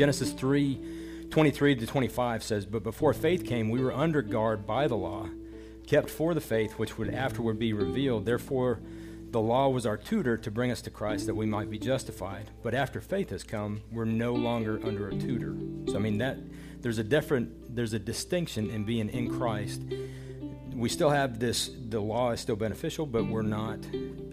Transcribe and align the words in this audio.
Genesis 0.00 0.32
3 0.32 0.80
23 1.28 1.76
to 1.76 1.86
25 1.86 2.42
says, 2.42 2.64
But 2.64 2.82
before 2.82 3.12
faith 3.12 3.44
came, 3.44 3.68
we 3.68 3.82
were 3.82 3.92
under 3.92 4.22
guard 4.22 4.66
by 4.66 4.88
the 4.88 4.96
law, 4.96 5.28
kept 5.86 6.08
for 6.08 6.32
the 6.32 6.40
faith 6.40 6.78
which 6.78 6.96
would 6.96 7.12
afterward 7.12 7.58
be 7.58 7.74
revealed. 7.74 8.24
Therefore, 8.24 8.80
the 9.30 9.42
law 9.42 9.68
was 9.68 9.84
our 9.84 9.98
tutor 9.98 10.38
to 10.38 10.50
bring 10.50 10.70
us 10.70 10.80
to 10.80 10.90
Christ 10.90 11.26
that 11.26 11.34
we 11.34 11.44
might 11.44 11.68
be 11.68 11.78
justified. 11.78 12.50
But 12.62 12.72
after 12.72 13.02
faith 13.02 13.28
has 13.28 13.44
come, 13.44 13.82
we're 13.92 14.06
no 14.06 14.32
longer 14.32 14.80
under 14.82 15.08
a 15.08 15.14
tutor. 15.14 15.54
So, 15.88 15.96
I 15.96 15.98
mean, 15.98 16.16
that 16.16 16.38
there's 16.80 16.96
a 16.96 17.04
different, 17.04 17.76
there's 17.76 17.92
a 17.92 17.98
distinction 17.98 18.70
in 18.70 18.84
being 18.84 19.10
in 19.10 19.28
Christ. 19.38 19.82
We 20.74 20.88
still 20.88 21.10
have 21.10 21.38
this, 21.38 21.70
the 21.90 22.00
law 22.00 22.30
is 22.30 22.40
still 22.40 22.56
beneficial, 22.56 23.04
but 23.04 23.26
we're 23.26 23.42
not 23.42 23.80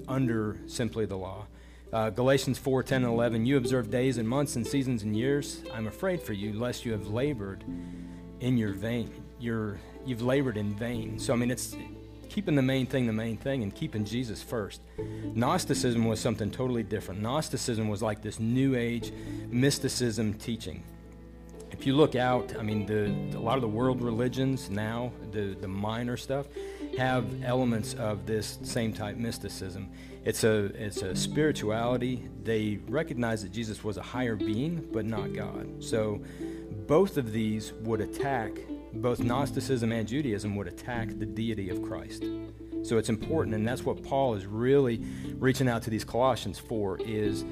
under 0.07 0.61
simply 0.68 1.06
the 1.06 1.18
law. 1.18 1.47
Uh, 1.93 2.09
Galatians 2.09 2.57
4 2.57 2.83
10 2.83 3.04
and 3.04 3.14
11, 3.14 3.46
you 3.46 3.55
observe 3.57 3.89
days 3.89 4.18
and 4.18 4.27
months 4.27 4.57
and 4.57 4.68
seasons 4.68 5.04
and 5.04 5.15
years. 5.15 5.64
I'm 5.73 5.87
afraid 5.87 6.21
for 6.21 6.33
you, 6.33 6.54
lest 6.54 6.86
you 6.86 6.91
have 6.91 7.07
labored 7.07 7.63
in 8.41 8.57
your 8.57 8.73
vain. 8.73 9.11
You're, 9.39 9.79
you've 10.05 10.21
labored 10.21 10.57
in 10.57 10.75
vain. 10.75 11.18
So, 11.18 11.32
I 11.33 11.37
mean, 11.37 11.50
it's 11.50 11.75
keeping 12.29 12.55
the 12.55 12.61
main 12.61 12.86
thing 12.86 13.07
the 13.07 13.13
main 13.13 13.37
thing 13.37 13.63
and 13.63 13.73
keeping 13.73 14.04
Jesus 14.04 14.43
first. 14.43 14.82
Gnosticism 15.33 16.05
was 16.05 16.19
something 16.19 16.51
totally 16.51 16.83
different. 16.83 17.21
Gnosticism 17.21 17.88
was 17.88 18.01
like 18.01 18.21
this 18.21 18.39
new 18.39 18.75
age 18.75 19.13
mysticism 19.49 20.33
teaching. 20.33 20.83
If 21.71 21.85
you 21.85 21.96
look 21.96 22.15
out, 22.15 22.55
I 22.57 22.63
mean, 22.63 22.85
the, 22.85 23.38
a 23.38 23.39
lot 23.39 23.55
of 23.55 23.61
the 23.61 23.68
world 23.68 24.01
religions 24.01 24.69
now, 24.69 25.11
the, 25.32 25.55
the 25.60 25.68
minor 25.68 26.18
stuff, 26.18 26.47
have 26.97 27.25
elements 27.43 27.93
of 27.93 28.25
this 28.25 28.57
same 28.63 28.93
type 28.93 29.15
mysticism. 29.15 29.89
It's 30.28 30.44
a, 30.44 30.66
it's 30.76 31.04
a 31.04 31.16
spirituality. 31.16 32.28
They 32.44 32.80
recognize 32.89 33.44
that 33.44 33.53
Jesus 33.53 33.81
was 33.81 33.95
a 33.95 34.02
higher 34.02 34.36
being, 34.36 34.86
but 34.92 35.06
not 35.06 35.31
God. 35.31 35.81
So 35.81 36.22
both 36.86 37.16
of 37.16 37.31
these 37.31 37.72
would 37.84 38.02
attack, 38.02 38.52
both 38.92 39.22
Gnosticism 39.22 39.89
and 39.94 40.06
Judaism 40.06 40.58
would 40.58 40.67
attack 40.67 41.17
the 41.17 41.25
deity 41.25 41.69
of 41.69 41.81
Christ. 41.81 42.25
So 42.84 42.97
it's 42.97 43.08
important, 43.08 43.56
and 43.56 43.66
that's 43.66 43.86
what 43.86 44.03
Paul 44.03 44.34
is 44.34 44.45
really 44.45 45.02
reaching 45.36 45.69
out 45.69 45.81
to 45.84 45.89
these 45.89 46.03
Colossians 46.03 46.59
for, 46.59 47.00
is 47.06 47.45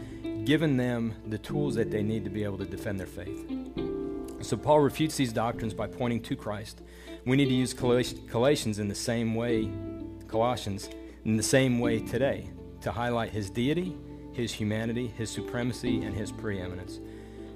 giving 0.43 0.75
them 0.75 1.13
the 1.27 1.37
tools 1.37 1.75
that 1.75 1.91
they 1.91 2.03
need 2.03 2.25
to 2.25 2.29
be 2.29 2.43
able 2.43 2.57
to 2.57 2.65
defend 2.65 2.99
their 2.99 3.07
faith. 3.07 3.49
So 4.41 4.57
Paul 4.57 4.81
refutes 4.81 5.15
these 5.15 5.31
doctrines 5.31 5.73
by 5.73 5.87
pointing 5.87 6.21
to 6.23 6.35
Christ. 6.35 6.81
We 7.25 7.37
need 7.37 7.47
to 7.47 7.53
use 7.53 7.73
Colossians 7.73 8.79
in 8.79 8.89
the 8.89 8.95
same 8.95 9.33
way, 9.33 9.71
Colossians, 10.27 10.89
in 11.23 11.37
the 11.37 11.43
same 11.43 11.79
way 11.79 11.99
today, 11.99 12.49
to 12.85 12.91
highlight 12.91 13.31
his 13.31 13.49
deity, 13.49 13.97
his 14.31 14.53
humanity, 14.53 15.07
his 15.17 15.31
supremacy, 15.31 16.03
and 16.03 16.15
his 16.15 16.31
preeminence. 16.31 16.99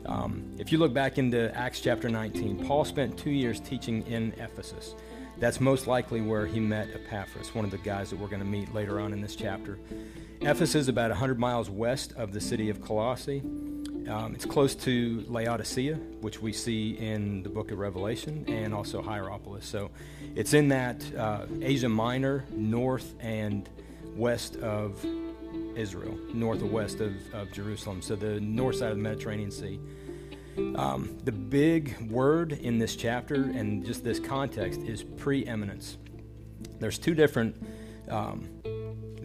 Um, 0.07 0.55
if 0.57 0.71
you 0.71 0.79
look 0.79 0.91
back 0.91 1.19
into 1.19 1.55
Acts 1.55 1.81
chapter 1.81 2.09
19, 2.09 2.65
Paul 2.65 2.83
spent 2.83 3.15
two 3.15 3.29
years 3.29 3.59
teaching 3.59 4.01
in 4.07 4.33
Ephesus. 4.39 4.95
That's 5.37 5.61
most 5.61 5.85
likely 5.85 6.21
where 6.21 6.47
he 6.47 6.59
met 6.59 6.89
Epaphras, 6.95 7.53
one 7.53 7.63
of 7.63 7.69
the 7.69 7.77
guys 7.77 8.09
that 8.09 8.17
we're 8.17 8.27
going 8.27 8.41
to 8.41 8.47
meet 8.47 8.73
later 8.73 8.99
on 8.99 9.13
in 9.13 9.21
this 9.21 9.35
chapter. 9.35 9.77
Ephesus 10.41 10.73
is 10.73 10.87
about 10.87 11.11
100 11.11 11.37
miles 11.37 11.69
west 11.69 12.11
of 12.13 12.33
the 12.33 12.41
city 12.41 12.71
of 12.71 12.81
Colossae. 12.81 13.43
Um, 14.09 14.33
it's 14.33 14.45
close 14.45 14.73
to 14.75 15.23
Laodicea, 15.27 15.95
which 16.21 16.41
we 16.41 16.53
see 16.53 16.97
in 16.97 17.43
the 17.43 17.49
book 17.49 17.69
of 17.69 17.77
Revelation, 17.77 18.45
and 18.47 18.73
also 18.73 19.03
Hierapolis. 19.03 19.65
So 19.65 19.91
it's 20.35 20.55
in 20.55 20.69
that 20.69 21.03
uh, 21.15 21.45
Asia 21.61 21.89
Minor, 21.89 22.45
north 22.51 23.13
and 23.19 23.69
west 24.15 24.57
of 24.57 25.05
Israel, 25.75 26.17
north 26.33 26.61
and 26.61 26.71
west 26.71 26.99
of, 26.99 27.13
of 27.33 27.51
Jerusalem. 27.51 28.01
So 28.01 28.15
the 28.15 28.39
north 28.39 28.77
side 28.77 28.91
of 28.91 28.97
the 28.97 29.03
Mediterranean 29.03 29.51
Sea. 29.51 29.79
Um, 30.75 31.17
the 31.23 31.31
big 31.31 31.97
word 32.11 32.53
in 32.53 32.79
this 32.79 32.95
chapter 32.95 33.35
and 33.35 33.85
just 33.85 34.03
this 34.03 34.19
context 34.19 34.81
is 34.81 35.03
preeminence. 35.03 35.97
There's 36.79 36.97
two 36.97 37.13
different 37.13 37.55
um, 38.09 38.49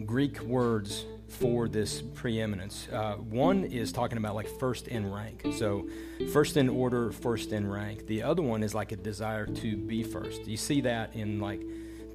Greek 0.05 0.41
words 0.43 1.05
for 1.29 1.69
this 1.69 2.01
preeminence. 2.01 2.87
Uh, 2.93 3.15
one 3.15 3.65
is 3.65 3.91
talking 3.91 4.19
about 4.19 4.35
like 4.35 4.47
first 4.59 4.89
in 4.89 5.11
rank. 5.11 5.45
So, 5.57 5.89
first 6.33 6.57
in 6.57 6.69
order, 6.69 7.11
first 7.11 7.53
in 7.53 7.69
rank. 7.69 8.07
The 8.07 8.23
other 8.23 8.43
one 8.43 8.63
is 8.63 8.75
like 8.75 8.93
a 8.93 8.97
desire 8.97 9.47
to 9.47 9.77
be 9.77 10.03
first. 10.05 10.47
You 10.47 10.57
see 10.57 10.81
that 10.83 11.15
in 11.15 11.41
like 11.41 11.63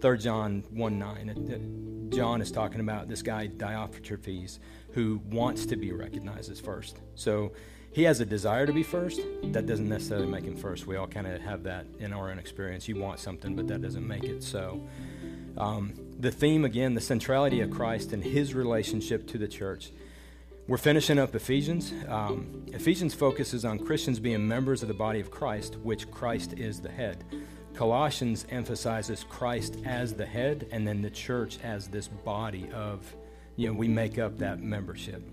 3 0.02 0.18
John 0.18 0.64
1 0.72 1.00
9. 1.00 2.10
John 2.12 2.42
is 2.42 2.52
talking 2.52 2.80
about 2.80 3.08
this 3.08 3.22
guy, 3.22 3.48
Diotrephes, 3.48 4.60
who 4.94 5.22
wants 5.30 5.66
to 5.68 5.76
be 5.76 5.92
recognized 5.92 6.52
as 6.52 6.60
first. 6.60 7.00
So, 7.16 7.52
he 7.92 8.04
has 8.04 8.20
a 8.20 8.26
desire 8.26 8.66
to 8.66 8.74
be 8.74 8.84
first. 8.84 9.20
That 9.44 9.66
doesn't 9.66 9.90
necessarily 9.90 10.28
make 10.28 10.44
him 10.44 10.56
first. 10.56 10.86
We 10.86 10.96
all 10.96 11.08
kind 11.08 11.26
of 11.28 11.42
have 11.42 11.64
that 11.64 11.88
in 12.00 12.14
our 12.14 12.30
own 12.30 12.38
experience. 12.38 12.88
You 12.88 12.98
want 12.98 13.20
something, 13.20 13.56
but 13.56 13.68
that 13.68 13.82
doesn't 13.82 14.08
make 14.08 14.24
it 14.24 14.44
so. 14.44 14.88
Um, 15.58 15.94
the 16.20 16.32
theme 16.32 16.66
again, 16.66 16.94
the 16.94 17.02
centrality 17.02 17.62
of 17.62 17.72
Christ 17.72 18.14
and 18.14 18.24
his 18.24 18.54
relationship 18.54 19.28
to 19.28 19.38
the 19.38 19.48
church. 19.48 19.92
We're 20.68 20.78
finishing 20.78 21.18
up 21.18 21.34
Ephesians. 21.34 21.92
Um, 22.08 22.64
Ephesians 22.68 23.16
focuses 23.16 23.66
on 23.66 23.80
Christians 23.80 24.20
being 24.20 24.48
members 24.48 24.84
of 24.84 24.88
the 24.88 24.94
body 24.94 25.20
of 25.20 25.32
Christ, 25.32 25.78
which 25.78 26.12
Christ 26.12 26.54
is 26.54 26.80
the 26.80 26.92
head. 26.92 27.26
Colossians 27.80 28.46
emphasizes 28.50 29.24
Christ 29.30 29.78
as 29.86 30.14
the 30.14 30.26
head 30.26 30.68
and 30.70 30.86
then 30.86 31.02
the 31.02 31.10
church 31.10 31.60
as 31.64 31.88
this 31.88 32.10
body 32.10 32.70
of, 32.74 33.16
you 33.56 33.70
know, 33.70 33.74
we 33.74 33.88
make 33.88 34.20
up 34.20 34.38
that 34.40 34.62
membership. 34.62 35.24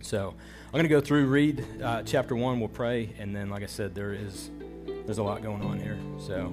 So 0.00 0.34
I'm 0.66 0.72
going 0.72 0.82
to 0.82 0.88
go 0.88 1.00
through, 1.00 1.26
read 1.26 1.64
uh, 1.80 2.02
chapter 2.02 2.34
one, 2.34 2.58
we'll 2.58 2.70
pray, 2.70 3.10
and 3.20 3.36
then, 3.36 3.50
like 3.50 3.62
I 3.62 3.66
said, 3.66 3.94
there 3.94 4.12
is 4.12 4.50
there's 5.06 5.18
a 5.18 5.22
lot 5.22 5.44
going 5.44 5.62
on 5.62 5.78
here. 5.78 5.96
So 6.18 6.52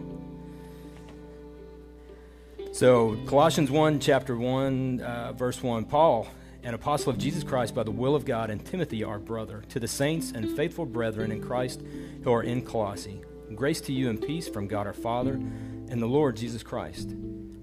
so, 2.72 3.18
Colossians 3.26 3.72
1, 3.72 4.00
chapter 4.00 4.38
1, 4.38 5.02
uh, 5.02 5.34
verse 5.34 5.64
1 5.64 5.86
Paul, 5.86 6.28
an 6.62 6.76
apostle 6.76 7.10
of 7.10 7.18
Jesus 7.18 7.44
Christ 7.44 7.74
by 7.74 7.82
the 7.82 7.90
will 7.90 8.14
of 8.14 8.24
God, 8.24 8.52
and 8.52 8.64
Timothy, 8.64 9.04
our 9.04 9.18
brother, 9.18 9.64
to 9.70 9.80
the 9.80 9.88
saints 9.88 10.32
and 10.32 10.56
faithful 10.56 10.86
brethren 10.86 11.32
in 11.32 11.42
Christ 11.42 11.82
who 12.24 12.32
are 12.32 12.44
in 12.44 12.62
Colossae. 12.62 13.24
Grace 13.56 13.82
to 13.82 13.94
you 13.94 14.10
and 14.10 14.22
peace 14.22 14.48
from 14.48 14.68
God 14.68 14.88
our 14.88 14.94
Father 14.94 15.34
and 15.34 16.02
the 16.02 16.08
Lord 16.08 16.36
Jesus 16.36 16.64
Christ. 16.64 17.16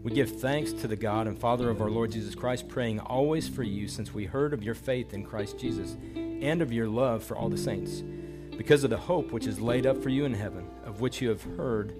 We 0.03 0.13
give 0.13 0.41
thanks 0.41 0.73
to 0.73 0.89
the 0.89 0.97
God 0.97 1.27
and 1.27 1.39
Father 1.39 1.71
of 1.71 1.81
our 1.81 1.91
Lord 1.91 2.13
Jesus 2.13 2.35
Christ, 2.35 2.69
praying 2.69 3.01
always 3.01 3.49
for 3.49 3.63
you, 3.63 3.89
since 3.89 4.13
we 4.13 4.25
heard 4.25 4.53
of 4.53 4.63
your 4.63 4.75
faith 4.75 5.15
in 5.15 5.25
Christ 5.25 5.59
Jesus 5.59 5.97
and 6.15 6.61
of 6.61 6.73
your 6.73 6.89
love 6.89 7.23
for 7.23 7.37
all 7.37 7.49
the 7.49 7.57
saints, 7.57 8.03
because 8.57 8.85
of 8.85 8.91
the 8.91 8.97
hope 8.97 9.33
which 9.33 9.47
is 9.47 9.61
laid 9.61 9.87
up 9.87 10.03
for 10.03 10.11
you 10.11 10.25
in 10.25 10.35
heaven, 10.35 10.69
of 10.85 11.01
which 11.01 11.23
you 11.23 11.29
have 11.29 11.43
heard 11.57 11.95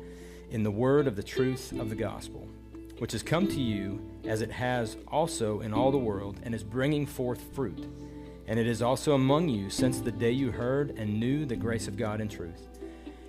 in 0.51 0.63
the 0.63 0.71
word 0.71 1.07
of 1.07 1.17
the 1.17 1.23
truth 1.23 1.73
of 1.73 1.89
the 1.89 1.97
gospel 1.97 2.49
which 2.99 3.13
has 3.13 3.23
come 3.23 3.47
to 3.49 3.61
you 3.61 4.01
as 4.25 4.41
it 4.41 4.51
has 4.51 4.97
also 5.09 5.61
in 5.61 5.73
all 5.73 5.91
the 5.91 5.99
world, 5.99 6.41
and 6.43 6.55
is 6.55 6.63
bringing 6.63 7.07
forth 7.07 7.43
fruit. 7.53 7.87
And 8.47 8.59
it 8.59 8.67
is 8.67 8.83
also 8.83 9.15
among 9.15 9.49
you 9.49 9.71
since 9.71 10.01
the 10.01 10.13
day 10.13 10.31
you 10.31 10.51
heard 10.51 10.91
and 10.97 11.19
knew 11.19 11.45
the 11.45 11.57
grace 11.57 11.89
of 11.89 11.97
God 11.97 12.21
in 12.21 12.29
truth. 12.29 12.69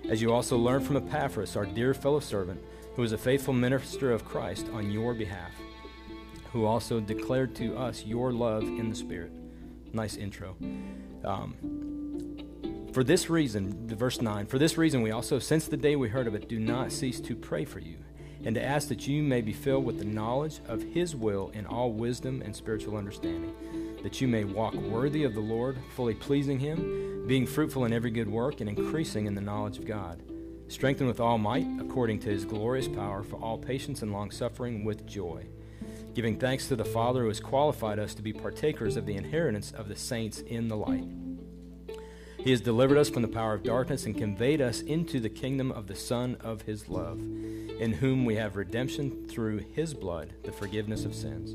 As 0.08 0.22
you 0.22 0.32
also 0.32 0.56
learned 0.56 0.86
from 0.86 0.96
Epaphras, 0.96 1.56
our 1.56 1.66
dear 1.66 1.92
fellow 1.92 2.20
servant, 2.20 2.62
who 2.94 3.02
is 3.02 3.10
a 3.10 3.18
faithful 3.18 3.52
minister 3.52 4.12
of 4.12 4.24
Christ 4.24 4.66
on 4.72 4.92
your 4.92 5.14
behalf, 5.14 5.50
who 6.52 6.64
also 6.64 7.00
declared 7.00 7.56
to 7.56 7.76
us 7.76 8.04
your 8.04 8.32
love 8.32 8.62
in 8.62 8.88
the 8.88 8.94
Spirit. 8.94 9.32
Nice 9.92 10.16
intro. 10.16 10.54
Um, 11.24 11.56
for 12.92 13.02
this 13.02 13.28
reason, 13.28 13.88
verse 13.88 14.20
9, 14.20 14.46
for 14.46 14.58
this 14.58 14.78
reason 14.78 15.02
we 15.02 15.10
also, 15.10 15.40
since 15.40 15.66
the 15.66 15.76
day 15.76 15.96
we 15.96 16.08
heard 16.08 16.28
of 16.28 16.36
it, 16.36 16.48
do 16.48 16.60
not 16.60 16.92
cease 16.92 17.20
to 17.20 17.34
pray 17.34 17.64
for 17.64 17.80
you 17.80 17.96
and 18.44 18.54
to 18.54 18.62
ask 18.62 18.86
that 18.88 19.08
you 19.08 19.24
may 19.24 19.40
be 19.40 19.52
filled 19.52 19.84
with 19.84 19.98
the 19.98 20.04
knowledge 20.04 20.60
of 20.68 20.82
His 20.82 21.16
will 21.16 21.50
in 21.52 21.66
all 21.66 21.90
wisdom 21.90 22.42
and 22.42 22.54
spiritual 22.54 22.96
understanding, 22.96 23.52
that 24.02 24.20
you 24.20 24.28
may 24.28 24.44
walk 24.44 24.74
worthy 24.74 25.24
of 25.24 25.34
the 25.34 25.40
Lord, 25.40 25.78
fully 25.94 26.14
pleasing 26.14 26.58
Him, 26.58 27.26
being 27.26 27.46
fruitful 27.46 27.84
in 27.84 27.92
every 27.92 28.10
good 28.10 28.28
work, 28.28 28.60
and 28.60 28.68
increasing 28.68 29.26
in 29.26 29.34
the 29.34 29.40
knowledge 29.40 29.78
of 29.78 29.86
God, 29.86 30.22
strengthened 30.68 31.08
with 31.08 31.20
all 31.20 31.38
might, 31.38 31.66
according 31.80 32.20
to 32.20 32.28
His 32.28 32.44
glorious 32.44 32.88
power, 32.88 33.22
for 33.22 33.36
all 33.36 33.58
patience 33.58 34.02
and 34.02 34.12
long 34.12 34.30
suffering 34.30 34.84
with 34.84 35.06
joy, 35.06 35.46
giving 36.14 36.38
thanks 36.38 36.68
to 36.68 36.76
the 36.76 36.84
Father 36.84 37.22
who 37.22 37.28
has 37.28 37.40
qualified 37.40 37.98
us 37.98 38.14
to 38.14 38.22
be 38.22 38.32
partakers 38.32 38.96
of 38.96 39.06
the 39.06 39.16
inheritance 39.16 39.72
of 39.72 39.88
the 39.88 39.96
saints 39.96 40.40
in 40.40 40.68
the 40.68 40.76
light. 40.76 41.04
He 42.38 42.52
has 42.52 42.60
delivered 42.60 42.98
us 42.98 43.10
from 43.10 43.22
the 43.22 43.28
power 43.28 43.54
of 43.54 43.64
darkness 43.64 44.06
and 44.06 44.16
conveyed 44.16 44.60
us 44.60 44.80
into 44.80 45.18
the 45.18 45.28
kingdom 45.28 45.72
of 45.72 45.88
the 45.88 45.96
Son 45.96 46.36
of 46.40 46.62
His 46.62 46.88
love 46.88 47.20
in 47.80 47.92
whom 47.92 48.24
we 48.24 48.36
have 48.36 48.56
redemption 48.56 49.26
through 49.28 49.58
his 49.58 49.92
blood, 49.92 50.32
the 50.44 50.52
forgiveness 50.52 51.04
of 51.04 51.14
sins. 51.14 51.54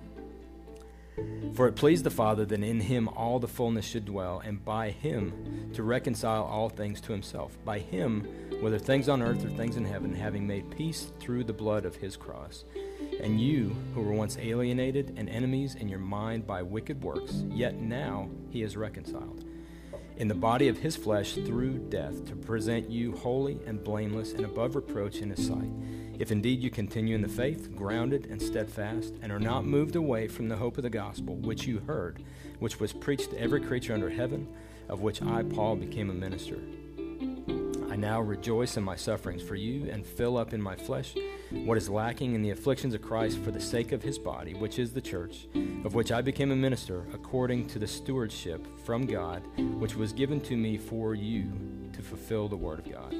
For 1.53 1.67
it 1.67 1.75
pleased 1.75 2.05
the 2.05 2.09
Father 2.09 2.45
that 2.45 2.63
in 2.63 2.79
him 2.79 3.09
all 3.09 3.39
the 3.39 3.47
fullness 3.47 3.85
should 3.85 4.05
dwell, 4.05 4.41
and 4.43 4.63
by 4.63 4.89
him 4.89 5.71
to 5.73 5.83
reconcile 5.83 6.43
all 6.43 6.69
things 6.69 7.01
to 7.01 7.11
himself. 7.11 7.57
By 7.65 7.79
him, 7.79 8.27
whether 8.61 8.79
things 8.79 9.09
on 9.09 9.21
earth 9.21 9.43
or 9.43 9.49
things 9.49 9.75
in 9.75 9.85
heaven, 9.85 10.13
having 10.13 10.47
made 10.47 10.71
peace 10.71 11.11
through 11.19 11.43
the 11.43 11.53
blood 11.53 11.85
of 11.85 11.95
his 11.95 12.15
cross. 12.15 12.63
And 13.21 13.41
you, 13.41 13.75
who 13.93 14.01
were 14.01 14.13
once 14.13 14.37
alienated 14.37 15.15
and 15.17 15.29
enemies 15.29 15.75
in 15.75 15.89
your 15.89 15.99
mind 15.99 16.47
by 16.47 16.61
wicked 16.61 17.03
works, 17.03 17.43
yet 17.49 17.75
now 17.75 18.29
he 18.49 18.63
is 18.63 18.77
reconciled. 18.77 19.43
In 20.17 20.27
the 20.27 20.35
body 20.35 20.67
of 20.67 20.77
his 20.77 20.95
flesh 20.95 21.33
through 21.33 21.89
death, 21.89 22.25
to 22.25 22.35
present 22.35 22.89
you 22.89 23.13
holy 23.17 23.59
and 23.65 23.83
blameless 23.83 24.33
and 24.33 24.45
above 24.45 24.75
reproach 24.75 25.17
in 25.17 25.31
his 25.31 25.45
sight 25.47 25.71
if 26.21 26.31
indeed 26.31 26.61
you 26.61 26.69
continue 26.69 27.15
in 27.15 27.21
the 27.23 27.27
faith, 27.27 27.75
grounded 27.75 28.27
and 28.27 28.39
steadfast, 28.39 29.15
and 29.23 29.31
are 29.31 29.39
not 29.39 29.65
moved 29.65 29.95
away 29.95 30.27
from 30.27 30.47
the 30.47 30.55
hope 30.55 30.77
of 30.77 30.83
the 30.83 30.89
gospel, 30.89 31.35
which 31.37 31.65
you 31.65 31.79
heard, 31.79 32.21
which 32.59 32.79
was 32.79 32.93
preached 32.93 33.31
to 33.31 33.39
every 33.39 33.59
creature 33.59 33.95
under 33.95 34.07
heaven, 34.07 34.47
of 34.87 35.01
which 35.01 35.23
I, 35.23 35.41
Paul, 35.41 35.77
became 35.77 36.11
a 36.11 36.13
minister. 36.13 36.59
I 37.89 37.95
now 37.95 38.21
rejoice 38.21 38.77
in 38.77 38.83
my 38.83 38.95
sufferings 38.95 39.41
for 39.41 39.55
you, 39.55 39.89
and 39.89 40.05
fill 40.05 40.37
up 40.37 40.53
in 40.53 40.61
my 40.61 40.75
flesh 40.75 41.15
what 41.49 41.75
is 41.75 41.89
lacking 41.89 42.35
in 42.35 42.43
the 42.43 42.51
afflictions 42.51 42.93
of 42.93 43.01
Christ 43.01 43.39
for 43.39 43.49
the 43.49 43.59
sake 43.59 43.91
of 43.91 44.03
his 44.03 44.19
body, 44.19 44.53
which 44.53 44.77
is 44.77 44.93
the 44.93 45.01
church, 45.01 45.47
of 45.83 45.95
which 45.95 46.11
I 46.11 46.21
became 46.21 46.51
a 46.51 46.55
minister 46.55 47.03
according 47.15 47.67
to 47.69 47.79
the 47.79 47.87
stewardship 47.87 48.67
from 48.85 49.07
God, 49.07 49.41
which 49.57 49.95
was 49.95 50.13
given 50.13 50.39
to 50.41 50.55
me 50.55 50.77
for 50.77 51.15
you 51.15 51.51
to 51.93 52.03
fulfill 52.03 52.47
the 52.47 52.57
word 52.57 52.77
of 52.77 52.91
God 52.91 53.15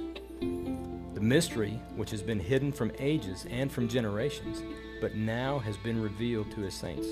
the 1.22 1.28
mystery 1.28 1.80
which 1.96 2.10
has 2.10 2.24
been 2.24 2.40
hidden 2.40 2.72
from 2.72 2.92
ages 2.98 3.46
and 3.52 3.72
from 3.72 3.88
generations, 3.88 4.64
but 5.00 5.14
now 5.14 5.60
has 5.60 5.78
been 5.78 6.02
revealed 6.02 6.50
to 6.50 6.62
his 6.62 6.74
saints. 6.74 7.08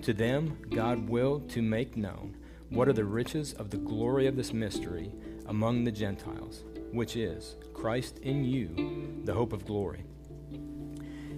To 0.00 0.14
them 0.14 0.56
God 0.70 1.10
willed 1.10 1.50
to 1.50 1.60
make 1.60 1.94
known 1.94 2.38
what 2.70 2.88
are 2.88 2.94
the 2.94 3.04
riches 3.04 3.52
of 3.52 3.68
the 3.68 3.76
glory 3.76 4.26
of 4.26 4.34
this 4.34 4.54
mystery 4.54 5.12
among 5.44 5.84
the 5.84 5.92
Gentiles, 5.92 6.64
which 6.90 7.16
is 7.16 7.56
Christ 7.74 8.16
in 8.20 8.46
you, 8.46 9.20
the 9.24 9.34
hope 9.34 9.52
of 9.52 9.66
glory. 9.66 10.06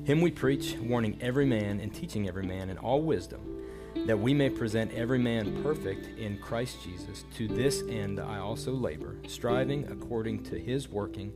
Him 0.04 0.20
we 0.20 0.30
preach, 0.30 0.76
warning 0.76 1.18
every 1.20 1.44
man 1.44 1.80
and 1.80 1.92
teaching 1.92 2.28
every 2.28 2.46
man 2.46 2.70
in 2.70 2.78
all 2.78 3.02
wisdom, 3.02 3.64
that 4.06 4.20
we 4.20 4.32
may 4.32 4.48
present 4.48 4.92
every 4.92 5.18
man 5.18 5.60
perfect 5.64 6.16
in 6.16 6.38
Christ 6.38 6.76
Jesus. 6.84 7.24
To 7.34 7.48
this 7.48 7.82
end 7.88 8.20
I 8.20 8.38
also 8.38 8.70
labor, 8.70 9.16
striving 9.26 9.88
according 9.90 10.44
to 10.44 10.56
his 10.56 10.88
working 10.88 11.32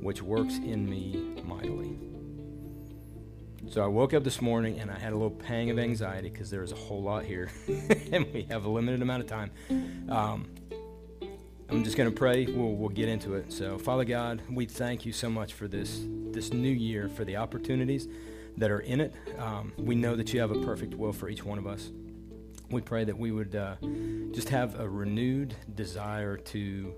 which 0.00 0.22
works 0.22 0.56
in 0.56 0.88
me 0.88 1.42
mightily. 1.44 1.98
So 3.68 3.82
I 3.82 3.86
woke 3.88 4.14
up 4.14 4.22
this 4.22 4.40
morning 4.40 4.78
and 4.78 4.90
I 4.90 4.98
had 4.98 5.12
a 5.12 5.16
little 5.16 5.30
pang 5.30 5.70
of 5.70 5.78
anxiety 5.78 6.30
because 6.30 6.50
there 6.50 6.60
was 6.60 6.72
a 6.72 6.76
whole 6.76 7.02
lot 7.02 7.24
here, 7.24 7.50
and 8.12 8.32
we 8.32 8.46
have 8.50 8.64
a 8.64 8.68
limited 8.68 9.02
amount 9.02 9.22
of 9.22 9.28
time. 9.28 9.50
Um, 10.08 10.48
I'm 11.68 11.82
just 11.82 11.96
going 11.96 12.08
to 12.08 12.16
pray. 12.16 12.46
We'll, 12.46 12.74
we'll 12.74 12.90
get 12.90 13.08
into 13.08 13.34
it. 13.34 13.52
So, 13.52 13.76
Father 13.76 14.04
God, 14.04 14.40
we 14.48 14.66
thank 14.66 15.04
you 15.04 15.12
so 15.12 15.28
much 15.28 15.52
for 15.52 15.66
this 15.66 16.00
this 16.30 16.52
new 16.52 16.70
year, 16.70 17.08
for 17.08 17.24
the 17.24 17.36
opportunities 17.36 18.06
that 18.56 18.70
are 18.70 18.80
in 18.80 19.00
it. 19.00 19.14
Um, 19.38 19.72
we 19.76 19.94
know 19.94 20.14
that 20.14 20.32
you 20.32 20.40
have 20.40 20.52
a 20.52 20.60
perfect 20.60 20.94
will 20.94 21.12
for 21.12 21.28
each 21.28 21.44
one 21.44 21.58
of 21.58 21.66
us. 21.66 21.90
We 22.70 22.82
pray 22.82 23.04
that 23.04 23.16
we 23.16 23.32
would 23.32 23.56
uh, 23.56 23.76
just 24.32 24.48
have 24.50 24.78
a 24.78 24.88
renewed 24.88 25.54
desire 25.74 26.36
to 26.36 26.94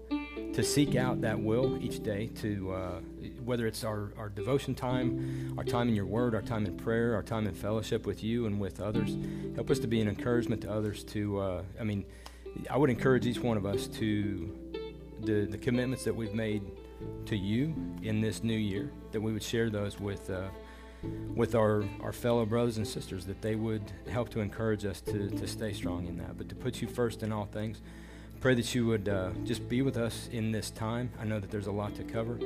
to 0.52 0.62
seek 0.62 0.96
out 0.96 1.20
that 1.20 1.38
will 1.38 1.78
each 1.82 2.02
day, 2.02 2.28
to 2.36 2.72
uh, 2.72 3.00
whether 3.44 3.66
it's 3.66 3.84
our, 3.84 4.12
our 4.18 4.28
devotion 4.28 4.74
time, 4.74 5.54
our 5.56 5.64
time 5.64 5.88
in 5.88 5.94
your 5.94 6.06
word, 6.06 6.34
our 6.34 6.42
time 6.42 6.66
in 6.66 6.76
prayer, 6.76 7.14
our 7.14 7.22
time 7.22 7.46
in 7.46 7.54
fellowship 7.54 8.06
with 8.06 8.22
you 8.24 8.46
and 8.46 8.60
with 8.60 8.80
others. 8.80 9.16
Help 9.54 9.70
us 9.70 9.78
to 9.78 9.86
be 9.86 10.00
an 10.00 10.08
encouragement 10.08 10.62
to 10.62 10.70
others. 10.70 11.04
To, 11.04 11.38
uh, 11.38 11.62
I 11.80 11.84
mean, 11.84 12.04
I 12.70 12.76
would 12.76 12.90
encourage 12.90 13.26
each 13.26 13.38
one 13.38 13.56
of 13.56 13.66
us 13.66 13.86
to 13.88 14.56
the, 15.22 15.46
the 15.46 15.58
commitments 15.58 16.04
that 16.04 16.14
we've 16.14 16.34
made 16.34 16.62
to 17.26 17.36
you 17.36 17.74
in 18.02 18.20
this 18.20 18.42
new 18.42 18.58
year, 18.58 18.90
that 19.12 19.20
we 19.20 19.32
would 19.32 19.42
share 19.42 19.70
those 19.70 19.98
with. 19.98 20.30
Uh, 20.30 20.48
with 21.34 21.54
our, 21.54 21.84
our 22.02 22.12
fellow 22.12 22.44
brothers 22.44 22.76
and 22.76 22.84
sisters, 22.84 23.24
that 23.24 23.40
they 23.40 23.54
would 23.54 23.82
help 24.10 24.28
to 24.30 24.40
encourage 24.40 24.84
us 24.84 25.00
to, 25.00 25.30
to 25.30 25.46
stay 25.46 25.72
strong 25.72 26.08
in 26.08 26.16
that, 26.18 26.36
but 26.36 26.48
to 26.48 26.56
put 26.56 26.82
you 26.82 26.88
first 26.88 27.22
in 27.22 27.30
all 27.30 27.44
things. 27.44 27.80
Pray 28.40 28.54
that 28.54 28.72
you 28.72 28.86
would 28.86 29.08
uh, 29.08 29.30
just 29.44 29.68
be 29.68 29.82
with 29.82 29.96
us 29.96 30.28
in 30.30 30.52
this 30.52 30.70
time. 30.70 31.10
I 31.20 31.24
know 31.24 31.40
that 31.40 31.50
there's 31.50 31.66
a 31.66 31.72
lot 31.72 31.96
to 31.96 32.04
cover. 32.04 32.38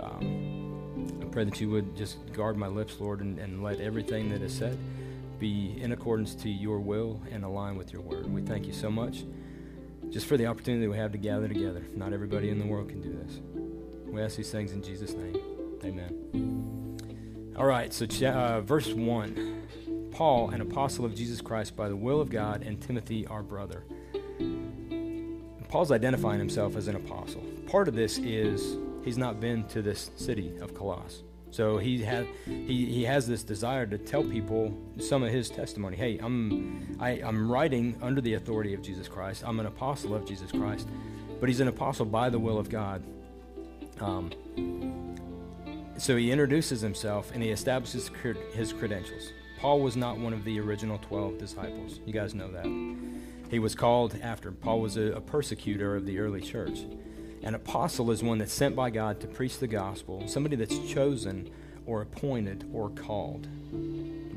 Um, 0.00 1.20
I 1.20 1.26
pray 1.26 1.44
that 1.44 1.60
you 1.60 1.68
would 1.68 1.94
just 1.94 2.32
guard 2.32 2.56
my 2.56 2.66
lips, 2.66 2.98
Lord, 2.98 3.20
and, 3.20 3.38
and 3.38 3.62
let 3.62 3.78
everything 3.78 4.30
that 4.30 4.40
is 4.40 4.56
said 4.56 4.78
be 5.38 5.76
in 5.78 5.92
accordance 5.92 6.34
to 6.36 6.48
your 6.48 6.80
will 6.80 7.20
and 7.30 7.44
align 7.44 7.76
with 7.76 7.92
your 7.92 8.00
word. 8.00 8.32
We 8.32 8.40
thank 8.40 8.66
you 8.66 8.72
so 8.72 8.90
much 8.90 9.24
just 10.08 10.24
for 10.24 10.38
the 10.38 10.46
opportunity 10.46 10.86
we 10.86 10.96
have 10.96 11.12
to 11.12 11.18
gather 11.18 11.46
together. 11.46 11.84
Not 11.94 12.14
everybody 12.14 12.48
in 12.48 12.58
the 12.58 12.66
world 12.66 12.88
can 12.88 13.02
do 13.02 13.12
this. 13.12 13.40
We 14.06 14.22
ask 14.22 14.36
these 14.36 14.50
things 14.50 14.72
in 14.72 14.82
Jesus' 14.82 15.12
name. 15.12 15.36
Amen. 15.84 17.54
All 17.54 17.66
right, 17.66 17.92
so 17.92 18.06
uh, 18.26 18.62
verse 18.62 18.88
1 18.88 20.08
Paul, 20.10 20.50
an 20.50 20.62
apostle 20.62 21.04
of 21.04 21.14
Jesus 21.14 21.42
Christ 21.42 21.76
by 21.76 21.88
the 21.88 21.96
will 21.96 22.20
of 22.20 22.30
God, 22.30 22.62
and 22.62 22.80
Timothy, 22.80 23.26
our 23.26 23.42
brother 23.42 23.84
Paul's 25.74 25.90
identifying 25.90 26.38
himself 26.38 26.76
as 26.76 26.86
an 26.86 26.94
apostle. 26.94 27.42
Part 27.66 27.88
of 27.88 27.96
this 27.96 28.18
is 28.18 28.76
he's 29.02 29.18
not 29.18 29.40
been 29.40 29.64
to 29.64 29.82
this 29.82 30.12
city 30.14 30.56
of 30.58 30.72
Colossus. 30.72 31.24
So 31.50 31.78
he 31.78 32.00
had 32.00 32.28
he, 32.46 32.86
he 32.86 33.02
has 33.02 33.26
this 33.26 33.42
desire 33.42 33.84
to 33.86 33.98
tell 33.98 34.22
people 34.22 34.72
some 35.00 35.24
of 35.24 35.32
his 35.32 35.50
testimony. 35.50 35.96
Hey, 35.96 36.20
I'm 36.22 36.96
I, 37.00 37.20
I'm 37.24 37.50
writing 37.50 37.98
under 38.00 38.20
the 38.20 38.34
authority 38.34 38.72
of 38.72 38.82
Jesus 38.82 39.08
Christ. 39.08 39.42
I'm 39.44 39.58
an 39.58 39.66
apostle 39.66 40.14
of 40.14 40.24
Jesus 40.24 40.52
Christ, 40.52 40.88
but 41.40 41.48
he's 41.48 41.58
an 41.58 41.66
apostle 41.66 42.06
by 42.06 42.30
the 42.30 42.38
will 42.38 42.60
of 42.60 42.70
God. 42.70 43.02
Um, 44.00 44.30
so 45.98 46.16
he 46.16 46.30
introduces 46.30 46.82
himself 46.82 47.32
and 47.34 47.42
he 47.42 47.50
establishes 47.50 48.12
his 48.52 48.72
credentials. 48.72 49.32
Paul 49.58 49.80
was 49.80 49.96
not 49.96 50.18
one 50.18 50.34
of 50.34 50.44
the 50.44 50.60
original 50.60 50.98
12 50.98 51.36
disciples. 51.36 51.98
You 52.06 52.12
guys 52.12 52.32
know 52.32 52.48
that. 52.52 52.66
He 53.54 53.60
was 53.60 53.76
called 53.76 54.18
after. 54.20 54.50
Paul 54.50 54.80
was 54.80 54.96
a, 54.96 55.12
a 55.12 55.20
persecutor 55.20 55.94
of 55.94 56.06
the 56.06 56.18
early 56.18 56.40
church. 56.40 56.80
An 57.44 57.54
apostle 57.54 58.10
is 58.10 58.20
one 58.20 58.38
that's 58.38 58.52
sent 58.52 58.74
by 58.74 58.90
God 58.90 59.20
to 59.20 59.28
preach 59.28 59.60
the 59.60 59.68
gospel, 59.68 60.26
somebody 60.26 60.56
that's 60.56 60.76
chosen 60.92 61.48
or 61.86 62.02
appointed 62.02 62.68
or 62.74 62.90
called. 62.90 63.46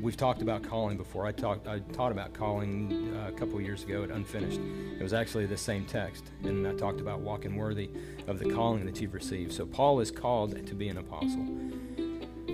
We've 0.00 0.16
talked 0.16 0.40
about 0.40 0.62
calling 0.62 0.96
before. 0.96 1.26
I 1.26 1.32
talked, 1.32 1.66
I 1.66 1.80
taught 1.80 2.12
about 2.12 2.32
calling 2.32 3.12
uh, 3.16 3.30
a 3.30 3.32
couple 3.32 3.60
years 3.60 3.82
ago 3.82 4.04
at 4.04 4.10
Unfinished. 4.10 4.60
It 5.00 5.02
was 5.02 5.12
actually 5.12 5.46
the 5.46 5.56
same 5.56 5.84
text, 5.84 6.22
and 6.44 6.64
I 6.64 6.74
talked 6.74 7.00
about 7.00 7.18
walking 7.18 7.56
worthy 7.56 7.90
of 8.28 8.38
the 8.38 8.48
calling 8.48 8.86
that 8.86 9.00
you've 9.00 9.14
received. 9.14 9.52
So 9.52 9.66
Paul 9.66 9.98
is 9.98 10.12
called 10.12 10.64
to 10.64 10.74
be 10.76 10.90
an 10.90 10.98
apostle. 10.98 11.44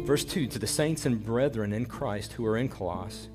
Verse 0.07 0.25
2 0.25 0.47
To 0.47 0.59
the 0.59 0.67
saints 0.67 1.05
and 1.05 1.23
brethren 1.23 1.75
in 1.75 1.85
Christ 1.85 2.33
who 2.33 2.47
are 2.47 2.57
in 2.57 2.71
Colossus, 2.71 3.29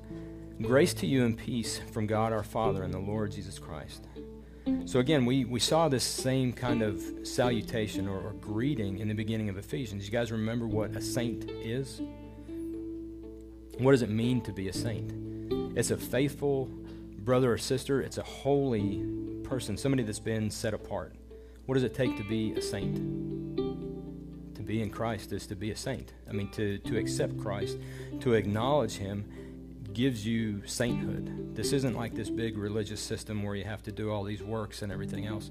Grace 0.62 0.92
to 0.92 1.06
you 1.06 1.24
and 1.24 1.38
peace 1.38 1.80
from 1.90 2.06
God 2.06 2.34
our 2.34 2.42
Father 2.42 2.82
and 2.82 2.92
the 2.92 2.98
Lord 2.98 3.32
Jesus 3.32 3.58
Christ. 3.58 4.06
So, 4.84 4.98
again, 4.98 5.24
we, 5.24 5.46
we 5.46 5.58
saw 5.58 5.88
this 5.88 6.04
same 6.04 6.52
kind 6.52 6.82
of 6.82 7.02
salutation 7.22 8.06
or, 8.06 8.20
or 8.20 8.32
greeting 8.34 8.98
in 8.98 9.08
the 9.08 9.14
beginning 9.14 9.48
of 9.48 9.56
Ephesians. 9.56 10.04
You 10.04 10.12
guys 10.12 10.30
remember 10.30 10.66
what 10.66 10.90
a 10.94 11.00
saint 11.00 11.50
is? 11.50 12.02
What 13.78 13.92
does 13.92 14.02
it 14.02 14.10
mean 14.10 14.42
to 14.42 14.52
be 14.52 14.68
a 14.68 14.72
saint? 14.72 15.10
It's 15.78 15.92
a 15.92 15.96
faithful 15.96 16.66
brother 17.20 17.54
or 17.54 17.58
sister, 17.58 18.02
it's 18.02 18.18
a 18.18 18.22
holy 18.22 19.02
person, 19.44 19.78
somebody 19.78 20.02
that's 20.02 20.18
been 20.18 20.50
set 20.50 20.74
apart. 20.74 21.14
What 21.64 21.74
does 21.74 21.84
it 21.84 21.94
take 21.94 22.16
to 22.18 22.24
be 22.24 22.52
a 22.52 22.60
saint? 22.60 22.96
To 24.56 24.62
be 24.62 24.82
in 24.82 24.90
Christ 24.90 25.32
is 25.32 25.46
to 25.46 25.56
be 25.56 25.70
a 25.70 25.76
saint. 25.76 26.12
I 26.28 26.32
mean, 26.32 26.50
to, 26.50 26.78
to 26.78 26.98
accept 26.98 27.38
Christ, 27.38 27.78
to 28.20 28.34
acknowledge 28.34 28.96
Him, 28.98 29.24
gives 29.92 30.26
you 30.26 30.66
sainthood. 30.66 31.54
This 31.54 31.72
isn't 31.72 31.96
like 31.96 32.14
this 32.14 32.30
big 32.30 32.56
religious 32.56 33.00
system 33.00 33.42
where 33.42 33.54
you 33.54 33.64
have 33.64 33.82
to 33.84 33.92
do 33.92 34.10
all 34.10 34.24
these 34.24 34.42
works 34.42 34.82
and 34.82 34.92
everything 34.92 35.26
else 35.26 35.50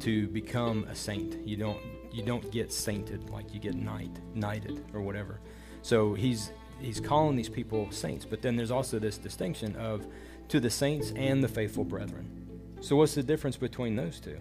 to 0.00 0.28
become 0.28 0.84
a 0.84 0.94
saint. 0.94 1.46
You 1.46 1.56
don't 1.56 1.80
you 2.12 2.22
don't 2.22 2.50
get 2.50 2.72
sainted 2.72 3.28
like 3.30 3.52
you 3.52 3.60
get 3.60 3.74
knight, 3.74 4.18
knighted 4.34 4.84
or 4.94 5.00
whatever. 5.00 5.40
So 5.82 6.14
he's 6.14 6.52
he's 6.80 7.00
calling 7.00 7.36
these 7.36 7.48
people 7.48 7.90
saints, 7.90 8.24
but 8.24 8.42
then 8.42 8.56
there's 8.56 8.70
also 8.70 8.98
this 8.98 9.18
distinction 9.18 9.76
of 9.76 10.06
to 10.48 10.60
the 10.60 10.70
saints 10.70 11.12
and 11.16 11.42
the 11.42 11.48
faithful 11.48 11.84
brethren. 11.84 12.48
So 12.80 12.96
what's 12.96 13.14
the 13.14 13.22
difference 13.22 13.56
between 13.56 13.96
those 13.96 14.20
two? 14.20 14.38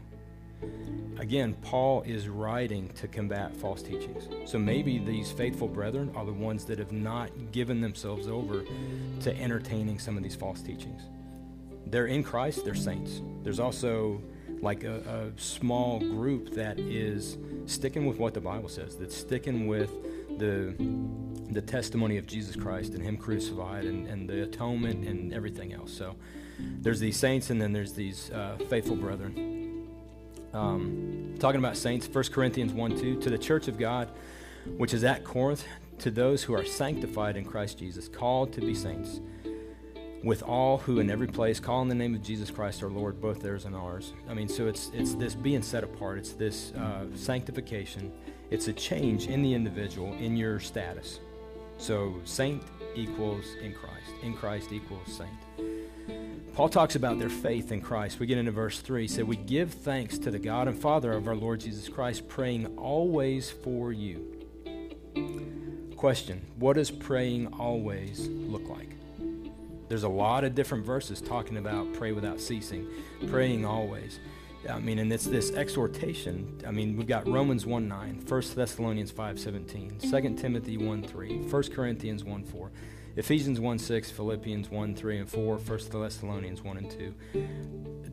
Again, 1.20 1.56
Paul 1.62 2.04
is 2.04 2.28
writing 2.28 2.90
to 2.96 3.08
combat 3.08 3.56
false 3.56 3.82
teachings. 3.82 4.30
So 4.50 4.60
maybe 4.60 5.00
these 5.00 5.32
faithful 5.32 5.68
brethren 5.68 6.12
are 6.16 6.26
the 6.26 6.34
ones 6.34 6.64
that 6.66 6.78
have 6.78 6.92
not 6.92 7.32
given 7.52 7.82
themselves 7.82 8.28
over 8.28 8.64
to 9.22 9.42
entertaining 9.42 9.98
some 9.98 10.16
of 10.16 10.24
these 10.24 10.36
false 10.36 10.62
teachings. 10.62 11.02
They're 11.88 12.08
in 12.08 12.24
Christ, 12.24 12.66
they're 12.66 12.76
saints. 12.76 13.22
There's 13.44 13.60
also 13.60 14.22
like 14.62 14.84
a, 14.84 15.32
a 15.36 15.40
small 15.42 16.00
group 16.00 16.52
that 16.52 16.80
is 16.80 17.38
sticking 17.66 18.06
with 18.06 18.20
what 18.20 18.34
the 18.34 18.42
Bible 18.42 18.70
says, 18.70 18.96
that's 18.96 19.16
sticking 19.16 19.68
with 19.68 19.92
the 20.38 20.76
the 21.50 21.62
testimony 21.62 22.18
of 22.18 22.28
Jesus 22.28 22.56
Christ 22.56 22.94
and 22.94 23.02
Him 23.02 23.16
crucified 23.16 23.86
and, 23.86 24.06
and 24.08 24.30
the 24.30 24.44
atonement 24.44 25.08
and 25.08 25.34
everything 25.34 25.74
else. 25.74 25.94
So 25.94 26.16
there's 26.60 27.00
these 27.00 27.18
saints 27.18 27.50
and 27.50 27.62
then 27.62 27.72
there's 27.72 27.94
these 27.94 28.30
uh, 28.32 28.58
faithful 28.70 28.98
brethren. 28.98 29.57
Um, 30.58 31.36
talking 31.40 31.60
about 31.60 31.78
saints, 31.78 32.08
1 32.08 32.24
Corinthians 32.26 32.74
1 32.74 33.00
2, 33.00 33.22
to 33.22 33.30
the 33.30 33.38
church 33.38 33.68
of 33.68 33.78
God, 33.78 34.10
which 34.78 34.94
is 34.94 35.04
at 35.04 35.24
Corinth, 35.24 35.66
to 36.00 36.12
those 36.12 36.44
who 36.44 36.54
are 36.54 36.66
sanctified 36.66 37.38
in 37.38 37.46
Christ 37.46 37.80
Jesus, 37.80 38.08
called 38.08 38.54
to 38.54 38.62
be 38.62 38.74
saints 38.74 39.22
with 40.24 40.44
all 40.44 40.80
who 40.80 41.00
in 41.00 41.10
every 41.10 41.28
place 41.28 41.60
call 41.60 41.82
in 41.82 41.88
the 41.88 41.96
name 41.96 42.16
of 42.16 42.24
Jesus 42.24 42.50
Christ 42.50 42.82
our 42.84 42.90
Lord, 42.90 43.22
both 43.22 43.42
theirs 43.42 43.66
and 43.66 43.76
ours. 43.76 44.14
I 44.30 44.34
mean, 44.34 44.50
so 44.50 44.68
it's 44.68 44.90
it's 44.94 45.14
this 45.14 45.36
being 45.36 45.62
set 45.62 45.84
apart. 45.84 46.18
It's 46.18 46.34
this 46.34 46.72
uh, 46.74 47.06
sanctification. 47.16 48.12
It's 48.50 48.68
a 48.68 48.74
change 48.74 49.28
in 49.28 49.42
the 49.42 49.54
individual 49.54 50.14
in 50.14 50.36
your 50.36 50.60
status. 50.60 51.20
So 51.78 52.16
saint 52.24 52.64
equals 52.96 53.46
in 53.62 53.74
Christ. 53.74 54.12
In 54.24 54.34
Christ 54.34 54.72
equals 54.72 55.08
saint. 55.08 55.77
Paul 56.58 56.70
talks 56.70 56.96
about 56.96 57.20
their 57.20 57.30
faith 57.30 57.72
in 57.72 57.82
Christ. 57.82 58.20
We 58.20 58.26
get 58.26 58.40
into 58.40 58.52
verse 58.52 58.80
3. 58.80 59.04
He 59.04 59.08
said, 59.08 59.26
We 59.26 59.36
give 59.36 59.72
thanks 59.72 60.18
to 60.18 60.32
the 60.32 60.40
God 60.40 60.68
and 60.68 60.76
Father 60.76 61.14
of 61.14 61.28
our 61.28 61.36
Lord 61.36 61.60
Jesus 61.60 61.88
Christ, 61.88 62.28
praying 62.28 62.66
always 62.78 63.52
for 63.52 63.94
you. 63.94 64.26
Question 65.96 66.44
What 66.58 66.74
does 66.74 66.90
praying 66.90 67.54
always 67.60 68.28
look 68.28 68.68
like? 68.70 68.96
There's 69.88 70.02
a 70.02 70.10
lot 70.10 70.44
of 70.44 70.56
different 70.56 70.84
verses 70.84 71.22
talking 71.22 71.58
about 71.58 71.94
pray 71.94 72.12
without 72.12 72.42
ceasing, 72.42 72.88
praying 73.28 73.64
always. 73.64 74.20
I 74.68 74.80
mean, 74.80 74.98
and 74.98 75.14
it's 75.14 75.26
this 75.26 75.52
exhortation. 75.52 76.60
I 76.66 76.72
mean, 76.72 76.98
we've 76.98 77.06
got 77.06 77.28
Romans 77.28 77.68
1 77.68 77.88
9, 77.88 78.26
1 78.28 78.44
Thessalonians 78.56 79.12
5 79.12 79.40
17, 79.40 80.00
2 80.00 80.36
Timothy 80.36 80.78
1 80.78 81.04
3, 81.04 81.38
1 81.38 81.64
Corinthians 81.66 82.24
1 82.24 82.44
4, 82.46 82.72
Ephesians 83.18 83.60
1 83.60 83.80
6, 83.80 84.12
Philippians 84.12 84.70
1 84.70 84.96
3 84.96 85.18
and 85.18 85.30
4, 85.30 85.58
1 85.58 85.80
Thessalonians 85.92 86.62
1 86.62 86.78
and 86.78 86.92
2. 86.92 87.14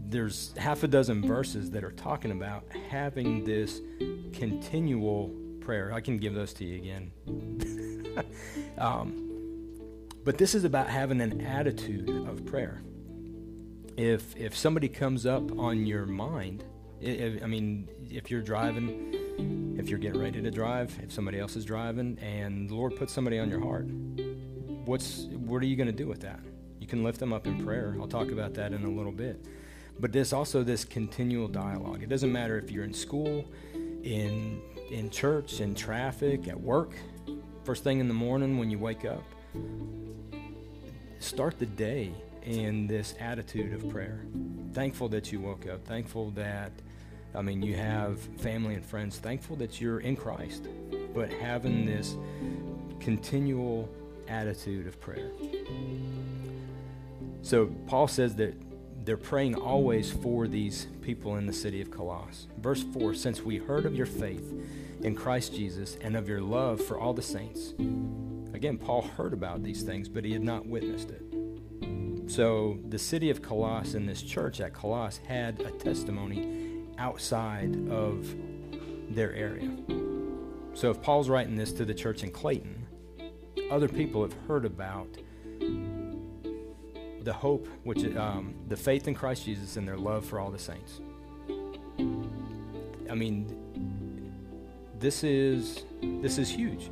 There's 0.06 0.54
half 0.56 0.82
a 0.82 0.88
dozen 0.88 1.20
verses 1.20 1.70
that 1.72 1.84
are 1.84 1.92
talking 1.92 2.30
about 2.30 2.64
having 2.88 3.44
this 3.44 3.82
continual 4.32 5.28
prayer. 5.60 5.92
I 5.92 6.00
can 6.00 6.16
give 6.16 6.32
those 6.34 6.54
to 6.54 6.64
you 6.64 6.76
again. 6.76 7.12
um, 8.78 9.30
but 10.24 10.38
this 10.38 10.54
is 10.54 10.64
about 10.64 10.88
having 10.88 11.20
an 11.20 11.42
attitude 11.42 12.08
of 12.26 12.46
prayer. 12.46 12.82
If 13.98 14.34
if 14.36 14.56
somebody 14.56 14.88
comes 14.88 15.26
up 15.26 15.58
on 15.58 15.84
your 15.84 16.06
mind, 16.06 16.64
if, 17.02 17.42
I 17.42 17.46
mean, 17.46 17.90
if 18.10 18.30
you're 18.30 18.40
driving, 18.40 19.76
if 19.78 19.90
you're 19.90 19.98
getting 19.98 20.20
ready 20.20 20.40
to 20.40 20.50
drive, 20.50 20.98
if 21.02 21.12
somebody 21.12 21.38
else 21.38 21.56
is 21.56 21.66
driving, 21.66 22.18
and 22.20 22.70
the 22.70 22.74
Lord 22.74 22.96
puts 22.96 23.12
somebody 23.12 23.38
on 23.38 23.50
your 23.50 23.60
heart, 23.60 23.86
what's 24.86 25.24
what 25.46 25.62
are 25.62 25.66
you 25.66 25.76
going 25.76 25.86
to 25.86 25.92
do 25.92 26.06
with 26.06 26.20
that? 26.20 26.40
You 26.80 26.86
can 26.86 27.02
lift 27.02 27.18
them 27.18 27.32
up 27.32 27.46
in 27.46 27.64
prayer. 27.64 27.96
I'll 28.00 28.08
talk 28.08 28.30
about 28.30 28.54
that 28.54 28.72
in 28.72 28.84
a 28.84 28.90
little 28.90 29.12
bit. 29.12 29.44
But 29.98 30.12
this 30.12 30.32
also 30.32 30.62
this 30.62 30.84
continual 30.84 31.48
dialogue. 31.48 32.02
It 32.02 32.08
doesn't 32.08 32.32
matter 32.32 32.58
if 32.58 32.70
you're 32.70 32.84
in 32.84 32.94
school, 32.94 33.44
in 33.74 34.60
in 34.90 35.10
church, 35.10 35.60
in 35.60 35.74
traffic, 35.74 36.48
at 36.48 36.60
work, 36.60 36.94
first 37.64 37.84
thing 37.84 38.00
in 38.00 38.08
the 38.08 38.14
morning 38.14 38.58
when 38.58 38.70
you 38.70 38.78
wake 38.78 39.04
up 39.04 39.24
start 41.24 41.58
the 41.58 41.66
day 41.66 42.12
in 42.42 42.86
this 42.86 43.14
attitude 43.18 43.72
of 43.72 43.88
prayer. 43.88 44.26
Thankful 44.72 45.08
that 45.08 45.32
you 45.32 45.40
woke 45.40 45.66
up. 45.66 45.84
Thankful 45.86 46.30
that, 46.32 46.72
I 47.34 47.40
mean, 47.40 47.62
you 47.62 47.74
have 47.76 48.20
family 48.38 48.74
and 48.74 48.84
friends. 48.84 49.18
Thankful 49.18 49.56
that 49.56 49.80
you're 49.80 50.00
in 50.00 50.16
Christ, 50.16 50.68
but 51.14 51.32
having 51.32 51.86
this 51.86 52.16
continual 53.00 53.88
attitude 54.28 54.86
of 54.86 55.00
prayer. 55.00 55.30
So 57.42 57.66
Paul 57.86 58.08
says 58.08 58.36
that 58.36 58.54
they're 59.04 59.16
praying 59.16 59.54
always 59.54 60.10
for 60.10 60.48
these 60.48 60.86
people 61.02 61.36
in 61.36 61.46
the 61.46 61.52
city 61.52 61.80
of 61.82 61.90
Colossus. 61.90 62.48
Verse 62.58 62.82
4 62.82 63.14
Since 63.14 63.42
we 63.42 63.58
heard 63.58 63.84
of 63.84 63.94
your 63.94 64.06
faith 64.06 64.52
in 65.02 65.14
Christ 65.14 65.54
Jesus 65.54 65.98
and 66.00 66.16
of 66.16 66.28
your 66.28 66.40
love 66.40 66.80
for 66.80 66.98
all 66.98 67.12
the 67.12 67.22
saints, 67.22 67.74
Again, 68.54 68.78
Paul 68.78 69.02
heard 69.02 69.32
about 69.32 69.64
these 69.64 69.82
things, 69.82 70.08
but 70.08 70.24
he 70.24 70.32
had 70.32 70.42
not 70.42 70.64
witnessed 70.64 71.10
it. 71.10 72.30
So 72.30 72.78
the 72.88 72.98
city 72.98 73.28
of 73.28 73.42
Colossus 73.42 73.94
and 73.94 74.08
this 74.08 74.22
church 74.22 74.60
at 74.60 74.72
Colossus 74.72 75.20
had 75.26 75.60
a 75.60 75.70
testimony 75.72 76.86
outside 76.96 77.90
of 77.90 78.32
their 79.10 79.34
area. 79.34 79.70
So 80.72 80.90
if 80.90 81.02
Paul's 81.02 81.28
writing 81.28 81.56
this 81.56 81.72
to 81.72 81.84
the 81.84 81.92
church 81.92 82.22
in 82.22 82.30
Clayton, 82.30 82.83
other 83.70 83.88
people 83.88 84.22
have 84.22 84.34
heard 84.46 84.64
about 84.64 85.08
the 87.22 87.32
hope, 87.32 87.68
which 87.84 88.04
um, 88.16 88.54
the 88.68 88.76
faith 88.76 89.08
in 89.08 89.14
Christ 89.14 89.44
Jesus 89.44 89.76
and 89.76 89.88
their 89.88 89.96
love 89.96 90.24
for 90.24 90.38
all 90.38 90.50
the 90.50 90.58
saints. 90.58 91.00
I 93.10 93.14
mean, 93.14 93.56
this 94.98 95.24
is 95.24 95.84
this 96.02 96.38
is 96.38 96.50
huge 96.50 96.90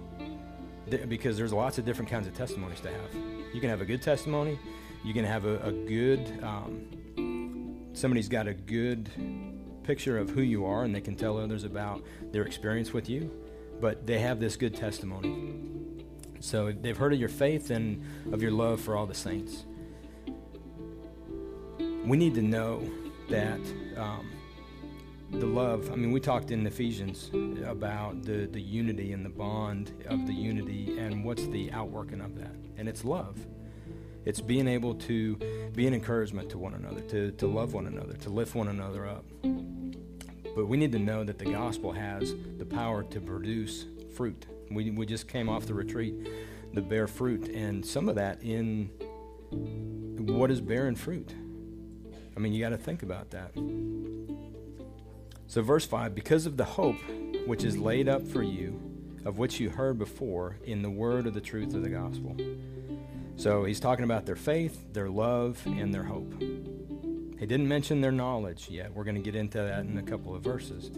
because 1.09 1.37
there's 1.37 1.53
lots 1.53 1.79
of 1.79 1.85
different 1.85 2.11
kinds 2.11 2.27
of 2.27 2.35
testimonies 2.35 2.81
to 2.81 2.89
have. 2.89 3.15
You 3.55 3.61
can 3.61 3.71
have 3.71 3.81
a 3.81 3.85
good 3.85 4.03
testimony. 4.03 4.59
You 5.05 5.13
can 5.13 5.25
have 5.25 5.45
a, 5.47 5.59
a 5.63 5.73
good, 5.73 6.39
um, 6.43 7.91
somebody's 7.93 8.29
got 8.29 8.47
a 8.47 8.55
good 8.55 9.11
picture 9.83 10.17
of 10.17 10.31
who 10.31 10.43
you 10.43 10.65
are 10.65 10.85
and 10.85 10.95
they 10.95 11.01
can 11.01 11.17
tell 11.17 11.39
others 11.39 11.65
about 11.65 12.05
their 12.31 12.45
experience 12.45 12.93
with 12.93 13.09
you, 13.09 13.31
but 13.81 14.07
they 14.07 14.21
have 14.21 14.39
this 14.39 14.55
good 14.55 14.77
testimony. 14.77 15.82
So 16.43 16.73
they've 16.73 16.97
heard 16.97 17.13
of 17.13 17.21
your 17.21 17.29
faith 17.29 17.71
and 17.71 18.03
of 18.33 18.43
your 18.43 18.51
love 18.51 18.81
for 18.81 18.97
all 18.97 19.07
the 19.07 19.15
saints. 19.15 19.65
We 22.05 22.17
need 22.17 22.35
to 22.35 22.43
know 22.43 22.83
that 23.31 23.61
um, 23.97 24.29
the 25.31 25.47
love. 25.47 25.91
I 25.93 25.95
mean, 25.95 26.11
we 26.11 26.19
talked 26.19 26.51
in 26.51 26.67
Ephesians 26.67 27.31
about 27.65 28.25
the, 28.25 28.47
the 28.47 28.61
unity 28.61 29.13
and 29.13 29.25
the 29.25 29.31
bond 29.31 29.93
of 30.09 30.27
the 30.27 30.35
unity 30.35 30.99
and 30.99 31.25
what's 31.25 31.47
the 31.47 31.71
outworking 31.71 32.21
of 32.21 32.35
that. 32.37 32.55
And 32.77 32.89
it's 32.89 33.05
love. 33.05 33.39
It's 34.25 34.41
being 34.41 34.67
able 34.67 34.97
to 34.97 35.37
be 35.75 35.87
an 35.87 35.95
encouragement 35.95 36.51
to 36.51 36.59
one 36.59 36.75
another, 36.75 37.03
to, 37.03 37.31
to 37.33 37.47
love 37.47 37.73
one 37.73 37.87
another, 37.87 38.15
to 38.15 38.31
lift 38.31 38.57
one 38.57 38.67
another 38.69 39.07
up. 39.07 39.25
But 40.55 40.67
we 40.67 40.77
need 40.77 40.93
to 40.93 40.99
know 40.99 41.23
that 41.23 41.39
the 41.39 41.47
gospel 41.47 41.93
has 41.93 42.35
the 42.59 42.67
power 42.67 43.05
to 43.05 43.21
produce 43.21 43.87
fruit. 44.15 44.47
We, 44.75 44.91
we 44.91 45.07
just 45.07 45.29
came 45.29 45.49
off 45.49 45.67
the 45.67 45.75
retreat, 45.75 46.15
the 46.73 46.83
bear 46.83 47.07
fruit, 47.07 47.49
and 47.49 47.85
some 47.85 48.09
of 48.09 48.17
that 48.17 48.43
in 48.43 48.91
what 50.19 50.51
is 50.51 50.61
bearing 50.61 50.95
fruit. 50.95 51.35
I 52.37 52.41
mean, 52.41 52.53
you 52.53 52.61
got 52.61 52.71
to 52.71 52.79
think 52.79 53.03
about 53.03 53.31
that. 53.31 53.53
So, 55.47 55.61
verse 55.63 55.85
5 55.85 56.15
Because 56.15 56.47
of 56.47 56.57
the 56.57 56.65
hope 56.65 56.97
which 57.47 57.65
is 57.65 57.77
laid 57.77 58.09
up 58.09 58.27
for 58.27 58.43
you, 58.43 58.81
of 59.25 59.39
which 59.39 59.61
you 59.61 59.71
heard 59.71 59.99
before 59.99 60.57
in 60.65 60.83
the 60.83 60.91
word 60.91 61.27
of 61.27 61.35
the 61.35 61.41
truth 61.41 61.75
of 61.75 61.83
the 61.83 61.91
gospel. 61.91 62.37
So, 63.37 63.65
he's 63.65 63.81
talking 63.81 64.05
about 64.05 64.25
their 64.25 64.37
faith, 64.37 64.93
their 64.93 65.11
love, 65.11 65.61
and 65.67 65.93
their 65.93 66.05
hope. 66.05 66.33
He 66.41 67.47
didn't 67.47 67.69
mention 67.69 68.01
their 68.01 68.13
knowledge 68.13 68.69
yet. 68.71 68.95
We're 68.95 69.05
going 69.05 69.17
to 69.17 69.21
get 69.21 69.35
into 69.35 69.59
that 69.59 69.81
in 69.81 69.99
a 69.99 70.03
couple 70.03 70.35
of 70.35 70.43
verses. 70.43 70.91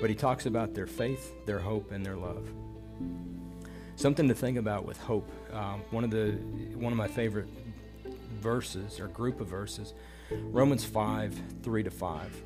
But 0.00 0.10
he 0.10 0.16
talks 0.16 0.44
about 0.44 0.74
their 0.74 0.88
faith, 0.88 1.32
their 1.46 1.60
hope, 1.60 1.92
and 1.92 2.04
their 2.04 2.16
love. 2.16 2.48
Something 3.96 4.28
to 4.28 4.34
think 4.34 4.58
about 4.58 4.84
with 4.84 4.98
hope. 4.98 5.30
Um, 5.52 5.82
one 5.90 6.04
of 6.04 6.10
the 6.10 6.32
one 6.76 6.92
of 6.92 6.98
my 6.98 7.08
favorite 7.08 7.48
verses 8.40 9.00
or 9.00 9.08
group 9.08 9.40
of 9.40 9.46
verses, 9.46 9.94
Romans 10.30 10.84
5, 10.84 11.40
3 11.62 11.82
to 11.82 11.90
5. 11.90 12.42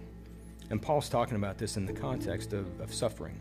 And 0.71 0.81
Paul's 0.81 1.09
talking 1.09 1.37
about 1.37 1.59
this 1.59 1.77
in 1.77 1.87
the 1.87 1.93
context 1.93 2.53
of, 2.53 2.81
of 2.81 2.93
suffering 2.93 3.41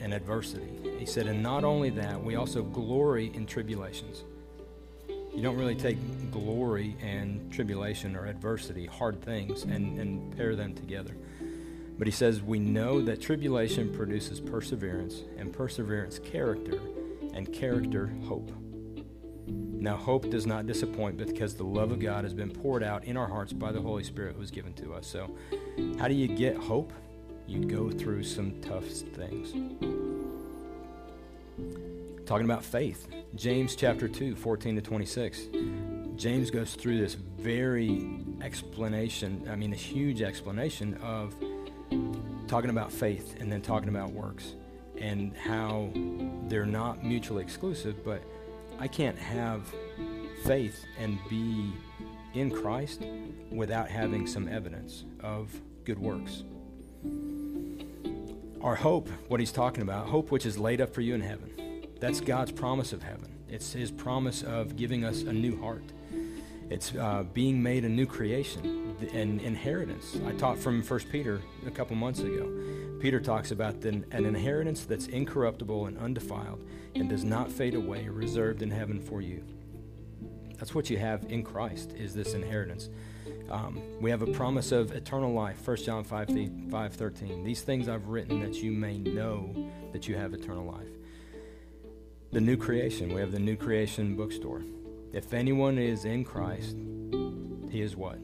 and 0.00 0.12
adversity. 0.12 0.68
He 0.98 1.06
said, 1.06 1.26
And 1.26 1.42
not 1.42 1.64
only 1.64 1.90
that, 1.90 2.22
we 2.22 2.34
also 2.34 2.62
glory 2.62 3.30
in 3.34 3.46
tribulations. 3.46 4.24
You 5.08 5.42
don't 5.42 5.56
really 5.56 5.74
take 5.74 5.98
glory 6.30 6.96
and 7.02 7.52
tribulation 7.52 8.14
or 8.14 8.26
adversity, 8.26 8.86
hard 8.86 9.22
things, 9.22 9.64
and, 9.64 9.98
and 9.98 10.36
pair 10.36 10.54
them 10.54 10.74
together. 10.74 11.16
But 11.98 12.06
he 12.06 12.10
says, 12.10 12.42
We 12.42 12.58
know 12.58 13.00
that 13.02 13.20
tribulation 13.20 13.92
produces 13.92 14.40
perseverance, 14.40 15.22
and 15.38 15.52
perseverance, 15.52 16.18
character, 16.18 16.80
and 17.32 17.52
character, 17.52 18.12
hope. 18.26 18.50
Now, 19.46 19.96
hope 19.96 20.30
does 20.30 20.46
not 20.46 20.66
disappoint 20.66 21.18
because 21.18 21.54
the 21.54 21.64
love 21.64 21.90
of 21.90 22.00
God 22.00 22.24
has 22.24 22.32
been 22.32 22.50
poured 22.50 22.82
out 22.82 23.04
in 23.04 23.16
our 23.16 23.28
hearts 23.28 23.52
by 23.52 23.70
the 23.70 23.80
Holy 23.80 24.02
Spirit 24.02 24.34
who 24.34 24.40
was 24.40 24.50
given 24.50 24.72
to 24.74 24.94
us. 24.94 25.06
So, 25.06 25.36
how 25.98 26.08
do 26.08 26.14
you 26.14 26.26
get 26.26 26.56
hope? 26.56 26.92
You 27.46 27.64
go 27.66 27.90
through 27.90 28.22
some 28.22 28.60
tough 28.62 28.86
things. 28.86 29.52
Talking 32.24 32.46
about 32.46 32.64
faith, 32.64 33.06
James 33.34 33.76
chapter 33.76 34.08
2, 34.08 34.34
14 34.34 34.76
to 34.76 34.80
26. 34.80 35.48
James 36.16 36.50
goes 36.50 36.74
through 36.74 36.98
this 36.98 37.14
very 37.14 38.24
explanation, 38.40 39.46
I 39.50 39.56
mean, 39.56 39.74
a 39.74 39.76
huge 39.76 40.22
explanation 40.22 40.94
of 41.02 41.34
talking 42.46 42.70
about 42.70 42.92
faith 42.92 43.36
and 43.40 43.50
then 43.50 43.60
talking 43.62 43.88
about 43.88 44.10
works 44.10 44.54
and 44.98 45.36
how 45.36 45.90
they're 46.48 46.66
not 46.66 47.04
mutually 47.04 47.42
exclusive, 47.42 48.04
but 48.04 48.22
I 48.78 48.88
can't 48.88 49.18
have 49.18 49.62
faith 50.44 50.84
and 50.98 51.18
be 51.28 51.72
in 52.34 52.50
Christ 52.50 53.02
without 53.50 53.88
having 53.88 54.26
some 54.26 54.48
evidence 54.48 55.04
of 55.20 55.50
good 55.84 55.98
works. 55.98 56.42
Our 58.62 58.74
hope, 58.74 59.08
what 59.28 59.40
he's 59.40 59.52
talking 59.52 59.82
about, 59.82 60.06
hope 60.06 60.30
which 60.30 60.46
is 60.46 60.58
laid 60.58 60.80
up 60.80 60.92
for 60.92 61.00
you 61.00 61.14
in 61.14 61.20
heaven. 61.20 61.86
That's 62.00 62.20
God's 62.20 62.52
promise 62.52 62.92
of 62.92 63.02
heaven. 63.02 63.30
It's 63.48 63.72
his 63.72 63.90
promise 63.90 64.42
of 64.42 64.76
giving 64.76 65.04
us 65.04 65.22
a 65.22 65.32
new 65.32 65.60
heart. 65.60 65.84
It's 66.70 66.94
uh, 66.94 67.24
being 67.32 67.62
made 67.62 67.84
a 67.84 67.88
new 67.88 68.06
creation, 68.06 68.83
an 69.02 69.40
inheritance. 69.40 70.16
I 70.26 70.32
taught 70.32 70.58
from 70.58 70.82
1 70.82 71.00
Peter 71.10 71.40
a 71.66 71.70
couple 71.70 71.96
months 71.96 72.20
ago. 72.20 72.50
Peter 73.00 73.20
talks 73.20 73.50
about 73.50 73.80
the, 73.80 74.02
an 74.12 74.24
inheritance 74.24 74.84
that's 74.84 75.06
incorruptible 75.08 75.86
and 75.86 75.98
undefiled 75.98 76.66
and 76.94 77.08
does 77.08 77.24
not 77.24 77.50
fade 77.50 77.74
away, 77.74 78.08
reserved 78.08 78.62
in 78.62 78.70
heaven 78.70 79.00
for 79.00 79.20
you. 79.20 79.44
That's 80.56 80.74
what 80.74 80.88
you 80.88 80.98
have 80.98 81.24
in 81.28 81.42
Christ, 81.42 81.92
is 81.92 82.14
this 82.14 82.34
inheritance. 82.34 82.88
Um, 83.50 83.82
we 84.00 84.10
have 84.10 84.22
a 84.22 84.26
promise 84.28 84.72
of 84.72 84.92
eternal 84.92 85.32
life, 85.32 85.66
1 85.66 85.76
John 85.78 86.04
5, 86.04 86.50
5 86.70 86.94
13. 86.94 87.44
These 87.44 87.62
things 87.62 87.88
I've 87.88 88.08
written 88.08 88.40
that 88.40 88.54
you 88.54 88.72
may 88.72 88.98
know 88.98 89.54
that 89.92 90.08
you 90.08 90.16
have 90.16 90.32
eternal 90.32 90.64
life. 90.64 90.88
The 92.32 92.40
new 92.40 92.56
creation, 92.56 93.12
we 93.14 93.20
have 93.20 93.32
the 93.32 93.38
new 93.38 93.56
creation 93.56 94.16
bookstore. 94.16 94.62
If 95.12 95.32
anyone 95.34 95.78
is 95.78 96.04
in 96.04 96.24
Christ, 96.24 96.76
he 97.70 97.80
is 97.80 97.94
what? 97.94 98.18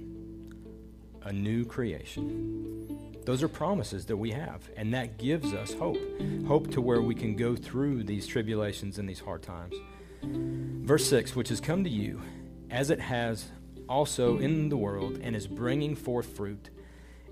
A 1.24 1.32
new 1.32 1.64
creation. 1.64 2.90
Those 3.26 3.42
are 3.42 3.48
promises 3.48 4.06
that 4.06 4.16
we 4.16 4.30
have, 4.30 4.68
and 4.76 4.92
that 4.94 5.18
gives 5.18 5.52
us 5.52 5.74
hope. 5.74 5.98
Hope 6.46 6.70
to 6.72 6.80
where 6.80 7.02
we 7.02 7.14
can 7.14 7.36
go 7.36 7.54
through 7.54 8.04
these 8.04 8.26
tribulations 8.26 8.98
and 8.98 9.08
these 9.08 9.20
hard 9.20 9.42
times. 9.42 9.76
Verse 10.22 11.06
6 11.08 11.36
Which 11.36 11.50
has 11.50 11.60
come 11.60 11.84
to 11.84 11.90
you, 11.90 12.22
as 12.70 12.90
it 12.90 13.00
has 13.00 13.50
also 13.88 14.38
in 14.38 14.68
the 14.68 14.76
world, 14.76 15.18
and 15.22 15.36
is 15.36 15.46
bringing 15.46 15.94
forth 15.94 16.36
fruit, 16.36 16.70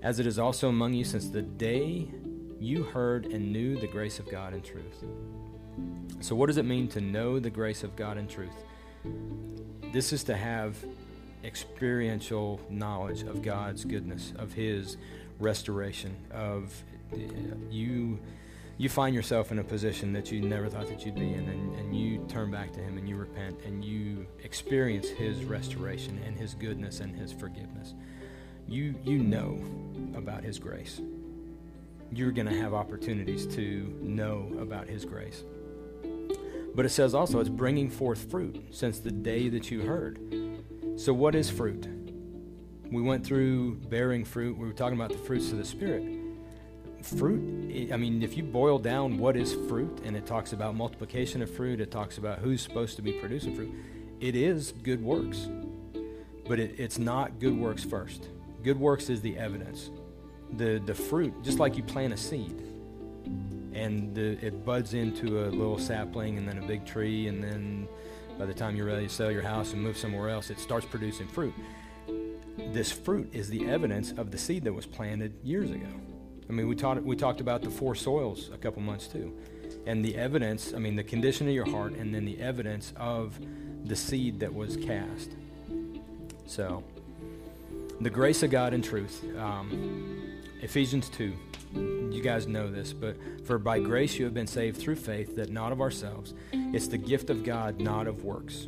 as 0.01 0.19
it 0.19 0.27
is 0.27 0.37
also 0.37 0.69
among 0.69 0.93
you 0.93 1.03
since 1.03 1.29
the 1.29 1.41
day 1.41 2.07
you 2.59 2.83
heard 2.83 3.25
and 3.25 3.51
knew 3.51 3.75
the 3.77 3.87
grace 3.87 4.19
of 4.19 4.29
God 4.29 4.53
in 4.53 4.61
truth. 4.61 5.03
So, 6.19 6.35
what 6.35 6.47
does 6.47 6.57
it 6.57 6.65
mean 6.65 6.87
to 6.89 7.01
know 7.01 7.39
the 7.39 7.49
grace 7.49 7.83
of 7.83 7.95
God 7.95 8.17
in 8.17 8.27
truth? 8.27 8.63
This 9.91 10.13
is 10.13 10.23
to 10.25 10.35
have 10.35 10.77
experiential 11.43 12.59
knowledge 12.69 13.23
of 13.23 13.41
God's 13.41 13.85
goodness, 13.85 14.33
of 14.37 14.53
His 14.53 14.97
restoration, 15.39 16.15
of 16.31 16.83
uh, 17.13 17.17
you. 17.69 18.19
You 18.77 18.87
find 18.87 19.13
yourself 19.13 19.51
in 19.51 19.59
a 19.59 19.63
position 19.63 20.13
that 20.13 20.31
you 20.31 20.41
never 20.41 20.69
thought 20.69 20.87
that 20.87 21.05
you'd 21.05 21.15
be 21.15 21.33
in, 21.33 21.49
and, 21.49 21.75
and 21.75 21.93
you 21.93 22.25
turn 22.29 22.49
back 22.49 22.71
to 22.73 22.79
Him 22.79 22.97
and 22.97 23.09
you 23.09 23.17
repent 23.17 23.59
and 23.65 23.83
you 23.83 24.25
experience 24.41 25.09
His 25.09 25.43
restoration 25.43 26.17
and 26.25 26.37
His 26.37 26.53
goodness 26.53 27.01
and 27.01 27.13
His 27.13 27.33
forgiveness. 27.33 27.93
You, 28.69 28.95
you 29.03 29.19
know 29.19 29.61
about 30.15 30.45
His 30.45 30.59
grace. 30.59 31.01
You're 32.11 32.31
going 32.31 32.47
to 32.47 32.57
have 32.61 32.73
opportunities 32.73 33.45
to 33.47 33.97
know 34.01 34.49
about 34.61 34.87
His 34.87 35.03
grace. 35.03 35.43
But 36.73 36.85
it 36.85 36.89
says 36.89 37.13
also 37.13 37.41
it's 37.41 37.49
bringing 37.49 37.89
forth 37.89 38.31
fruit 38.31 38.63
since 38.71 38.99
the 38.99 39.11
day 39.11 39.49
that 39.49 39.69
you 39.69 39.81
heard. 39.81 40.19
So, 40.99 41.13
what 41.13 41.33
is 41.33 41.49
fruit? 41.49 41.87
We 42.91 43.01
went 43.01 43.25
through 43.25 43.75
bearing 43.75 44.25
fruit. 44.25 44.57
We 44.57 44.67
were 44.67 44.73
talking 44.73 44.99
about 44.99 45.13
the 45.13 45.17
fruits 45.17 45.49
of 45.53 45.57
the 45.57 45.63
Spirit. 45.63 46.03
Fruit, 47.01 47.89
I 47.93 47.95
mean, 47.95 48.21
if 48.21 48.35
you 48.35 48.43
boil 48.43 48.77
down 48.77 49.17
what 49.17 49.37
is 49.37 49.53
fruit, 49.69 50.01
and 50.03 50.17
it 50.17 50.25
talks 50.25 50.51
about 50.51 50.75
multiplication 50.75 51.41
of 51.41 51.49
fruit, 51.49 51.79
it 51.79 51.89
talks 51.89 52.17
about 52.17 52.39
who's 52.39 52.61
supposed 52.61 52.97
to 52.97 53.01
be 53.01 53.13
producing 53.13 53.55
fruit, 53.55 53.71
it 54.19 54.35
is 54.35 54.73
good 54.83 55.01
works. 55.01 55.47
But 56.49 56.59
it, 56.59 56.77
it's 56.77 56.99
not 56.99 57.39
good 57.39 57.57
works 57.57 57.85
first. 57.85 58.27
Good 58.61 58.77
works 58.77 59.09
is 59.09 59.21
the 59.21 59.37
evidence. 59.37 59.91
The, 60.57 60.81
the 60.85 60.93
fruit, 60.93 61.33
just 61.43 61.59
like 61.59 61.77
you 61.77 61.83
plant 61.83 62.11
a 62.11 62.17
seed, 62.17 62.61
and 63.73 64.13
the, 64.13 64.37
it 64.45 64.65
buds 64.65 64.93
into 64.93 65.45
a 65.45 65.47
little 65.47 65.79
sapling 65.79 66.37
and 66.37 66.45
then 66.45 66.57
a 66.57 66.67
big 66.67 66.85
tree 66.85 67.29
and 67.29 67.41
then 67.41 67.87
by 68.39 68.45
the 68.45 68.53
time 68.53 68.73
you're 68.73 68.85
ready 68.85 69.05
to 69.05 69.13
sell 69.13 69.29
your 69.29 69.41
house 69.41 69.73
and 69.73 69.83
move 69.83 69.97
somewhere 69.97 70.29
else 70.29 70.49
it 70.49 70.59
starts 70.59 70.85
producing 70.85 71.27
fruit. 71.27 71.53
This 72.71 72.89
fruit 72.89 73.29
is 73.33 73.49
the 73.49 73.67
evidence 73.67 74.13
of 74.13 74.31
the 74.31 74.37
seed 74.37 74.63
that 74.63 74.73
was 74.73 74.85
planted 74.85 75.33
years 75.43 75.69
ago. 75.69 75.89
I 76.49 76.53
mean 76.53 76.69
we 76.69 76.75
talked 76.75 77.03
we 77.03 77.17
talked 77.17 77.41
about 77.41 77.61
the 77.61 77.69
four 77.69 77.95
soils 77.95 78.49
a 78.53 78.57
couple 78.57 78.81
months 78.81 79.07
too. 79.07 79.37
And 79.85 80.03
the 80.03 80.15
evidence 80.15 80.73
i 80.73 80.79
mean 80.79 80.95
the 80.95 81.03
condition 81.03 81.49
of 81.49 81.53
your 81.53 81.69
heart 81.69 81.93
and 81.93 82.15
then 82.15 82.23
the 82.23 82.39
evidence 82.39 82.93
of 82.95 83.37
the 83.83 83.95
seed 83.95 84.39
that 84.39 84.53
was 84.53 84.77
cast. 84.77 85.31
So 86.45 86.83
the 87.99 88.09
grace 88.09 88.41
of 88.41 88.51
god 88.51 88.73
and 88.73 88.83
truth 88.83 89.25
um, 89.37 90.39
ephesians 90.61 91.09
2 91.09 91.33
you 91.73 92.21
guys 92.21 92.47
know 92.47 92.69
this, 92.69 92.91
but 92.91 93.17
for 93.45 93.57
by 93.57 93.79
grace 93.79 94.17
you 94.17 94.25
have 94.25 94.33
been 94.33 94.47
saved 94.47 94.77
through 94.77 94.97
faith, 94.97 95.35
that 95.35 95.49
not 95.49 95.71
of 95.71 95.79
ourselves. 95.79 96.33
It's 96.51 96.87
the 96.87 96.97
gift 96.97 97.29
of 97.29 97.43
God, 97.43 97.79
not 97.79 98.07
of 98.07 98.23
works. 98.23 98.67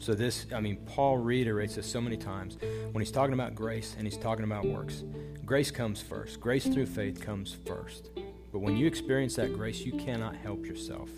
So, 0.00 0.14
this, 0.14 0.46
I 0.54 0.60
mean, 0.60 0.76
Paul 0.86 1.18
reiterates 1.18 1.74
this 1.74 1.86
so 1.86 2.00
many 2.00 2.16
times 2.16 2.56
when 2.92 3.00
he's 3.00 3.10
talking 3.10 3.34
about 3.34 3.54
grace 3.54 3.94
and 3.98 4.06
he's 4.06 4.16
talking 4.16 4.44
about 4.44 4.64
works. 4.64 5.04
Grace 5.44 5.70
comes 5.70 6.00
first, 6.00 6.40
grace 6.40 6.66
through 6.66 6.86
faith 6.86 7.20
comes 7.20 7.56
first. 7.66 8.10
But 8.52 8.60
when 8.60 8.76
you 8.76 8.86
experience 8.86 9.36
that 9.36 9.54
grace, 9.54 9.80
you 9.80 9.92
cannot 9.92 10.36
help 10.36 10.66
yourself 10.66 11.10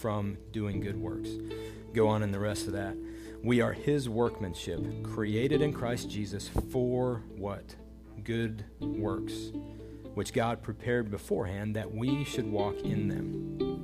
from 0.00 0.36
doing 0.52 0.80
good 0.80 1.00
works. 1.00 1.30
Go 1.94 2.08
on 2.08 2.22
in 2.22 2.32
the 2.32 2.38
rest 2.38 2.66
of 2.66 2.72
that. 2.74 2.96
We 3.42 3.60
are 3.60 3.72
his 3.72 4.08
workmanship, 4.08 5.02
created 5.02 5.62
in 5.62 5.72
Christ 5.72 6.10
Jesus 6.10 6.48
for 6.70 7.22
what? 7.36 7.74
Good 8.22 8.64
works 8.80 9.50
which 10.14 10.32
God 10.32 10.62
prepared 10.62 11.10
beforehand 11.10 11.76
that 11.76 11.94
we 11.94 12.24
should 12.24 12.50
walk 12.50 12.80
in 12.80 13.08
them. 13.08 13.82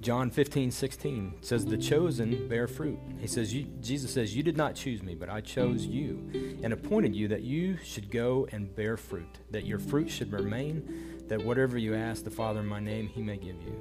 John 0.00 0.30
15, 0.30 0.70
16 0.70 1.34
says, 1.42 1.66
The 1.66 1.76
chosen 1.76 2.48
bear 2.48 2.66
fruit. 2.66 2.98
He 3.18 3.26
says, 3.26 3.54
Jesus 3.80 4.10
says, 4.10 4.34
You 4.34 4.42
did 4.42 4.56
not 4.56 4.74
choose 4.74 5.02
me, 5.02 5.14
but 5.14 5.28
I 5.28 5.42
chose 5.42 5.84
you 5.84 6.58
and 6.62 6.72
appointed 6.72 7.14
you 7.14 7.28
that 7.28 7.42
you 7.42 7.76
should 7.84 8.10
go 8.10 8.48
and 8.50 8.74
bear 8.74 8.96
fruit, 8.96 9.38
that 9.50 9.66
your 9.66 9.78
fruit 9.78 10.10
should 10.10 10.32
remain, 10.32 11.24
that 11.28 11.44
whatever 11.44 11.76
you 11.76 11.94
ask 11.94 12.24
the 12.24 12.30
Father 12.30 12.60
in 12.60 12.66
my 12.66 12.80
name, 12.80 13.08
he 13.08 13.20
may 13.20 13.36
give 13.36 13.56
you. 13.60 13.76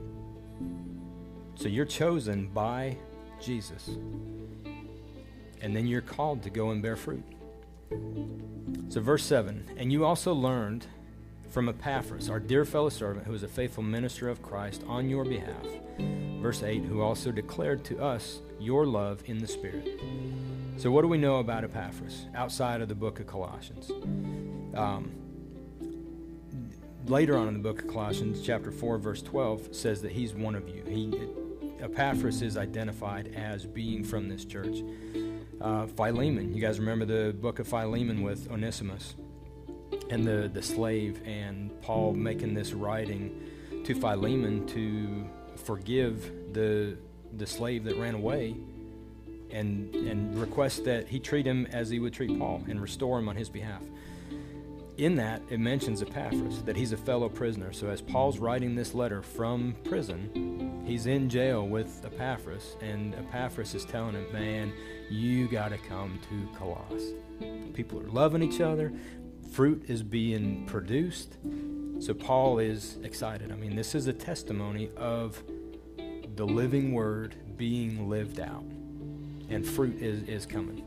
So 1.56 1.70
you're 1.70 1.86
chosen 1.86 2.48
by 2.48 2.98
Jesus. 3.42 3.90
And 5.62 5.74
then 5.74 5.88
you're 5.88 6.02
called 6.02 6.44
to 6.44 6.50
go 6.50 6.72
and 6.72 6.82
bear 6.82 6.98
fruit. 6.98 7.24
So, 8.90 9.02
verse 9.02 9.24
7 9.24 9.72
And 9.78 9.92
you 9.92 10.06
also 10.06 10.34
learned 10.34 10.88
from 11.50 11.70
Epaphras, 11.70 12.30
our 12.30 12.40
dear 12.40 12.66
fellow 12.66 12.90
servant, 12.90 13.26
who 13.26 13.34
is 13.34 13.44
a 13.44 13.48
faithful 13.48 13.84
minister 13.84 14.30
of 14.30 14.42
Christ 14.42 14.84
on 14.88 15.10
your 15.10 15.26
behalf. 15.26 15.66
Verse 16.42 16.64
8 16.64 16.86
Who 16.86 17.02
also 17.02 17.32
declared 17.32 17.84
to 17.86 18.02
us 18.02 18.42
your 18.60 18.86
love 18.86 19.24
in 19.26 19.40
the 19.40 19.48
Spirit. 19.48 20.00
So, 20.78 20.92
what 20.92 21.02
do 21.02 21.08
we 21.08 21.18
know 21.18 21.38
about 21.38 21.64
Epaphras 21.64 22.28
outside 22.36 22.82
of 22.82 22.88
the 22.88 22.96
book 22.96 23.20
of 23.20 23.28
Colossians? 23.28 23.92
Um, 24.76 25.12
later 27.06 27.38
on 27.38 27.48
in 27.48 27.54
the 27.56 27.60
book 27.60 27.82
of 27.82 27.88
Colossians, 27.88 28.42
chapter 28.42 28.72
4, 28.72 28.98
verse 28.98 29.22
12, 29.22 29.76
says 29.76 30.02
that 30.02 30.12
he's 30.12 30.34
one 30.34 30.56
of 30.56 30.70
you. 30.70 30.84
He, 30.88 31.14
Epaphras 31.84 32.42
is 32.42 32.58
identified 32.58 33.34
as 33.36 33.66
being 33.66 34.04
from 34.04 34.30
this 34.30 34.46
church. 34.46 34.84
Uh, 35.62 35.88
Philemon, 35.88 36.54
you 36.54 36.62
guys 36.62 36.80
remember 36.80 37.06
the 37.06 37.34
book 37.34 37.60
of 37.60 37.68
Philemon 37.68 38.22
with 38.22 38.50
Onesimus 38.50 39.16
and 40.10 40.26
the, 40.26 40.50
the 40.54 40.62
slave, 40.62 41.22
and 41.26 41.70
Paul 41.82 42.14
making 42.14 42.54
this 42.54 42.72
writing 42.72 43.42
to 43.84 43.94
Philemon 43.94 44.66
to 44.68 45.30
forgive 45.58 46.54
the, 46.54 46.98
the 47.36 47.46
slave 47.46 47.84
that 47.84 47.98
ran 47.98 48.16
away 48.16 48.56
and, 49.52 49.94
and 49.96 50.40
request 50.40 50.86
that 50.86 51.10
he 51.10 51.20
treat 51.20 51.46
him 51.46 51.66
as 51.74 51.90
he 51.90 52.00
would 52.00 52.14
treat 52.14 52.38
Paul 52.40 52.64
and 52.70 52.82
restore 52.82 53.20
him 53.20 53.28
on 53.28 53.36
his 53.36 53.50
behalf. 53.50 53.82
In 54.98 55.16
that, 55.16 55.42
it 55.50 55.60
mentions 55.60 56.02
Epaphras, 56.02 56.62
that 56.64 56.76
he's 56.76 56.92
a 56.92 56.98
fellow 56.98 57.30
prisoner. 57.30 57.72
So, 57.72 57.88
as 57.88 58.02
Paul's 58.02 58.38
writing 58.38 58.76
this 58.76 58.94
letter 58.94 59.22
from 59.22 59.76
prison, 59.86 60.84
he's 60.86 61.06
in 61.06 61.30
jail 61.30 61.66
with 61.68 62.02
Epaphras, 62.04 62.76
and 62.82 63.16
Epaphras 63.16 63.74
is 63.76 63.86
telling 63.86 64.16
him, 64.16 64.26
Man, 64.34 64.74
you 65.10 65.48
got 65.48 65.70
to 65.70 65.78
come 65.78 66.20
to 66.30 66.58
Colossus. 66.58 67.14
People 67.74 68.00
are 68.00 68.10
loving 68.10 68.44
each 68.44 68.62
other, 68.62 68.92
fruit 69.52 69.84
is 69.88 70.04
being 70.04 70.66
produced. 70.66 71.38
So, 72.00 72.14
Paul 72.14 72.60
is 72.60 72.98
excited. 73.04 73.52
I 73.52 73.56
mean, 73.56 73.76
this 73.76 73.94
is 73.96 74.08
a 74.08 74.14
testimony 74.14 74.90
of 74.96 75.42
the 76.36 76.46
living 76.46 76.94
word 76.94 77.36
being 77.58 78.10
lived 78.10 78.40
out. 78.40 78.64
and 79.50 79.66
fruit 79.68 80.02
is, 80.02 80.24
is 80.24 80.46
coming. 80.46 80.84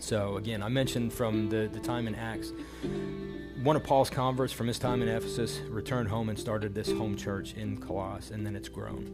So, 0.00 0.36
again, 0.36 0.62
I 0.62 0.68
mentioned 0.68 1.12
from 1.12 1.48
the, 1.48 1.68
the 1.72 1.80
time 1.80 2.06
in 2.06 2.14
Acts, 2.14 2.52
one 3.62 3.76
of 3.76 3.84
Paul's 3.84 4.10
converts 4.10 4.52
from 4.52 4.66
his 4.66 4.78
time 4.78 5.02
in 5.02 5.08
Ephesus 5.08 5.60
returned 5.68 6.08
home 6.08 6.28
and 6.28 6.38
started 6.38 6.74
this 6.74 6.90
home 6.90 7.16
church 7.16 7.54
in 7.54 7.78
Colossus, 7.78 8.30
and 8.30 8.44
then 8.44 8.54
it's 8.54 8.68
grown. 8.68 9.12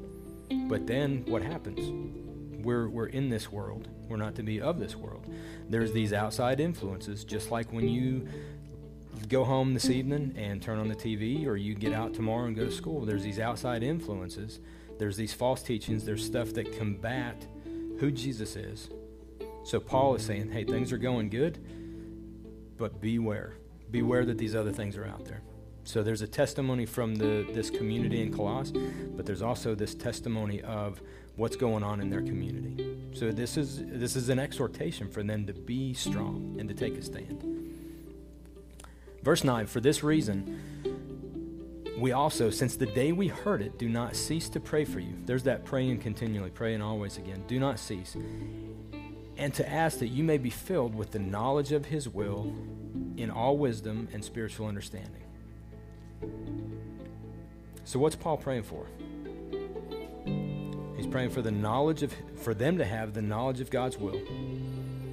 But 0.68 0.86
then 0.86 1.24
what 1.26 1.42
happens? 1.42 2.23
We're, 2.64 2.88
we're 2.88 3.06
in 3.06 3.28
this 3.28 3.52
world. 3.52 3.88
We're 4.08 4.16
not 4.16 4.34
to 4.36 4.42
be 4.42 4.60
of 4.60 4.78
this 4.78 4.96
world. 4.96 5.26
There's 5.68 5.92
these 5.92 6.12
outside 6.12 6.60
influences, 6.60 7.24
just 7.24 7.50
like 7.50 7.72
when 7.72 7.88
you 7.88 8.26
go 9.28 9.44
home 9.44 9.74
this 9.74 9.90
evening 9.90 10.34
and 10.36 10.60
turn 10.60 10.78
on 10.78 10.88
the 10.88 10.96
TV, 10.96 11.46
or 11.46 11.56
you 11.56 11.74
get 11.74 11.92
out 11.92 12.14
tomorrow 12.14 12.46
and 12.46 12.56
go 12.56 12.64
to 12.64 12.72
school. 12.72 13.04
There's 13.04 13.22
these 13.22 13.38
outside 13.38 13.82
influences. 13.82 14.60
There's 14.98 15.16
these 15.16 15.32
false 15.32 15.62
teachings. 15.62 16.04
There's 16.04 16.24
stuff 16.24 16.52
that 16.54 16.76
combat 16.78 17.46
who 18.00 18.10
Jesus 18.10 18.56
is. 18.56 18.88
So 19.64 19.80
Paul 19.80 20.14
is 20.14 20.24
saying, 20.24 20.50
hey, 20.50 20.64
things 20.64 20.92
are 20.92 20.98
going 20.98 21.30
good, 21.30 21.58
but 22.76 23.00
beware 23.00 23.54
beware 23.94 24.24
that 24.24 24.38
these 24.38 24.56
other 24.56 24.72
things 24.72 24.96
are 24.96 25.06
out 25.06 25.24
there. 25.24 25.40
So 25.84 26.02
there's 26.02 26.20
a 26.20 26.26
testimony 26.26 26.84
from 26.84 27.14
the 27.14 27.46
this 27.52 27.70
community 27.70 28.22
in 28.22 28.32
Colossus, 28.32 28.76
but 29.16 29.24
there's 29.24 29.42
also 29.42 29.76
this 29.76 29.94
testimony 29.94 30.60
of 30.62 31.00
what's 31.36 31.56
going 31.56 31.82
on 31.82 32.00
in 32.00 32.10
their 32.10 32.22
community. 32.22 32.96
So 33.14 33.30
this 33.30 33.56
is 33.56 33.82
this 33.86 34.16
is 34.16 34.28
an 34.28 34.38
exhortation 34.38 35.08
for 35.08 35.22
them 35.22 35.46
to 35.46 35.52
be 35.52 35.94
strong 35.94 36.56
and 36.58 36.68
to 36.68 36.74
take 36.74 36.96
a 36.96 37.02
stand. 37.02 37.42
Verse 39.22 39.42
9, 39.42 39.66
for 39.66 39.80
this 39.80 40.02
reason 40.02 40.60
we 41.96 42.10
also, 42.10 42.50
since 42.50 42.76
the 42.76 42.86
day 42.86 43.12
we 43.12 43.28
heard 43.28 43.62
it, 43.62 43.78
do 43.78 43.88
not 43.88 44.16
cease 44.16 44.48
to 44.50 44.60
pray 44.60 44.84
for 44.84 44.98
you. 44.98 45.14
There's 45.24 45.44
that 45.44 45.64
praying 45.64 46.00
continually, 46.00 46.50
praying 46.50 46.82
always 46.82 47.18
again. 47.18 47.44
Do 47.46 47.60
not 47.60 47.78
cease. 47.78 48.16
And 49.36 49.54
to 49.54 49.68
ask 49.68 50.00
that 50.00 50.08
you 50.08 50.24
may 50.24 50.38
be 50.38 50.50
filled 50.50 50.94
with 50.94 51.12
the 51.12 51.18
knowledge 51.20 51.72
of 51.72 51.86
his 51.86 52.08
will 52.08 52.52
in 53.16 53.30
all 53.30 53.56
wisdom 53.56 54.08
and 54.12 54.24
spiritual 54.24 54.66
understanding. 54.66 55.22
So 57.84 57.98
what's 57.98 58.16
Paul 58.16 58.38
praying 58.38 58.64
for? 58.64 58.86
He's 61.04 61.12
praying 61.12 61.30
for 61.30 61.42
the 61.42 61.50
knowledge 61.50 62.02
of 62.02 62.14
for 62.36 62.54
them 62.54 62.78
to 62.78 62.84
have 62.86 63.12
the 63.12 63.20
knowledge 63.20 63.60
of 63.60 63.68
God's 63.68 63.98
will. 63.98 64.18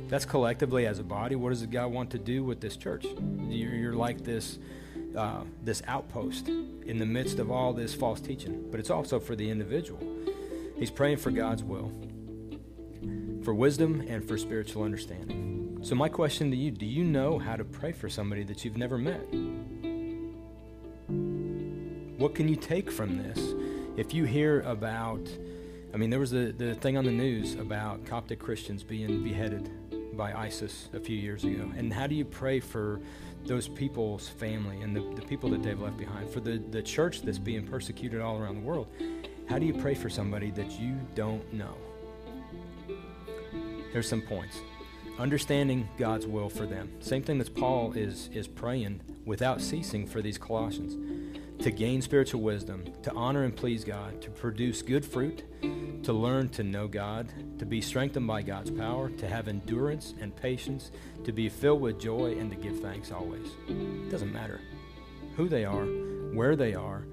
That's 0.08 0.24
collectively 0.24 0.88
as 0.88 1.00
a 1.00 1.04
body. 1.04 1.36
What 1.36 1.50
does 1.50 1.66
God 1.66 1.92
want 1.92 2.12
to 2.12 2.18
do 2.18 2.46
with 2.46 2.62
this 2.62 2.78
church? 2.78 3.06
You're, 3.50 3.76
you're 3.76 3.94
like 3.94 4.24
this 4.24 4.58
uh, 5.18 5.42
this 5.66 5.84
outpost 5.88 6.48
in 6.48 6.98
the 6.98 7.06
midst 7.06 7.40
of 7.40 7.52
all 7.52 7.74
this 7.74 7.94
false 7.94 8.22
teaching, 8.22 8.70
but 8.72 8.80
it's 8.80 8.90
also 8.90 9.20
for 9.20 9.36
the 9.36 9.50
individual. 9.50 10.00
He's 10.78 10.90
praying 10.90 11.18
for 11.18 11.30
God's 11.30 11.62
will, 11.62 11.92
for 13.44 13.54
wisdom, 13.54 14.00
and 14.08 14.26
for 14.26 14.38
spiritual 14.38 14.84
understanding. 14.84 15.80
So, 15.82 15.94
my 15.96 16.08
question 16.08 16.52
to 16.52 16.56
you 16.56 16.72
do 16.72 16.86
you 16.86 17.04
know 17.04 17.38
how 17.38 17.58
to 17.58 17.66
pray 17.66 17.92
for 17.92 18.08
somebody 18.08 18.44
that 18.44 18.64
you've 18.64 18.78
never 18.78 18.98
met? 18.98 19.28
What 22.18 22.34
can 22.34 22.48
you 22.48 22.56
take 22.56 22.90
from 22.90 23.18
this? 23.18 23.38
If 23.98 24.14
you 24.14 24.24
hear 24.24 24.62
about, 24.62 25.28
I 25.94 25.98
mean, 25.98 26.10
there 26.10 26.20
was 26.20 26.32
the, 26.32 26.54
the 26.58 26.74
thing 26.76 26.98
on 26.98 27.04
the 27.04 27.12
news 27.12 27.56
about 27.56 28.06
Coptic 28.06 28.40
Christians 28.40 28.82
being 28.82 29.24
beheaded 29.24 29.70
by 30.16 30.34
ISIS 30.34 30.90
a 30.94 31.00
few 31.00 31.18
years 31.18 31.44
ago. 31.44 31.70
And 31.76 31.92
how 31.92 32.08
do 32.08 32.16
you 32.16 32.24
pray 32.24 32.60
for 32.62 33.02
those 33.46 33.68
people's 33.68 34.28
family 34.28 34.82
and 34.82 34.96
the, 34.96 35.02
the 35.16 35.22
people 35.22 35.50
that 35.50 35.64
they've 35.64 35.80
left 35.80 35.98
behind? 35.98 36.30
For 36.30 36.40
the, 36.40 36.60
the 36.60 36.82
church 36.82 37.24
that's 37.24 37.40
being 37.40 37.68
persecuted 37.68 38.22
all 38.22 38.38
around 38.38 38.56
the 38.56 38.62
world, 38.62 38.88
how 39.50 39.60
do 39.60 39.66
you 39.66 39.74
pray 39.74 39.94
for 39.94 40.10
somebody 40.10 40.50
that 40.52 40.72
you 40.80 40.98
don't 41.14 41.52
know? 41.52 41.76
Here's 43.92 44.08
some 44.08 44.22
points 44.22 44.62
understanding 45.20 45.88
God's 45.98 46.26
will 46.26 46.50
for 46.50 46.66
them. 46.66 46.90
Same 47.00 47.22
thing 47.22 47.38
that 47.38 47.54
Paul 47.54 47.92
is 47.94 48.30
is 48.34 48.48
praying 48.48 49.02
without 49.26 49.62
ceasing 49.62 50.08
for 50.08 50.22
these 50.22 50.38
Colossians 50.38 50.96
to 51.62 51.70
gain 51.70 52.02
spiritual 52.02 52.42
wisdom, 52.42 52.86
to 53.04 53.14
honor 53.14 53.44
and 53.44 53.56
please 53.56 53.84
God, 53.84 54.20
to 54.24 54.32
produce 54.32 54.82
good 54.82 55.06
fruit, 55.06 55.44
to 56.04 56.14
learn 56.14 56.50
to 56.50 56.64
know 56.64 56.88
God, 56.88 57.32
to 57.60 57.66
be 57.66 57.82
strengthened 57.82 58.28
by 58.28 58.42
God's 58.42 58.72
power, 58.72 59.10
to 59.10 59.28
have 59.28 59.48
endurance 59.48 60.16
and 60.20 60.36
patience, 60.36 60.92
to 61.24 61.32
be 61.32 61.48
filled 61.50 61.82
with 61.82 62.00
joy 62.00 62.38
and 62.40 62.50
to 62.50 62.58
give 62.58 62.80
thanks 62.80 63.12
always. 63.12 63.48
It 63.68 64.10
doesn't 64.10 64.34
matter 64.34 64.62
who 65.36 65.48
they 65.48 65.66
are, 65.66 65.86
where 66.34 66.56
they 66.56 66.74
are, 66.74 67.04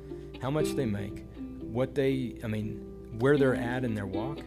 how 0.40 0.51
much 0.51 0.72
they 0.72 0.87
make, 0.87 1.24
what 1.61 1.94
they, 1.94 2.37
I 2.42 2.46
mean, 2.46 2.85
where 3.18 3.37
they're 3.37 3.55
at 3.55 3.85
in 3.85 3.94
their 3.94 4.07
walk. 4.07 4.40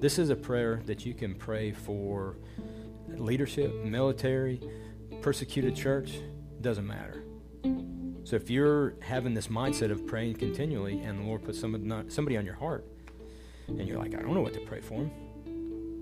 This 0.00 0.18
is 0.18 0.30
a 0.30 0.36
prayer 0.36 0.80
that 0.86 1.04
you 1.04 1.14
can 1.14 1.34
pray 1.34 1.72
for 1.72 2.36
leadership, 3.08 3.74
military, 3.84 4.60
persecuted 5.20 5.74
church, 5.74 6.18
doesn't 6.60 6.86
matter. 6.86 7.24
So 8.24 8.36
if 8.36 8.50
you're 8.50 8.94
having 9.00 9.34
this 9.34 9.48
mindset 9.48 9.90
of 9.90 10.06
praying 10.06 10.34
continually 10.34 11.02
and 11.02 11.20
the 11.20 11.24
Lord 11.24 11.42
puts 11.42 11.58
somebody, 11.58 12.08
somebody 12.08 12.36
on 12.36 12.44
your 12.44 12.54
heart 12.54 12.86
and 13.68 13.86
you're 13.86 13.98
like, 13.98 14.14
I 14.14 14.22
don't 14.22 14.34
know 14.34 14.40
what 14.40 14.54
to 14.54 14.60
pray 14.60 14.80
for 14.80 15.08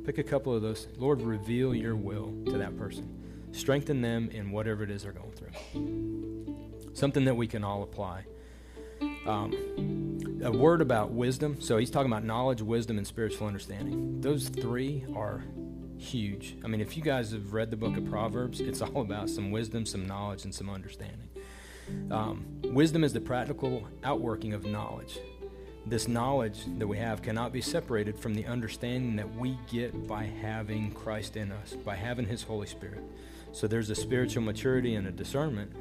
pick 0.05 0.19
a 0.19 0.29
couple 0.29 0.55
of 0.55 0.63
those. 0.63 0.89
Lord, 0.97 1.23
reveal 1.23 1.75
your 1.75 1.95
will 1.95 2.33
to 2.47 2.59
that 2.59 2.77
person. 2.77 3.09
Strengthen 3.53 4.01
them 4.01 4.29
in 4.31 4.51
whatever 4.51 4.83
it 4.83 4.91
is 4.91 5.03
they're 5.03 5.13
going 5.13 5.33
through. 5.33 6.93
Something 6.95 7.25
that 7.25 7.37
we 7.37 7.47
can 7.47 7.63
all 7.63 7.83
apply. 7.83 8.25
Um, 9.27 10.19
a 10.43 10.51
word 10.51 10.81
about 10.81 11.13
wisdom. 11.13 11.61
So 11.61 11.79
he's 11.79 11.91
talking 11.91 12.11
about 12.11 12.25
knowledge, 12.25 12.63
wisdom, 12.63 12.99
and 12.99 13.07
spiritual 13.07 13.47
understanding. 13.47 14.21
Those 14.21 14.49
three 14.49 15.05
are 15.15 15.45
huge. 15.97 16.57
I 16.65 16.69
mean, 16.69 16.81
if 16.81 16.97
you 16.97 17.03
guys 17.03 17.33
have 17.33 17.53
read 17.53 17.71
the 17.71 17.77
book 17.77 17.97
of 17.97 18.09
Proverbs, 18.09 18.61
it's 18.61 18.81
all 18.81 19.03
about 19.03 19.29
some 19.29 19.51
wisdom, 19.51 19.85
some 19.87 20.07
knowledge, 20.07 20.45
and 20.45 20.55
some 20.55 20.71
understanding. 20.71 21.29
Um, 22.11 22.47
wisdom 22.65 23.05
is 23.05 23.13
the 23.13 23.21
practical 23.21 23.87
outworking 24.03 24.55
of 24.55 24.65
knowledge. 24.65 25.19
This 25.87 26.09
knowledge 26.09 26.65
that 26.79 26.87
we 26.87 26.99
have 26.99 27.23
cannot 27.23 27.53
be 27.53 27.61
separated 27.61 28.19
from 28.19 28.35
the 28.35 28.45
understanding 28.47 29.17
that 29.17 29.35
we 29.37 29.59
get 29.71 30.07
by 30.07 30.25
having 30.25 30.93
Christ 30.93 31.37
in 31.37 31.51
us, 31.53 31.73
by 31.73 31.97
having 31.97 32.27
His 32.27 32.43
Holy 32.43 32.67
Spirit. 32.67 33.03
So 33.53 33.67
there's 33.67 33.91
a 33.91 33.95
spiritual 33.95 34.43
maturity 34.43 34.95
and 34.95 35.07
a 35.07 35.11
discernment. 35.11 35.73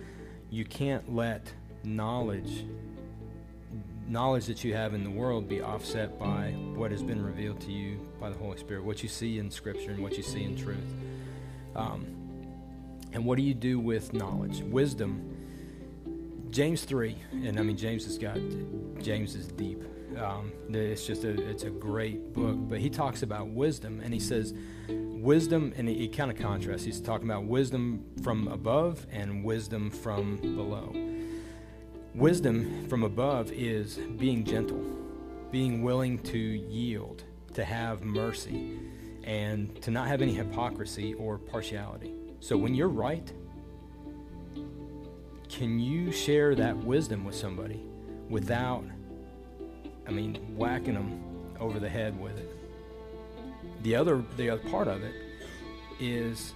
You 0.49 0.65
can't 0.65 1.13
let 1.13 1.53
knowledge 1.83 2.65
knowledge 4.09 4.47
that 4.47 4.63
you 4.63 4.73
have 4.73 4.95
in 4.95 5.03
the 5.03 5.09
world 5.09 5.47
be 5.47 5.61
offset 5.61 6.17
by 6.17 6.49
what 6.73 6.89
has 6.89 7.03
been 7.03 7.23
revealed 7.23 7.61
to 7.61 7.71
you 7.71 7.99
by 8.19 8.29
the 8.29 8.37
Holy 8.37 8.57
Spirit, 8.57 8.83
what 8.83 9.03
you 9.03 9.09
see 9.09 9.37
in 9.37 9.51
Scripture 9.51 9.91
and 9.91 10.01
what 10.01 10.17
you 10.17 10.23
see 10.23 10.43
in 10.43 10.57
truth. 10.57 10.95
Um, 11.75 12.07
and 13.13 13.23
what 13.23 13.37
do 13.37 13.43
you 13.43 13.53
do 13.53 13.79
with 13.79 14.13
knowledge? 14.13 14.61
Wisdom. 14.61 15.38
James 16.51 16.83
3, 16.83 17.15
and 17.31 17.59
I 17.59 17.63
mean, 17.63 17.77
James 17.77 18.05
has 18.05 18.17
got, 18.17 18.37
James 19.01 19.35
is 19.35 19.47
deep. 19.47 19.83
Um, 20.17 20.51
it's 20.69 21.05
just 21.05 21.23
a, 21.23 21.49
it's 21.49 21.63
a 21.63 21.69
great 21.69 22.33
book, 22.33 22.55
but 22.57 22.79
he 22.79 22.89
talks 22.89 23.21
about 23.21 23.49
wisdom 23.49 24.01
and 24.03 24.13
he 24.13 24.19
says, 24.19 24.53
wisdom, 24.87 25.73
and 25.77 25.87
he, 25.87 25.95
he 25.95 26.07
kind 26.07 26.31
of 26.31 26.37
contrasts. 26.37 26.83
He's 26.83 26.99
talking 26.99 27.29
about 27.29 27.43
wisdom 27.43 28.03
from 28.23 28.47
above 28.47 29.05
and 29.11 29.43
wisdom 29.43 29.91
from 29.91 30.37
below. 30.37 30.93
Wisdom 32.15 32.87
from 32.89 33.03
above 33.03 33.51
is 33.51 33.97
being 34.17 34.43
gentle, 34.43 34.83
being 35.51 35.83
willing 35.83 36.17
to 36.19 36.37
yield, 36.37 37.23
to 37.53 37.63
have 37.63 38.03
mercy, 38.03 38.79
and 39.23 39.79
to 39.83 39.91
not 39.91 40.07
have 40.07 40.23
any 40.23 40.33
hypocrisy 40.33 41.13
or 41.13 41.37
partiality. 41.37 42.13
So 42.39 42.57
when 42.57 42.73
you're 42.73 42.87
right, 42.87 43.31
can 45.49 45.79
you 45.79 46.11
share 46.11 46.55
that 46.55 46.77
wisdom 46.77 47.25
with 47.25 47.35
somebody 47.35 47.81
without, 48.29 48.83
I 50.07 50.11
mean, 50.11 50.35
whacking 50.55 50.93
them 50.93 51.21
over 51.59 51.79
the 51.79 51.89
head 51.89 52.19
with 52.19 52.37
it? 52.37 52.55
The 53.83 53.95
other, 53.95 54.23
the 54.37 54.51
other 54.51 54.69
part 54.69 54.87
of 54.87 55.03
it 55.03 55.13
is 55.99 56.53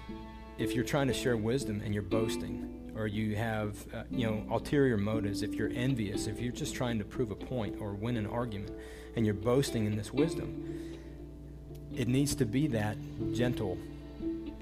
if 0.58 0.74
you're 0.74 0.86
trying 0.86 1.08
to 1.08 1.14
share 1.14 1.36
wisdom 1.36 1.82
and 1.84 1.94
you're 1.94 2.04
boasting, 2.04 2.70
or 2.96 3.08
you 3.08 3.36
have 3.36 3.76
uh, 3.94 4.04
you 4.12 4.26
know 4.26 4.46
ulterior 4.52 4.98
motives 4.98 5.42
if 5.42 5.56
you're 5.56 5.72
envious 5.74 6.28
if 6.28 6.40
you're 6.40 6.52
just 6.52 6.76
trying 6.76 7.00
to 7.00 7.04
prove 7.04 7.32
a 7.32 7.36
point 7.36 7.76
or 7.80 7.94
win 7.94 8.18
an 8.18 8.28
argument 8.28 8.72
and 9.16 9.26
you're 9.26 9.34
boasting 9.34 9.86
in 9.86 9.96
this 9.96 10.14
wisdom 10.14 11.00
it 11.96 12.08
needs 12.08 12.36
to 12.36 12.46
be 12.46 12.68
that 12.68 12.96
gentle 13.34 13.78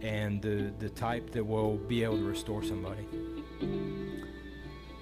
and 0.01 0.41
the, 0.41 0.71
the 0.79 0.89
type 0.89 1.31
that 1.31 1.45
will 1.45 1.75
be 1.75 2.03
able 2.03 2.17
to 2.17 2.23
restore 2.23 2.63
somebody 2.63 3.05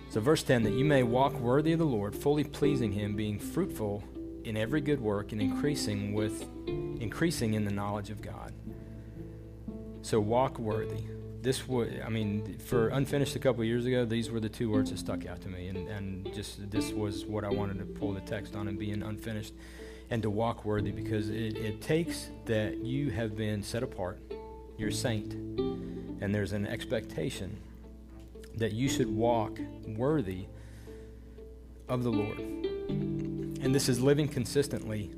so 0.09 0.19
verse 0.19 0.43
10 0.43 0.63
that 0.63 0.73
you 0.73 0.85
may 0.85 1.03
walk 1.03 1.33
worthy 1.39 1.73
of 1.73 1.79
the 1.79 1.85
lord 1.85 2.15
fully 2.15 2.43
pleasing 2.43 2.91
him 2.91 3.15
being 3.15 3.39
fruitful 3.39 4.03
in 4.43 4.57
every 4.57 4.81
good 4.81 4.99
work 4.99 5.31
and 5.31 5.41
increasing 5.41 6.13
with 6.13 6.45
increasing 6.67 7.53
in 7.53 7.65
the 7.65 7.71
knowledge 7.71 8.09
of 8.09 8.21
god. 8.21 8.53
So 10.01 10.19
walk 10.19 10.57
worthy. 10.57 11.03
This 11.41 11.67
would 11.67 12.01
i 12.05 12.09
mean 12.09 12.57
for 12.57 12.89
unfinished 12.89 13.35
a 13.35 13.39
couple 13.39 13.63
years 13.63 13.85
ago 13.85 14.05
these 14.05 14.29
were 14.29 14.39
the 14.39 14.49
two 14.49 14.69
words 14.69 14.91
that 14.91 14.97
stuck 14.99 15.25
out 15.25 15.41
to 15.41 15.49
me. 15.49 15.67
And, 15.67 15.87
and 15.87 16.33
just 16.33 16.69
this 16.69 16.91
was 16.91 17.25
what 17.25 17.43
i 17.43 17.49
wanted 17.49 17.79
to 17.79 17.85
pull 17.85 18.11
the 18.13 18.21
text 18.21 18.55
on 18.55 18.67
and 18.67 18.77
being 18.77 19.03
unfinished 19.03 19.53
and 20.09 20.21
to 20.23 20.29
walk 20.29 20.65
worthy 20.65 20.91
because 20.91 21.29
it, 21.29 21.55
it 21.55 21.81
takes 21.81 22.29
that 22.45 22.77
you 22.77 23.11
have 23.11 23.37
been 23.37 23.61
set 23.61 23.83
apart, 23.83 24.19
you're 24.75 24.89
a 24.89 24.93
saint, 24.93 25.33
and 25.33 26.33
there's 26.33 26.51
an 26.51 26.65
expectation 26.65 27.55
that 28.59 28.73
you 28.73 28.89
should 28.89 29.13
walk 29.13 29.59
worthy 29.87 30.45
of 31.87 32.03
the 32.03 32.11
Lord. 32.11 32.39
And 32.39 33.73
this 33.73 33.89
is 33.89 33.99
living 33.99 34.27
consistently 34.27 35.11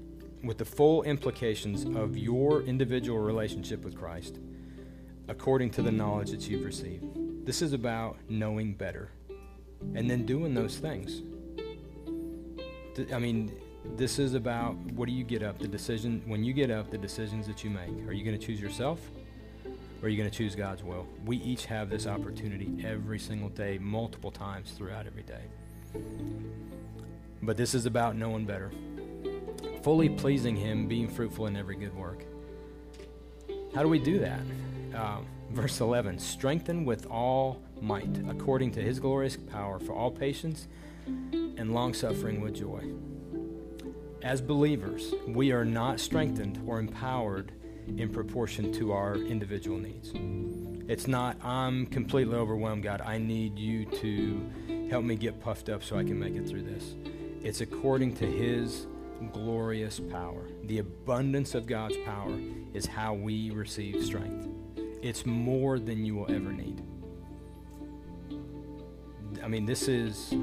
with 0.44 0.58
the 0.58 0.66
full 0.66 1.04
implications 1.04 1.84
of 1.96 2.18
your 2.18 2.62
individual 2.62 3.20
relationship 3.20 3.84
with 3.84 3.96
Christ 3.96 4.40
according 5.28 5.70
to 5.72 5.82
the 5.82 5.92
knowledge 5.92 6.32
that 6.32 6.50
you've 6.50 6.66
received. 6.66 7.46
This 7.46 7.62
is 7.62 7.74
about 7.74 8.18
knowing 8.28 8.74
better 8.74 9.10
and 9.96 10.10
then 10.10 10.26
doing 10.26 10.54
those 10.54 10.78
things. 10.78 11.22
I 13.14 13.20
mean, 13.20 13.52
this 13.96 14.20
is 14.20 14.34
about 14.34 14.76
what 14.94 15.08
do 15.08 15.14
you 15.14 15.24
get 15.24 15.42
up? 15.42 15.58
The 15.58 15.68
decision, 15.68 16.22
when 16.26 16.44
you 16.44 16.54
get 16.54 16.70
up, 16.70 16.92
the 16.92 16.98
decisions 16.98 17.48
that 17.48 17.64
you 17.64 17.70
make. 17.70 18.08
Are 18.08 18.14
you 18.14 18.24
going 18.24 18.38
to 18.38 18.46
choose 18.46 18.60
yourself 18.60 19.00
or 20.02 20.06
are 20.06 20.10
you 20.10 20.18
going 20.18 20.30
to 20.30 20.36
choose 20.36 20.56
God's 20.56 20.84
will? 20.84 21.08
We 21.26 21.38
each 21.38 21.66
have 21.66 21.90
this 21.90 22.08
opportunity 22.08 22.84
every 22.84 23.20
single 23.20 23.50
day, 23.50 23.78
multiple 23.78 24.32
times 24.32 24.72
throughout 24.72 25.06
every 25.06 25.24
day. 25.24 25.44
But 27.44 27.58
this 27.58 27.76
is 27.76 27.86
about 27.86 28.16
knowing 28.16 28.46
better, 28.46 28.72
fully 29.84 30.10
pleasing 30.10 30.56
Him, 30.56 30.88
being 30.88 31.08
fruitful 31.08 31.48
in 31.48 31.56
every 31.56 31.76
good 31.76 31.96
work. 31.96 32.24
How 33.76 33.84
do 33.84 33.90
we 33.90 34.00
do 34.00 34.20
that? 34.20 34.42
Uh, 34.96 35.20
verse 35.52 35.80
11 35.80 36.20
strengthen 36.20 36.84
with 36.84 37.06
all 37.06 37.62
might, 37.80 38.20
according 38.28 38.72
to 38.72 38.82
His 38.82 39.00
glorious 39.00 39.38
power, 39.38 39.80
for 39.80 39.94
all 39.94 40.12
patience 40.12 40.68
and 41.06 41.74
long 41.74 41.94
suffering 41.94 42.42
with 42.42 42.56
joy. 42.56 42.84
As 44.24 44.42
believers, 44.42 45.14
we 45.28 45.52
are 45.52 45.66
not 45.66 46.00
strengthened 46.00 46.62
or 46.68 46.80
empowered 46.80 47.52
in 47.98 48.10
proportion 48.10 48.72
to 48.74 48.92
our 48.92 49.16
individual 49.16 49.78
needs. 49.78 50.14
It's 50.90 51.08
not, 51.08 51.38
I'm 51.44 51.86
completely 51.86 52.36
overwhelmed, 52.36 52.84
God. 52.84 53.02
I 53.02 53.18
need 53.18 53.58
you 53.58 53.86
to 53.86 54.88
help 54.90 55.06
me 55.06 55.16
get 55.16 55.40
puffed 55.40 55.70
up 55.70 55.84
so 55.84 55.98
I 55.98 56.04
can 56.04 56.20
make 56.20 56.36
it 56.36 56.48
through 56.48 56.64
this. 56.64 56.96
It's 57.44 57.62
according 57.62 58.16
to 58.16 58.26
His 58.26 58.88
glorious 59.34 60.00
power. 60.00 60.48
The 60.64 60.80
abundance 60.80 61.56
of 61.56 61.66
God's 61.68 61.98
power 62.06 62.38
is 62.74 62.86
how 62.86 63.14
we 63.14 63.52
receive 63.52 64.04
strength. 64.04 64.48
It's 65.02 65.26
more 65.26 65.80
than 65.80 66.06
you 66.06 66.16
will 66.16 66.32
ever 66.32 66.52
need. 66.52 66.84
I 69.44 69.48
mean, 69.48 69.66
this 69.66 69.88
is 69.88 70.34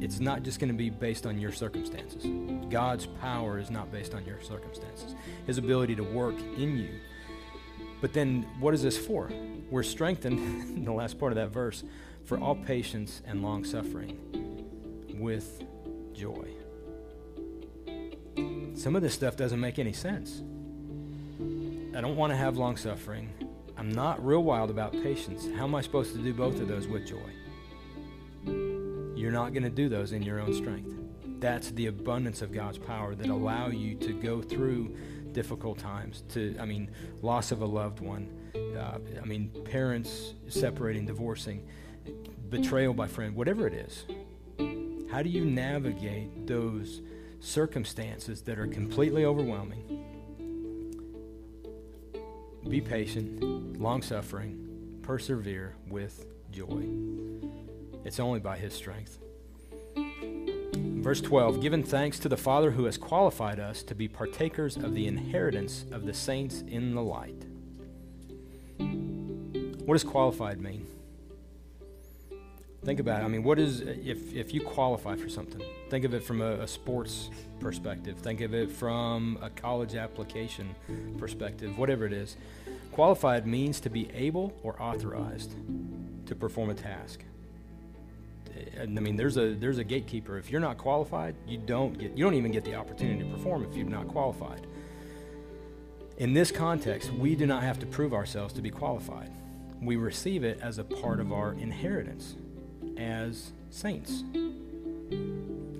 it's 0.00 0.20
not 0.20 0.42
just 0.42 0.58
going 0.60 0.68
to 0.68 0.76
be 0.76 0.90
based 0.90 1.26
on 1.26 1.38
your 1.38 1.52
circumstances. 1.52 2.24
God's 2.70 3.06
power 3.06 3.58
is 3.58 3.70
not 3.70 3.92
based 3.92 4.14
on 4.14 4.24
your 4.24 4.40
circumstances. 4.40 5.14
His 5.46 5.58
ability 5.58 5.94
to 5.96 6.02
work 6.02 6.36
in 6.56 6.78
you. 6.78 6.88
But 8.00 8.14
then, 8.14 8.46
what 8.58 8.72
is 8.72 8.82
this 8.82 8.96
for? 8.96 9.30
We're 9.70 9.82
strengthened, 9.82 10.38
in 10.76 10.84
the 10.84 10.92
last 10.92 11.18
part 11.18 11.32
of 11.32 11.36
that 11.36 11.50
verse, 11.50 11.84
for 12.24 12.38
all 12.38 12.54
patience 12.54 13.22
and 13.26 13.42
long 13.42 13.64
suffering 13.64 14.18
with 15.18 15.62
joy. 16.14 16.48
Some 18.74 18.96
of 18.96 19.02
this 19.02 19.12
stuff 19.12 19.36
doesn't 19.36 19.60
make 19.60 19.78
any 19.78 19.92
sense. 19.92 20.42
I 21.94 22.00
don't 22.00 22.16
want 22.16 22.32
to 22.32 22.36
have 22.36 22.56
long 22.56 22.76
suffering. 22.76 23.28
I'm 23.76 23.90
not 23.92 24.24
real 24.24 24.42
wild 24.42 24.70
about 24.70 24.92
patience. 24.92 25.46
How 25.56 25.64
am 25.64 25.74
I 25.74 25.82
supposed 25.82 26.14
to 26.14 26.22
do 26.22 26.32
both 26.32 26.60
of 26.60 26.68
those 26.68 26.86
with 26.86 27.06
joy? 27.06 27.18
You're 29.20 29.30
not 29.30 29.52
going 29.52 29.64
to 29.64 29.68
do 29.70 29.90
those 29.90 30.12
in 30.12 30.22
your 30.22 30.40
own 30.40 30.54
strength. 30.54 30.94
That's 31.40 31.72
the 31.72 31.88
abundance 31.88 32.40
of 32.40 32.52
God's 32.52 32.78
power 32.78 33.14
that 33.14 33.28
allow 33.28 33.68
you 33.68 33.94
to 33.96 34.14
go 34.14 34.40
through 34.40 34.96
difficult 35.32 35.78
times. 35.78 36.24
To, 36.30 36.56
I 36.58 36.64
mean, 36.64 36.90
loss 37.20 37.52
of 37.52 37.60
a 37.60 37.66
loved 37.66 38.00
one. 38.00 38.30
Uh, 38.54 38.98
I 39.20 39.26
mean, 39.26 39.50
parents 39.66 40.32
separating, 40.48 41.04
divorcing, 41.04 41.68
betrayal 42.48 42.94
by 42.94 43.08
friend, 43.08 43.36
whatever 43.36 43.66
it 43.66 43.74
is. 43.74 44.06
How 45.10 45.22
do 45.22 45.28
you 45.28 45.44
navigate 45.44 46.46
those 46.46 47.02
circumstances 47.40 48.40
that 48.42 48.58
are 48.58 48.66
completely 48.66 49.26
overwhelming? 49.26 50.02
Be 52.66 52.80
patient, 52.80 53.78
long 53.78 54.00
suffering, 54.00 54.98
persevere 55.02 55.74
with 55.90 56.24
joy. 56.50 56.88
It's 58.04 58.20
only 58.20 58.40
by 58.40 58.56
His 58.56 58.74
strength. 58.74 59.18
Verse 60.74 61.20
12 61.20 61.60
Given 61.60 61.82
thanks 61.82 62.18
to 62.20 62.28
the 62.28 62.36
Father 62.36 62.70
who 62.70 62.84
has 62.84 62.98
qualified 62.98 63.58
us 63.58 63.82
to 63.84 63.94
be 63.94 64.08
partakers 64.08 64.76
of 64.76 64.94
the 64.94 65.06
inheritance 65.06 65.84
of 65.90 66.04
the 66.04 66.14
saints 66.14 66.62
in 66.68 66.94
the 66.94 67.02
light. 67.02 67.46
What 68.78 69.94
does 69.94 70.04
qualified 70.04 70.60
mean? 70.60 70.86
Think 72.84 73.00
about 73.00 73.20
it. 73.20 73.24
I 73.24 73.28
mean, 73.28 73.42
what 73.42 73.58
is, 73.58 73.80
if, 73.80 74.32
if 74.32 74.54
you 74.54 74.62
qualify 74.62 75.16
for 75.16 75.28
something, 75.28 75.60
think 75.90 76.04
of 76.04 76.14
it 76.14 76.22
from 76.22 76.40
a, 76.40 76.52
a 76.60 76.68
sports 76.68 77.28
perspective, 77.60 78.16
think 78.18 78.40
of 78.40 78.54
it 78.54 78.70
from 78.70 79.38
a 79.42 79.50
college 79.50 79.94
application 79.94 80.74
perspective, 81.18 81.76
whatever 81.76 82.06
it 82.06 82.12
is. 82.12 82.36
Qualified 82.92 83.46
means 83.46 83.80
to 83.80 83.90
be 83.90 84.10
able 84.12 84.52
or 84.62 84.80
authorized 84.80 85.54
to 86.26 86.34
perform 86.34 86.70
a 86.70 86.74
task. 86.74 87.24
I 88.80 88.86
mean, 88.86 89.16
there's 89.16 89.36
a 89.36 89.54
there's 89.54 89.78
a 89.78 89.84
gatekeeper. 89.84 90.38
If 90.38 90.50
you're 90.50 90.60
not 90.60 90.78
qualified, 90.78 91.34
you 91.46 91.58
don't 91.58 91.98
get 91.98 92.16
you 92.16 92.24
don't 92.24 92.34
even 92.34 92.52
get 92.52 92.64
the 92.64 92.74
opportunity 92.74 93.22
to 93.22 93.30
perform 93.30 93.64
if 93.64 93.76
you're 93.76 93.86
not 93.86 94.08
qualified. 94.08 94.66
In 96.18 96.34
this 96.34 96.50
context, 96.50 97.10
we 97.12 97.34
do 97.34 97.46
not 97.46 97.62
have 97.62 97.78
to 97.78 97.86
prove 97.86 98.12
ourselves 98.12 98.52
to 98.54 98.62
be 98.62 98.70
qualified. 98.70 99.30
We 99.80 99.96
receive 99.96 100.44
it 100.44 100.60
as 100.62 100.78
a 100.78 100.84
part 100.84 101.18
of 101.18 101.32
our 101.32 101.52
inheritance 101.54 102.36
as 102.98 103.52
saints. 103.70 104.22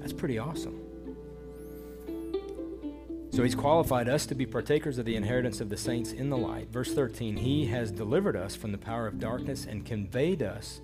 That's 0.01 0.15
pretty 0.15 0.39
awesome. 0.39 0.81
So 3.33 3.45
he's 3.45 3.55
qualified 3.55 4.09
us 4.09 4.27
to 4.27 4.35
be 4.35 4.45
partakers 4.45 4.99
of 4.99 5.05
the 5.05 5.15
inheritance 5.15 5.61
of 5.61 5.69
the 5.69 5.77
saints 5.77 6.13
in 6.13 6.31
the 6.31 6.37
light. 6.37 6.69
Verse 6.71 6.93
13, 6.93 7.37
he 7.37 7.67
has 7.67 7.91
delivered 7.91 8.35
us 8.35 8.57
from 8.57 8.73
the 8.73 8.79
power 8.79 9.07
of 9.07 9.21
darkness 9.21 9.67
and 9.67 9.87
conveyed 9.87 10.43
us 10.43 10.81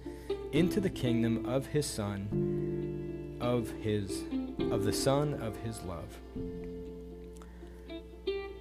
into 0.57 0.81
the 0.81 0.88
kingdom 0.88 1.45
of 1.45 1.66
his 1.66 1.85
son 1.85 3.37
of 3.42 3.71
his 3.83 4.25
of 4.73 4.85
the 4.85 4.92
son 4.92 5.35
of 5.35 5.55
his 5.59 5.83
love. 5.83 6.19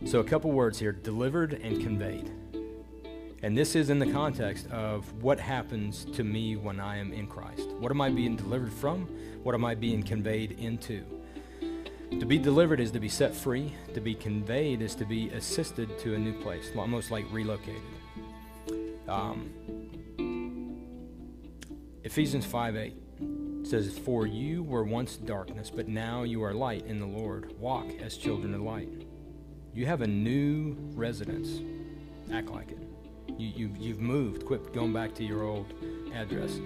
So 0.06 0.20
a 0.20 0.24
couple 0.24 0.52
words 0.52 0.78
here, 0.78 0.92
delivered 0.92 1.54
and 1.54 1.82
conveyed. 1.82 2.30
And 3.42 3.58
this 3.58 3.76
is 3.76 3.90
in 3.90 4.00
the 4.00 4.12
context 4.12 4.70
of 4.72 5.12
what 5.24 5.40
happens 5.40 6.04
to 6.16 6.24
me 6.24 6.58
when 6.58 6.82
I 6.82 6.98
am 6.98 7.14
in 7.14 7.28
Christ. 7.28 7.70
What 7.80 7.92
am 7.92 8.02
I 8.02 8.10
being 8.10 8.36
delivered 8.36 8.74
from? 8.74 9.08
What 9.44 9.56
am 9.56 9.64
I 9.64 9.74
being 9.74 10.04
conveyed 10.04 10.60
into? 10.60 11.04
To 12.12 12.26
be 12.26 12.38
delivered 12.38 12.82
is 12.82 12.92
to 12.92 13.00
be 13.00 13.10
set 13.10 13.34
free. 13.34 13.74
To 13.94 14.02
be 14.02 14.16
conveyed 14.16 14.82
is 14.82 14.96
to 14.96 15.06
be 15.06 15.30
assisted 15.30 15.98
to 16.00 16.14
a 16.16 16.18
new 16.18 16.34
place, 16.42 16.72
almost 16.78 17.10
like 17.10 17.26
relocated. 17.32 17.82
Um, 19.08 19.50
Ephesians 22.06 22.46
5 22.46 22.76
8 22.76 22.94
says, 23.64 23.98
For 23.98 24.28
you 24.28 24.62
were 24.62 24.84
once 24.84 25.18
darkness, 25.18 25.72
but 25.72 25.88
now 25.88 26.22
you 26.22 26.44
are 26.44 26.54
light 26.54 26.86
in 26.86 27.00
the 27.00 27.06
Lord. 27.08 27.60
Walk 27.60 27.88
as 28.00 28.16
children 28.16 28.54
of 28.54 28.62
light. 28.62 29.08
You 29.74 29.88
have 29.88 30.02
a 30.02 30.08
new 30.08 30.78
residence. 30.94 31.62
Act 32.32 32.50
like 32.50 32.70
it. 32.70 32.78
You, 33.40 33.52
you've, 33.56 33.78
you've 33.78 34.00
moved. 34.02 34.46
Quit 34.46 34.72
going 34.72 34.94
back 34.94 35.16
to 35.16 35.24
your 35.24 35.42
old 35.42 35.74
address. 36.14 36.60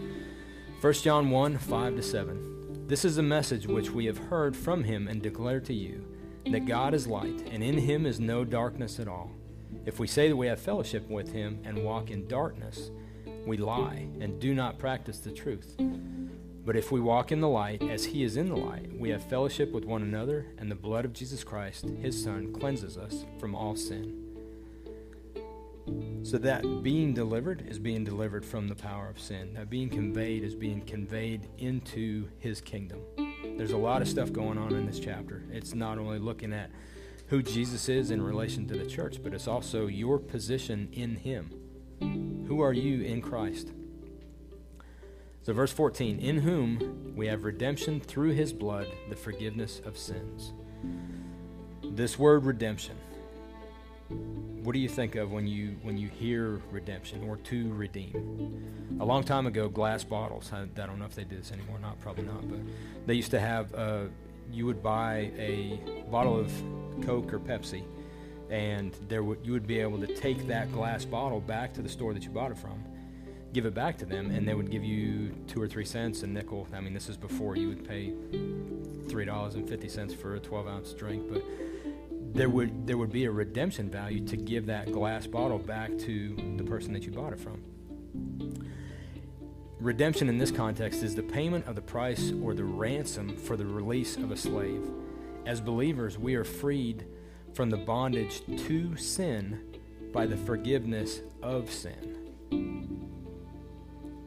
1 0.81 0.93
John 0.95 1.29
1 1.29 1.57
5 1.57 1.95
to 1.95 2.03
7. 2.03 2.85
This 2.87 3.05
is 3.05 3.17
a 3.17 3.23
message 3.23 3.65
which 3.65 3.91
we 3.91 4.07
have 4.07 4.17
heard 4.17 4.57
from 4.57 4.83
him 4.83 5.07
and 5.07 5.21
declare 5.21 5.61
to 5.61 5.73
you 5.73 6.05
that 6.51 6.65
God 6.65 6.93
is 6.93 7.07
light, 7.07 7.47
and 7.49 7.63
in 7.63 7.77
him 7.77 8.05
is 8.05 8.19
no 8.19 8.43
darkness 8.43 8.99
at 8.99 9.07
all. 9.07 9.31
If 9.85 9.99
we 9.99 10.07
say 10.07 10.27
that 10.27 10.35
we 10.35 10.47
have 10.47 10.59
fellowship 10.59 11.09
with 11.09 11.31
him 11.31 11.61
and 11.63 11.85
walk 11.85 12.11
in 12.11 12.27
darkness, 12.27 12.91
we 13.45 13.57
lie 13.57 14.07
and 14.19 14.39
do 14.39 14.53
not 14.53 14.79
practice 14.79 15.19
the 15.19 15.31
truth. 15.31 15.75
But 16.65 16.75
if 16.75 16.91
we 16.91 16.99
walk 16.99 17.31
in 17.31 17.39
the 17.39 17.49
light 17.49 17.81
as 17.83 18.05
he 18.05 18.23
is 18.23 18.37
in 18.37 18.49
the 18.49 18.55
light, 18.55 18.89
we 18.99 19.09
have 19.09 19.23
fellowship 19.23 19.71
with 19.71 19.85
one 19.85 20.03
another, 20.03 20.45
and 20.57 20.69
the 20.69 20.75
blood 20.75 21.05
of 21.05 21.13
Jesus 21.13 21.43
Christ, 21.43 21.85
his 22.01 22.21
Son, 22.21 22.53
cleanses 22.53 22.97
us 22.97 23.25
from 23.39 23.55
all 23.55 23.75
sin. 23.75 24.25
So 26.21 26.37
that 26.37 26.83
being 26.83 27.13
delivered 27.13 27.65
is 27.67 27.79
being 27.79 28.03
delivered 28.03 28.45
from 28.45 28.67
the 28.67 28.75
power 28.75 29.09
of 29.09 29.19
sin. 29.19 29.53
That 29.55 29.69
being 29.69 29.89
conveyed 29.89 30.43
is 30.43 30.53
being 30.53 30.81
conveyed 30.81 31.47
into 31.57 32.27
his 32.37 32.61
kingdom. 32.61 32.99
There's 33.57 33.71
a 33.71 33.77
lot 33.77 34.01
of 34.01 34.07
stuff 34.07 34.31
going 34.31 34.57
on 34.57 34.73
in 34.73 34.85
this 34.85 34.99
chapter. 34.99 35.43
It's 35.51 35.73
not 35.73 35.97
only 35.97 36.19
looking 36.19 36.53
at 36.53 36.69
who 37.27 37.41
Jesus 37.41 37.89
is 37.89 38.11
in 38.11 38.21
relation 38.21 38.67
to 38.67 38.77
the 38.77 38.85
church, 38.85 39.23
but 39.23 39.33
it's 39.33 39.47
also 39.47 39.87
your 39.87 40.19
position 40.19 40.89
in 40.91 41.15
him. 41.15 41.49
Who 42.49 42.61
are 42.61 42.73
you 42.73 43.03
in 43.03 43.21
Christ? 43.21 43.69
So, 45.43 45.53
verse 45.53 45.71
14, 45.71 46.17
in 46.17 46.39
whom 46.39 47.13
we 47.15 47.27
have 47.27 47.43
redemption 47.43 48.01
through 48.01 48.31
his 48.31 48.51
blood, 48.51 48.87
the 49.07 49.15
forgiveness 49.15 49.79
of 49.85 49.95
sins. 49.95 50.53
This 51.83 52.17
word 52.17 52.45
redemption. 52.45 52.95
What 54.63 54.73
do 54.73 54.79
you 54.79 54.89
think 54.89 55.13
of 55.13 55.31
when 55.31 55.45
you 55.45 55.77
when 55.83 55.95
you 55.95 56.07
hear 56.09 56.59
redemption 56.71 57.23
or 57.29 57.37
to 57.37 57.71
redeem? 57.71 58.97
A 58.99 59.05
long 59.05 59.23
time 59.23 59.45
ago, 59.45 59.69
glass 59.69 60.03
bottles. 60.03 60.49
I, 60.51 60.63
I 60.63 60.87
don't 60.87 60.97
know 60.97 61.05
if 61.05 61.13
they 61.13 61.25
do 61.25 61.37
this 61.37 61.51
anymore. 61.51 61.77
Not 61.77 61.99
probably 62.01 62.25
not, 62.25 62.49
but 62.49 62.59
they 63.05 63.13
used 63.13 63.29
to 63.29 63.39
have. 63.39 63.75
Uh, 63.75 64.05
you 64.51 64.65
would 64.65 64.81
buy 64.81 65.31
a 65.37 65.79
bottle 66.09 66.39
of 66.39 66.51
Coke 67.05 67.31
or 67.31 67.39
Pepsi, 67.39 67.83
and 68.49 68.93
there 69.07 69.23
would 69.23 69.39
you 69.43 69.51
would 69.53 69.67
be 69.67 69.79
able 69.79 69.99
to 69.99 70.07
take 70.07 70.47
that 70.47 70.71
glass 70.71 71.05
bottle 71.05 71.39
back 71.39 71.73
to 71.73 71.81
the 71.81 71.89
store 71.89 72.13
that 72.13 72.23
you 72.23 72.29
bought 72.29 72.51
it 72.51 72.57
from, 72.57 72.83
give 73.53 73.65
it 73.65 73.73
back 73.73 73.97
to 73.99 74.05
them, 74.05 74.31
and 74.31 74.47
they 74.47 74.53
would 74.53 74.71
give 74.71 74.83
you 74.83 75.31
two 75.47 75.61
or 75.61 75.67
three 75.67 75.85
cents, 75.85 76.23
a 76.23 76.27
nickel. 76.27 76.67
I 76.73 76.79
mean, 76.81 76.93
this 76.93 77.09
is 77.09 77.17
before 77.17 77.55
you 77.55 77.69
would 77.69 77.87
pay 77.87 78.13
three 79.07 79.25
dollars 79.25 79.55
and 79.55 79.67
fifty 79.67 79.89
cents 79.89 80.13
for 80.13 80.35
a 80.35 80.39
twelve 80.39 80.67
ounce 80.67 80.93
drink, 80.93 81.31
but 81.31 81.43
there 82.33 82.49
would 82.49 82.85
there 82.85 82.97
would 82.97 83.11
be 83.11 83.25
a 83.25 83.31
redemption 83.31 83.89
value 83.89 84.25
to 84.27 84.37
give 84.37 84.65
that 84.67 84.91
glass 84.91 85.27
bottle 85.27 85.57
back 85.57 85.97
to 85.99 86.35
the 86.57 86.63
person 86.63 86.93
that 86.93 87.03
you 87.03 87.11
bought 87.11 87.33
it 87.33 87.39
from. 87.39 87.63
Redemption 89.79 90.27
in 90.27 90.37
this 90.37 90.51
context 90.51 91.03
is 91.03 91.15
the 91.15 91.23
payment 91.23 91.65
of 91.65 91.73
the 91.75 91.81
price 91.81 92.33
or 92.43 92.53
the 92.53 92.65
ransom 92.65 93.37
for 93.37 93.55
the 93.55 93.65
release 93.65 94.17
of 94.17 94.29
a 94.29 94.35
slave. 94.35 94.85
As 95.45 95.61
believers, 95.61 96.17
we 96.17 96.35
are 96.35 96.43
freed 96.43 97.05
from 97.53 97.69
the 97.69 97.77
bondage 97.77 98.41
to 98.65 98.95
sin 98.95 99.61
by 100.11 100.25
the 100.25 100.37
forgiveness 100.37 101.21
of 101.41 101.71
sin. 101.71 102.15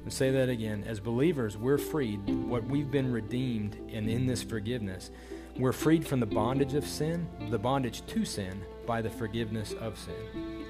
I'll 0.04 0.10
say 0.10 0.30
that 0.30 0.48
again. 0.48 0.84
As 0.86 1.00
believers, 1.00 1.56
we're 1.56 1.78
freed. 1.78 2.28
What 2.28 2.64
we've 2.64 2.90
been 2.90 3.12
redeemed, 3.12 3.76
and 3.92 4.08
in 4.08 4.26
this 4.26 4.42
forgiveness, 4.42 5.10
we're 5.56 5.72
freed 5.72 6.06
from 6.06 6.20
the 6.20 6.26
bondage 6.26 6.74
of 6.74 6.84
sin, 6.86 7.28
the 7.50 7.58
bondage 7.58 8.04
to 8.06 8.24
sin, 8.24 8.62
by 8.86 9.00
the 9.02 9.10
forgiveness 9.10 9.74
of 9.74 9.98
sin. 9.98 10.64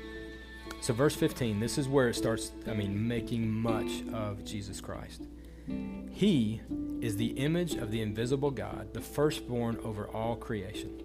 So, 0.81 0.93
verse 0.93 1.15
15, 1.15 1.61
this 1.61 1.79
is 1.79 1.89
where 1.89 2.09
it 2.09 2.15
starts, 2.15 2.53
I 2.69 2.75
mean, 2.75 3.07
making 3.07 3.49
much 3.49 4.03
of 4.13 4.45
Jesus 4.45 4.81
Christ. 4.81 5.23
He 6.11 6.61
is 7.01 7.17
the 7.17 7.29
image 7.39 7.75
of 7.75 7.91
the 7.91 8.03
invisible 8.03 8.51
God, 8.51 8.93
the 8.93 9.01
firstborn 9.01 9.79
over 9.85 10.09
all 10.09 10.37
creation. 10.37 11.03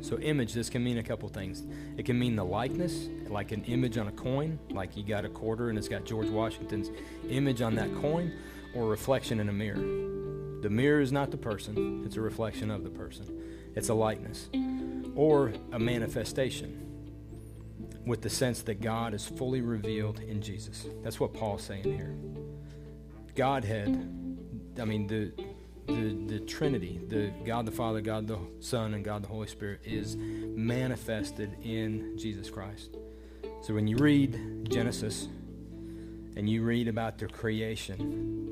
So, 0.00 0.18
image, 0.18 0.52
this 0.52 0.68
can 0.68 0.84
mean 0.84 0.98
a 0.98 1.02
couple 1.02 1.28
things. 1.28 1.62
It 1.96 2.04
can 2.04 2.18
mean 2.18 2.36
the 2.36 2.44
likeness, 2.44 3.08
like 3.28 3.52
an 3.52 3.64
image 3.64 3.96
on 3.96 4.08
a 4.08 4.12
coin, 4.12 4.58
like 4.70 4.96
you 4.96 5.02
got 5.02 5.24
a 5.24 5.28
quarter 5.28 5.70
and 5.70 5.78
it's 5.78 5.88
got 5.88 6.04
George 6.04 6.28
Washington's 6.28 6.90
image 7.28 7.62
on 7.62 7.74
that 7.76 7.92
coin, 8.00 8.32
or 8.74 8.86
reflection 8.88 9.40
in 9.40 9.48
a 9.48 9.52
mirror. 9.52 10.04
The 10.62 10.70
mirror 10.70 11.00
is 11.00 11.12
not 11.12 11.30
the 11.30 11.36
person, 11.36 12.02
it's 12.04 12.16
a 12.16 12.20
reflection 12.20 12.70
of 12.70 12.84
the 12.84 12.90
person, 12.90 13.26
it's 13.74 13.88
a 13.88 13.94
likeness, 13.94 14.48
or 15.14 15.52
a 15.72 15.78
manifestation 15.78 16.80
with 18.06 18.20
the 18.20 18.30
sense 18.30 18.62
that 18.62 18.80
God 18.80 19.14
is 19.14 19.26
fully 19.26 19.60
revealed 19.60 20.20
in 20.20 20.42
Jesus. 20.42 20.86
That's 21.02 21.18
what 21.18 21.32
Paul's 21.32 21.62
saying 21.62 21.84
here. 21.84 22.14
Godhead, 23.34 23.88
I 24.80 24.84
mean, 24.84 25.06
the, 25.06 25.32
the, 25.86 26.16
the 26.26 26.40
Trinity, 26.40 27.00
the 27.08 27.32
God 27.44 27.66
the 27.66 27.72
Father, 27.72 28.00
God 28.00 28.26
the 28.26 28.38
Son, 28.60 28.94
and 28.94 29.04
God 29.04 29.22
the 29.22 29.28
Holy 29.28 29.46
Spirit 29.46 29.80
is 29.84 30.16
manifested 30.16 31.56
in 31.62 32.16
Jesus 32.16 32.50
Christ. 32.50 32.96
So 33.62 33.74
when 33.74 33.86
you 33.86 33.96
read 33.96 34.68
Genesis 34.68 35.28
and 36.36 36.48
you 36.48 36.62
read 36.62 36.88
about 36.88 37.18
the 37.18 37.26
creation, 37.26 38.44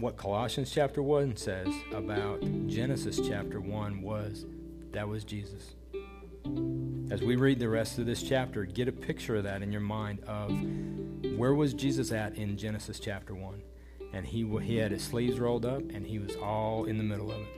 what 0.00 0.16
Colossians 0.16 0.70
chapter 0.70 1.02
1 1.02 1.36
says 1.36 1.68
about 1.92 2.42
Genesis 2.66 3.20
chapter 3.26 3.60
1 3.60 4.02
was 4.02 4.44
that 4.92 5.08
was 5.08 5.24
Jesus. 5.24 5.74
As 7.10 7.22
we 7.22 7.36
read 7.36 7.58
the 7.58 7.68
rest 7.68 7.98
of 7.98 8.06
this 8.06 8.22
chapter, 8.22 8.64
get 8.64 8.88
a 8.88 8.92
picture 8.92 9.36
of 9.36 9.44
that 9.44 9.62
in 9.62 9.72
your 9.72 9.80
mind 9.80 10.22
of 10.24 10.50
where 11.38 11.54
was 11.54 11.74
Jesus 11.74 12.12
at 12.12 12.36
in 12.36 12.56
Genesis 12.56 13.00
chapter 13.00 13.34
1? 13.34 13.62
And 14.14 14.24
he, 14.24 14.48
he 14.62 14.76
had 14.76 14.92
his 14.92 15.02
sleeves 15.02 15.38
rolled 15.38 15.66
up 15.66 15.82
and 15.90 16.06
he 16.06 16.18
was 16.18 16.36
all 16.36 16.84
in 16.84 16.96
the 16.96 17.04
middle 17.04 17.30
of 17.30 17.40
it. 17.40 17.48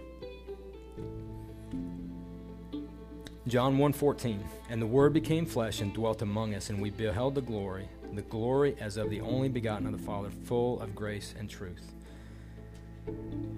John 3.46 3.76
1:14 3.76 4.40
And 4.70 4.82
the 4.82 4.86
word 4.86 5.12
became 5.12 5.46
flesh 5.46 5.80
and 5.80 5.92
dwelt 5.92 6.22
among 6.22 6.54
us 6.54 6.70
and 6.70 6.80
we 6.80 6.90
beheld 6.90 7.36
the 7.36 7.42
glory 7.42 7.88
the 8.16 8.22
glory 8.22 8.74
as 8.80 8.96
of 8.96 9.10
the 9.10 9.20
only 9.20 9.48
begotten 9.48 9.86
of 9.86 9.92
the 9.92 10.04
Father 10.04 10.30
full 10.30 10.80
of 10.80 10.94
grace 10.94 11.34
and 11.38 11.48
truth. 11.48 11.92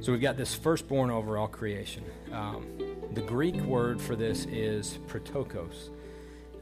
So 0.01 0.13
we've 0.13 0.21
got 0.21 0.37
this 0.37 0.55
firstborn 0.55 1.11
over 1.11 1.39
all 1.39 1.49
creation. 1.49 2.05
Um, 2.33 2.67
the 3.15 3.23
Greek 3.23 3.57
word 3.57 4.01
for 4.01 4.15
this 4.17 4.45
is 4.47 4.99
prototokos. 5.07 5.91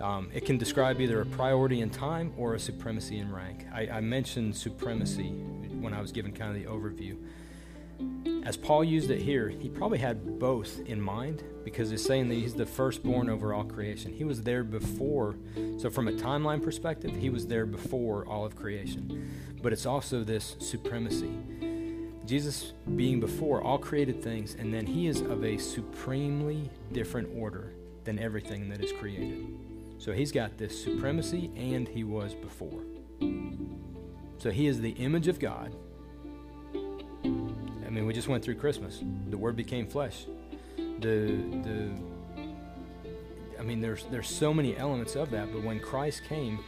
Um, 0.01 0.31
it 0.33 0.45
can 0.45 0.59
describe 0.59 1.01
either 1.01 1.23
a 1.23 1.27
priority 1.27 1.81
in 1.81 1.91
time 1.91 2.33
or 2.37 2.55
a 2.55 2.61
supremacy 2.61 3.19
in 3.19 3.33
rank. 3.33 3.67
I, 3.73 3.89
I 3.89 4.01
mentioned 4.01 4.55
supremacy 4.55 5.35
when 5.81 5.95
I 5.95 6.01
was 6.01 6.13
given 6.13 6.33
kind 6.33 6.57
of 6.57 6.63
the 6.63 6.69
overview. 6.69 7.17
As 8.45 8.57
Paul 8.57 8.85
used 8.85 9.11
it 9.11 9.21
here, 9.21 9.49
he 9.49 9.69
probably 9.69 9.99
had 9.99 10.39
both 10.39 10.81
in 10.87 11.01
mind 11.01 11.43
because 11.65 11.91
he's 11.91 12.05
saying 12.05 12.29
that 12.29 12.35
he's 12.35 12.55
the 12.55 12.67
firstborn 12.67 13.29
over 13.29 13.53
all 13.53 13.65
creation. 13.65 14.13
He 14.13 14.25
was 14.25 14.43
there 14.43 14.63
before, 14.63 15.37
so 15.79 15.91
from 15.91 16.09
a 16.09 16.13
timeline 16.13 16.63
perspective, 16.63 17.17
he 17.17 17.31
was 17.31 17.47
there 17.47 17.67
before 17.67 18.27
all 18.27 18.45
of 18.45 18.55
creation. 18.55 19.31
But 19.63 19.73
it's 19.73 19.87
also 19.87 20.23
this 20.23 20.57
supremacy. 20.61 21.33
Jesus 22.27 22.73
being 22.97 23.21
before 23.21 23.63
all 23.63 23.79
created 23.79 24.23
things, 24.23 24.57
and 24.57 24.73
then 24.73 24.87
he 24.87 25.07
is 25.07 25.21
of 25.23 25.45
a 25.45 25.57
supremely 25.57 26.71
different 26.93 27.29
order 27.37 27.73
than 28.05 28.19
everything 28.19 28.69
that 28.69 28.83
is 28.83 28.93
created. 28.93 29.47
So 29.99 30.13
he's 30.13 30.33
got 30.33 30.59
this 30.59 30.85
supremacy, 30.85 31.51
and 31.57 31.89
he 31.89 32.05
was 32.05 32.35
before. 32.35 32.83
So 34.39 34.51
he 34.51 34.67
is 34.67 34.81
the 34.81 34.91
image 34.91 35.29
of 35.29 35.39
God. 35.39 35.75
I 36.75 37.91
mean, 37.91 38.07
we 38.07 38.13
just 38.13 38.29
went 38.29 38.45
through 38.45 38.57
Christmas. 38.57 39.03
The 39.31 39.39
Word 39.39 39.57
became 39.57 39.87
flesh. 39.87 40.27
The 40.77 41.37
the 41.63 41.91
I 43.59 43.63
mean, 43.63 43.81
there's 43.81 44.05
there's 44.11 44.29
so 44.29 44.53
many 44.53 44.77
elements 44.77 45.17
of 45.17 45.31
that, 45.31 45.53
but 45.53 45.63
when 45.63 45.81
Christ 45.81 46.23
came, 46.29 46.59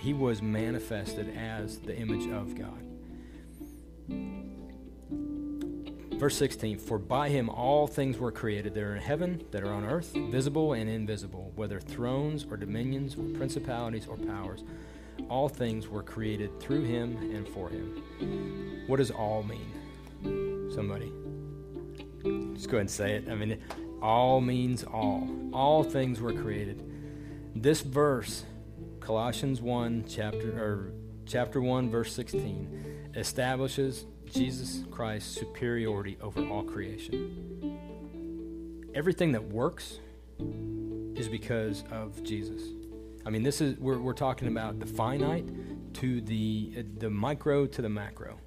he 0.00 0.14
was 0.14 0.40
manifested 0.42 1.36
as 1.36 1.78
the 1.78 1.96
image 1.96 2.30
of 2.30 2.54
God. 2.54 2.82
Verse 6.20 6.36
16 6.36 6.78
For 6.78 6.98
by 6.98 7.30
him 7.30 7.48
all 7.48 7.86
things 7.86 8.18
were 8.18 8.30
created 8.30 8.74
that 8.74 8.82
are 8.82 8.94
in 8.94 9.02
heaven, 9.02 9.42
that 9.52 9.62
are 9.62 9.72
on 9.72 9.86
earth, 9.86 10.12
visible 10.14 10.74
and 10.74 10.88
invisible, 10.88 11.50
whether 11.56 11.80
thrones 11.80 12.44
or 12.48 12.58
dominions 12.58 13.16
or 13.16 13.24
principalities 13.36 14.06
or 14.06 14.16
powers. 14.16 14.62
All 15.30 15.48
things 15.48 15.86
were 15.86 16.02
created 16.02 16.58
through 16.58 16.82
him 16.82 17.16
and 17.32 17.48
for 17.48 17.68
him. 17.68 18.84
What 18.88 18.96
does 18.96 19.12
all 19.12 19.44
mean? 19.44 20.70
Somebody. 20.74 21.12
Just 22.54 22.68
go 22.68 22.76
ahead 22.76 22.80
and 22.80 22.90
say 22.90 23.12
it. 23.12 23.28
I 23.30 23.36
mean, 23.36 23.60
all 24.02 24.40
means 24.40 24.82
all. 24.82 25.28
All 25.52 25.84
things 25.84 26.20
were 26.20 26.32
created. 26.32 26.82
This 27.54 27.80
verse, 27.80 28.42
Colossians 28.98 29.60
1, 29.60 30.06
chapter, 30.08 30.50
or 30.60 30.92
chapter 31.26 31.60
1, 31.60 31.90
verse 31.90 32.12
16, 32.12 33.12
establishes 33.14 34.06
Jesus 34.26 34.82
Christ's 34.90 35.32
superiority 35.38 36.18
over 36.20 36.44
all 36.48 36.64
creation. 36.64 37.78
Everything 38.96 39.30
that 39.32 39.44
works 39.44 40.00
is 41.14 41.28
because 41.28 41.84
of 41.92 42.20
Jesus. 42.24 42.62
I 43.24 43.30
mean, 43.30 43.42
this 43.42 43.60
is 43.60 43.78
we're, 43.78 43.98
we're 43.98 44.12
talking 44.12 44.48
about 44.48 44.80
the 44.80 44.86
finite 44.86 45.48
to 45.94 46.20
the 46.20 46.84
the 46.98 47.10
micro 47.10 47.66
to 47.66 47.82
the 47.82 47.88
macro. 47.88 48.38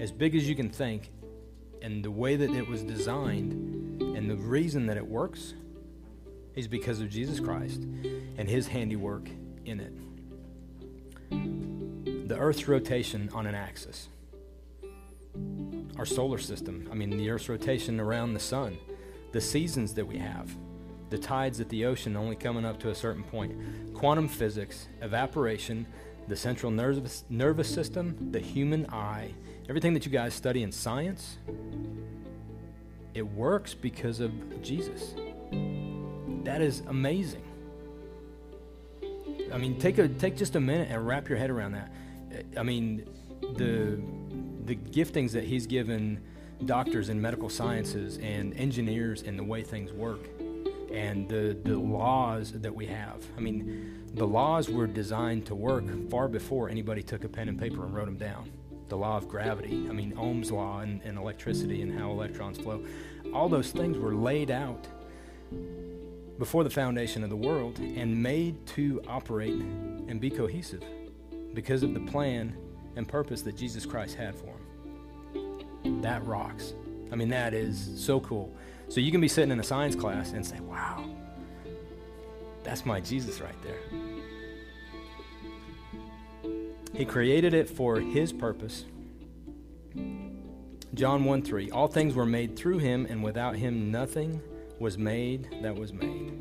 As 0.00 0.10
big 0.10 0.34
as 0.34 0.48
you 0.48 0.56
can 0.56 0.70
think, 0.70 1.10
and 1.82 2.04
the 2.04 2.10
way 2.10 2.36
that 2.36 2.50
it 2.50 2.68
was 2.68 2.82
designed, 2.82 3.52
and 4.02 4.28
the 4.28 4.36
reason 4.36 4.86
that 4.86 4.96
it 4.96 5.06
works 5.06 5.54
is 6.54 6.68
because 6.68 7.00
of 7.00 7.08
Jesus 7.10 7.40
Christ 7.40 7.82
and 7.82 8.48
His 8.48 8.66
handiwork 8.66 9.28
in 9.64 9.80
it. 9.80 9.92
The 12.28 12.36
Earth's 12.36 12.66
rotation 12.68 13.30
on 13.32 13.46
an 13.46 13.54
axis 13.54 14.08
our 15.98 16.06
solar 16.06 16.38
system. 16.38 16.88
I 16.90 16.94
mean, 16.94 17.10
the 17.10 17.30
Earth's 17.30 17.48
rotation 17.48 18.00
around 18.00 18.34
the 18.34 18.40
sun, 18.40 18.78
the 19.32 19.40
seasons 19.40 19.94
that 19.94 20.06
we 20.06 20.18
have, 20.18 20.54
the 21.10 21.18
tides 21.18 21.60
at 21.60 21.68
the 21.68 21.84
ocean 21.84 22.16
only 22.16 22.36
coming 22.36 22.64
up 22.64 22.78
to 22.80 22.90
a 22.90 22.94
certain 22.94 23.22
point, 23.24 23.54
quantum 23.94 24.28
physics, 24.28 24.88
evaporation, 25.00 25.86
the 26.28 26.36
central 26.36 26.72
nervous, 26.72 27.24
nervous 27.28 27.72
system, 27.72 28.30
the 28.32 28.40
human 28.40 28.86
eye, 28.90 29.32
everything 29.68 29.94
that 29.94 30.04
you 30.06 30.12
guys 30.12 30.34
study 30.34 30.62
in 30.62 30.72
science, 30.72 31.38
it 33.12 33.26
works 33.26 33.74
because 33.74 34.20
of 34.20 34.62
Jesus. 34.62 35.14
That 36.44 36.60
is 36.60 36.82
amazing. 36.88 37.42
I 39.52 39.58
mean, 39.58 39.78
take 39.78 39.98
a 39.98 40.08
take 40.08 40.36
just 40.36 40.56
a 40.56 40.60
minute 40.60 40.88
and 40.90 41.06
wrap 41.06 41.28
your 41.28 41.38
head 41.38 41.50
around 41.50 41.72
that. 41.72 41.92
I 42.56 42.62
mean, 42.62 43.06
the 43.40 44.00
the 44.64 44.74
giftings 44.74 45.32
that 45.32 45.44
he's 45.44 45.66
given 45.66 46.20
doctors 46.64 47.08
in 47.08 47.20
medical 47.20 47.48
sciences 47.48 48.18
and 48.18 48.54
engineers 48.54 49.22
in 49.22 49.36
the 49.36 49.44
way 49.44 49.62
things 49.62 49.92
work 49.92 50.20
and 50.94 51.28
the, 51.28 51.58
the 51.64 51.76
laws 51.76 52.52
that 52.52 52.74
we 52.74 52.86
have. 52.86 53.24
I 53.36 53.40
mean, 53.40 54.04
the 54.14 54.26
laws 54.26 54.70
were 54.70 54.86
designed 54.86 55.46
to 55.46 55.54
work 55.54 55.84
far 56.08 56.28
before 56.28 56.68
anybody 56.68 57.02
took 57.02 57.24
a 57.24 57.28
pen 57.28 57.48
and 57.48 57.58
paper 57.58 57.84
and 57.84 57.94
wrote 57.94 58.06
them 58.06 58.16
down. 58.16 58.50
The 58.88 58.96
law 58.96 59.16
of 59.16 59.28
gravity, 59.28 59.86
I 59.88 59.92
mean, 59.92 60.12
Ohm's 60.16 60.52
law 60.52 60.80
and, 60.80 61.02
and 61.02 61.18
electricity 61.18 61.82
and 61.82 61.98
how 61.98 62.10
electrons 62.10 62.58
flow, 62.58 62.84
all 63.32 63.48
those 63.48 63.72
things 63.72 63.98
were 63.98 64.14
laid 64.14 64.50
out 64.50 64.86
before 66.38 66.62
the 66.62 66.70
foundation 66.70 67.24
of 67.24 67.30
the 67.30 67.36
world 67.36 67.78
and 67.78 68.22
made 68.22 68.64
to 68.66 69.02
operate 69.08 69.54
and 69.54 70.20
be 70.20 70.30
cohesive 70.30 70.84
because 71.54 71.82
of 71.82 71.94
the 71.94 72.00
plan 72.00 72.56
and 72.96 73.08
purpose 73.08 73.42
that 73.42 73.56
Jesus 73.56 73.84
Christ 73.84 74.14
had 74.14 74.36
for 74.36 74.54
them. 75.34 76.02
That 76.02 76.24
rocks. 76.24 76.74
I 77.10 77.16
mean, 77.16 77.28
that 77.30 77.52
is 77.52 77.92
so 77.96 78.20
cool. 78.20 78.54
So 78.88 79.00
you 79.00 79.10
can 79.10 79.20
be 79.20 79.28
sitting 79.28 79.50
in 79.50 79.60
a 79.60 79.64
science 79.64 79.96
class 79.96 80.32
and 80.32 80.46
say, 80.46 80.60
wow, 80.60 81.04
that's 82.62 82.86
my 82.86 83.00
Jesus 83.00 83.40
right 83.40 83.60
there. 83.62 83.80
He 86.94 87.04
created 87.04 87.54
it 87.54 87.68
for 87.68 87.98
his 87.98 88.32
purpose. 88.32 88.84
John 90.94 91.24
1 91.24 91.42
3 91.42 91.70
All 91.70 91.88
things 91.88 92.14
were 92.14 92.26
made 92.26 92.56
through 92.56 92.78
him, 92.78 93.06
and 93.10 93.22
without 93.22 93.56
him 93.56 93.90
nothing 93.90 94.40
was 94.78 94.96
made 94.96 95.48
that 95.62 95.74
was 95.74 95.92
made. 95.92 96.32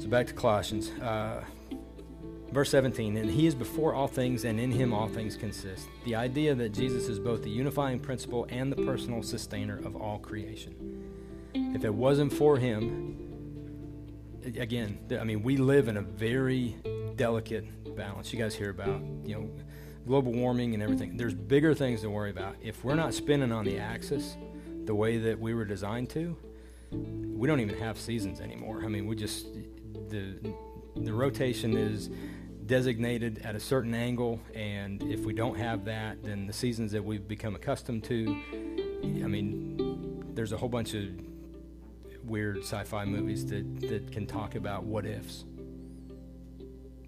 So 0.00 0.08
back 0.08 0.26
to 0.28 0.32
Colossians. 0.32 0.90
Uh, 0.90 1.44
verse 2.52 2.70
17, 2.70 3.16
and 3.16 3.30
he 3.30 3.46
is 3.46 3.54
before 3.54 3.94
all 3.94 4.08
things, 4.08 4.44
and 4.44 4.58
in 4.58 4.70
him 4.70 4.92
all 4.92 5.08
things 5.08 5.36
consist. 5.36 5.88
The 6.04 6.14
idea 6.14 6.54
that 6.54 6.70
Jesus 6.70 7.08
is 7.08 7.18
both 7.18 7.42
the 7.42 7.50
unifying 7.50 8.00
principle 8.00 8.46
and 8.50 8.72
the 8.72 8.84
personal 8.84 9.22
sustainer 9.22 9.78
of 9.78 9.96
all 9.96 10.18
creation. 10.18 10.74
If 11.54 11.84
it 11.84 11.94
wasn't 11.94 12.32
for 12.32 12.56
him, 12.56 13.16
again, 14.44 14.98
I 15.18 15.24
mean, 15.24 15.42
we 15.42 15.56
live 15.56 15.88
in 15.88 15.96
a 15.96 16.02
very 16.02 16.76
delicate 17.16 17.96
balance. 17.96 18.32
You 18.32 18.38
guys 18.38 18.54
hear 18.54 18.70
about, 18.70 19.02
you 19.24 19.34
know, 19.34 19.50
global 20.06 20.32
warming 20.32 20.74
and 20.74 20.82
everything. 20.82 21.16
There's 21.16 21.34
bigger 21.34 21.74
things 21.74 22.00
to 22.02 22.10
worry 22.10 22.30
about. 22.30 22.56
If 22.62 22.84
we're 22.84 22.94
not 22.94 23.14
spinning 23.14 23.52
on 23.52 23.64
the 23.64 23.78
axis, 23.78 24.36
the 24.84 24.94
way 24.94 25.18
that 25.18 25.38
we 25.38 25.54
were 25.54 25.64
designed 25.64 26.10
to, 26.10 26.36
we 26.90 27.46
don't 27.46 27.60
even 27.60 27.78
have 27.78 27.98
seasons 27.98 28.40
anymore. 28.40 28.82
I 28.84 28.88
mean, 28.88 29.06
we 29.06 29.14
just 29.14 29.46
the 30.08 30.34
the 30.96 31.12
rotation 31.12 31.76
is 31.76 32.10
designated 32.70 33.40
at 33.44 33.56
a 33.56 33.60
certain 33.60 33.94
angle, 33.94 34.40
and 34.54 35.02
if 35.02 35.24
we 35.24 35.32
don't 35.32 35.58
have 35.58 35.84
that, 35.86 36.22
then 36.22 36.46
the 36.46 36.52
seasons 36.52 36.92
that 36.92 37.04
we've 37.04 37.26
become 37.26 37.56
accustomed 37.56 38.04
to, 38.04 38.28
I 39.02 39.26
mean, 39.26 40.24
there's 40.36 40.52
a 40.52 40.56
whole 40.56 40.68
bunch 40.68 40.94
of 40.94 41.04
weird 42.24 42.58
sci-fi 42.58 43.04
movies 43.06 43.44
that 43.46 43.80
that 43.80 44.12
can 44.12 44.24
talk 44.24 44.54
about 44.54 44.84
what 44.84 45.04
ifs. 45.04 45.44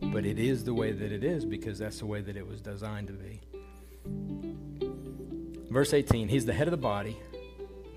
But 0.03 0.27
it 0.27 0.41
is 0.41 0.65
the 0.65 0.75
way 0.75 0.91
that 0.91 1.13
it 1.13 1.23
is 1.23 1.45
because 1.45 1.79
that's 1.79 2.01
the 2.01 2.07
way 2.07 2.21
that 2.21 2.37
it 2.37 2.45
was 2.45 2.61
designed 2.61 3.07
to 3.07 3.13
be. 3.13 3.41
Verse 5.71 5.95
18 5.95 6.27
He's 6.27 6.45
the 6.45 6.53
head 6.53 6.67
of 6.67 6.73
the 6.73 6.77
body, 6.77 7.17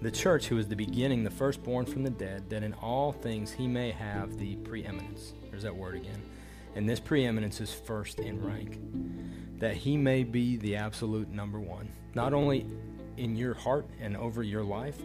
the 0.03 0.11
church, 0.11 0.45
who 0.45 0.59
is 0.59 0.67
the 0.67 0.75
beginning, 0.75 1.23
the 1.23 1.31
firstborn 1.31 1.87
from 1.87 2.03
the 2.03 2.11
dead, 2.11 2.47
that 2.51 2.61
in 2.61 2.73
all 2.75 3.11
things 3.11 3.51
he 3.51 3.65
may 3.65 3.89
have 3.89 4.37
the 4.37 4.55
preeminence. 4.57 5.33
There's 5.49 5.63
that 5.63 5.75
word 5.75 5.95
again. 5.95 6.21
And 6.75 6.87
this 6.87 6.99
preeminence 6.99 7.61
is 7.61 7.73
first 7.73 8.19
in 8.19 8.45
rank, 8.45 8.77
that 9.59 9.75
he 9.75 9.95
may 9.95 10.23
be 10.23 10.57
the 10.57 10.75
absolute 10.75 11.29
number 11.29 11.59
one, 11.59 11.89
not 12.13 12.33
only 12.33 12.65
in 13.17 13.35
your 13.35 13.53
heart 13.53 13.85
and 14.01 14.17
over 14.17 14.43
your 14.43 14.63
life, 14.63 14.97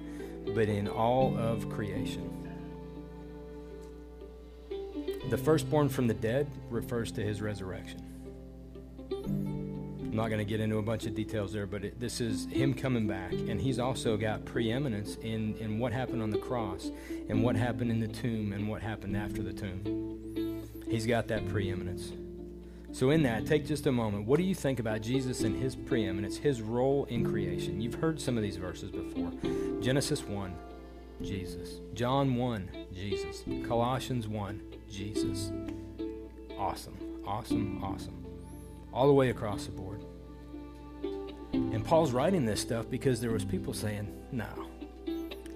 but 0.54 0.68
in 0.68 0.88
all 0.88 1.36
of 1.38 1.68
creation. 1.70 2.36
The 5.28 5.38
firstborn 5.38 5.88
from 5.88 6.08
the 6.08 6.14
dead 6.14 6.48
refers 6.70 7.12
to 7.12 7.22
his 7.22 7.40
resurrection. 7.40 8.02
I'm 9.12 10.16
not 10.16 10.26
going 10.26 10.40
to 10.40 10.44
get 10.44 10.58
into 10.58 10.78
a 10.78 10.82
bunch 10.82 11.06
of 11.06 11.14
details 11.14 11.52
there, 11.52 11.66
but 11.66 11.84
it, 11.84 12.00
this 12.00 12.20
is 12.20 12.46
him 12.46 12.74
coming 12.74 13.06
back, 13.06 13.30
and 13.30 13.60
he's 13.60 13.78
also 13.78 14.16
got 14.16 14.44
preeminence 14.44 15.14
in, 15.22 15.56
in 15.58 15.78
what 15.78 15.92
happened 15.92 16.20
on 16.20 16.30
the 16.30 16.38
cross, 16.38 16.90
and 17.28 17.44
what 17.44 17.54
happened 17.54 17.92
in 17.92 18.00
the 18.00 18.08
tomb, 18.08 18.52
and 18.52 18.68
what 18.68 18.82
happened 18.82 19.16
after 19.16 19.40
the 19.40 19.52
tomb. 19.52 20.19
He's 20.90 21.06
got 21.06 21.28
that 21.28 21.48
preeminence. 21.48 22.12
So, 22.92 23.10
in 23.10 23.22
that, 23.22 23.46
take 23.46 23.64
just 23.64 23.86
a 23.86 23.92
moment. 23.92 24.26
What 24.26 24.38
do 24.38 24.42
you 24.42 24.54
think 24.54 24.80
about 24.80 25.00
Jesus 25.00 25.42
and 25.42 25.56
his 25.62 25.76
preeminence, 25.76 26.36
his 26.36 26.60
role 26.60 27.04
in 27.04 27.24
creation? 27.24 27.80
You've 27.80 27.94
heard 27.94 28.20
some 28.20 28.36
of 28.36 28.42
these 28.42 28.56
verses 28.56 28.90
before 28.90 29.32
Genesis 29.80 30.24
1, 30.24 30.52
Jesus. 31.22 31.80
John 31.94 32.34
1, 32.34 32.70
Jesus. 32.92 33.44
Colossians 33.66 34.26
1, 34.26 34.60
Jesus. 34.90 35.52
Awesome, 36.58 37.22
awesome, 37.24 37.82
awesome 37.82 38.20
all 38.92 39.06
the 39.06 39.12
way 39.12 39.30
across 39.30 39.66
the 39.66 39.72
board. 39.72 40.04
And 41.52 41.84
Paul's 41.84 42.12
writing 42.12 42.44
this 42.44 42.60
stuff 42.60 42.88
because 42.90 43.20
there 43.20 43.30
was 43.30 43.44
people 43.44 43.72
saying, 43.72 44.08
"No, 44.32 44.48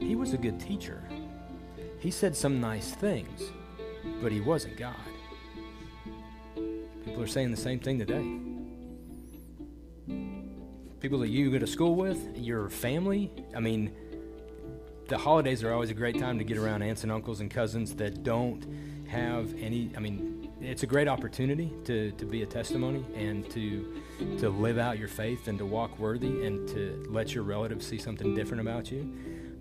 he 0.01 0.17
was 0.17 0.33
a 0.33 0.39
good 0.39 0.59
teacher. 0.61 1.03
He 1.99 2.11
said 2.11 2.37
some 2.37 2.61
nice 2.61 2.93
things, 2.93 3.51
but 4.21 4.33
he 4.33 4.41
wasn't 4.41 4.77
God." 4.77 4.95
People 7.05 7.23
are 7.23 7.27
saying 7.27 7.51
the 7.51 7.57
same 7.57 7.79
thing 7.79 7.99
today. 7.99 8.23
People 11.01 11.19
that 11.19 11.29
you 11.29 11.51
go 11.51 11.59
to 11.59 11.67
school 11.67 11.95
with, 11.97 12.37
your 12.37 12.71
family. 12.71 13.31
I 13.55 13.61
mean, 13.61 13.93
the 15.09 15.19
holidays 15.19 15.63
are 15.63 15.73
always 15.73 15.91
a 15.91 15.95
great 15.95 16.19
time 16.19 16.39
to 16.39 16.45
get 16.45 16.57
around 16.57 16.83
aunts 16.83 17.03
and 17.03 17.13
uncles 17.13 17.41
and 17.41 17.51
cousins 17.51 17.95
that 17.97 18.23
don't 18.23 18.67
have 19.07 19.53
any. 19.61 19.91
I 19.97 20.01
mean, 20.01 20.51
it's 20.61 20.83
a 20.83 20.87
great 20.87 21.09
opportunity 21.09 21.71
to, 21.85 22.11
to 22.13 22.25
be 22.25 22.43
a 22.43 22.47
testimony 22.47 23.05
and 23.15 23.49
to 23.51 24.03
to 24.39 24.49
live 24.49 24.79
out 24.79 24.99
your 24.99 25.09
faith 25.09 25.49
and 25.49 25.59
to 25.59 25.67
walk 25.67 25.99
worthy 25.99 26.47
and 26.47 26.67
to 26.69 27.05
let 27.11 27.35
your 27.35 27.45
relatives 27.45 27.87
see 27.87 27.99
something 27.99 28.35
different 28.35 28.61
about 28.61 28.91
you. 28.91 29.13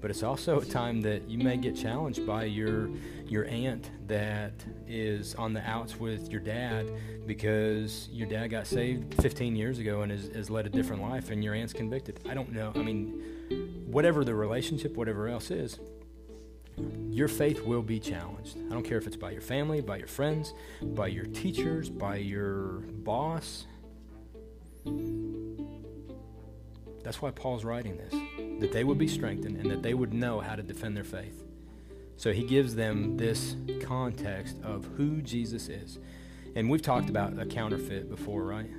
But 0.04 0.12
it's 0.12 0.22
also 0.22 0.60
a 0.60 0.66
time 0.66 1.00
that 1.04 1.30
you 1.30 1.38
may 1.38 1.56
get 1.56 1.78
challenged 1.78 2.28
by 2.28 2.44
your 2.44 2.90
your 3.26 3.46
aunt 3.46 3.90
that 4.10 4.52
is 4.86 5.34
on 5.36 5.54
the 5.54 5.62
outs 5.62 5.98
with 5.98 6.30
your 6.30 6.42
dad 6.42 6.92
because 7.26 8.10
your 8.12 8.28
dad 8.28 8.48
got 8.48 8.68
saved 8.68 9.14
15 9.22 9.56
years 9.56 9.80
ago 9.80 10.02
and 10.02 10.12
has, 10.12 10.28
has 10.36 10.50
led 10.50 10.66
a 10.66 10.70
different 10.70 11.02
life 11.02 11.32
and 11.32 11.42
your 11.42 11.56
aunt's 11.56 11.72
convicted. 11.72 12.20
I 12.30 12.34
don't 12.34 12.52
know. 12.52 12.74
I 12.76 12.80
mean, 12.80 13.84
whatever 13.86 14.26
the 14.26 14.36
relationship, 14.36 14.98
whatever 14.98 15.30
else 15.30 15.52
is, 15.52 15.80
your 17.10 17.30
faith 17.30 17.64
will 17.64 17.82
be 17.82 17.98
challenged. 17.98 18.58
I 18.58 18.74
don't 18.74 18.84
care 18.84 18.98
if 18.98 19.08
it's 19.08 19.16
by 19.16 19.32
your 19.32 19.42
family, 19.42 19.80
by 19.80 19.96
your 19.96 20.08
friends, 20.08 20.54
by 20.82 21.08
your 21.08 21.28
teachers, 21.28 21.90
by 21.90 22.18
your 22.18 22.82
boss. 23.06 23.68
That's 27.04 27.22
why 27.22 27.32
Paul's 27.32 27.64
writing 27.64 27.98
this, 27.98 28.14
that 28.62 28.72
they 28.72 28.84
would 28.84 28.98
be 28.98 29.08
strengthened 29.08 29.58
and 29.58 29.70
that 29.70 29.82
they 29.82 29.94
would 29.94 30.14
know 30.14 30.40
how 30.40 30.56
to 30.56 30.64
defend 30.64 30.96
their 30.96 31.04
faith. 31.04 31.44
So 32.18 32.32
he 32.32 32.44
gives 32.44 32.76
them 32.76 33.18
this 33.18 33.56
context 33.82 34.58
of 34.64 34.86
who 34.98 35.22
Jesus 35.22 35.68
is. 35.68 36.00
And 36.56 36.70
we've 36.70 36.82
talked 36.82 37.10
about 37.10 37.38
a 37.40 37.46
counterfeit 37.46 38.10
before, 38.10 38.44
right? 38.44 38.70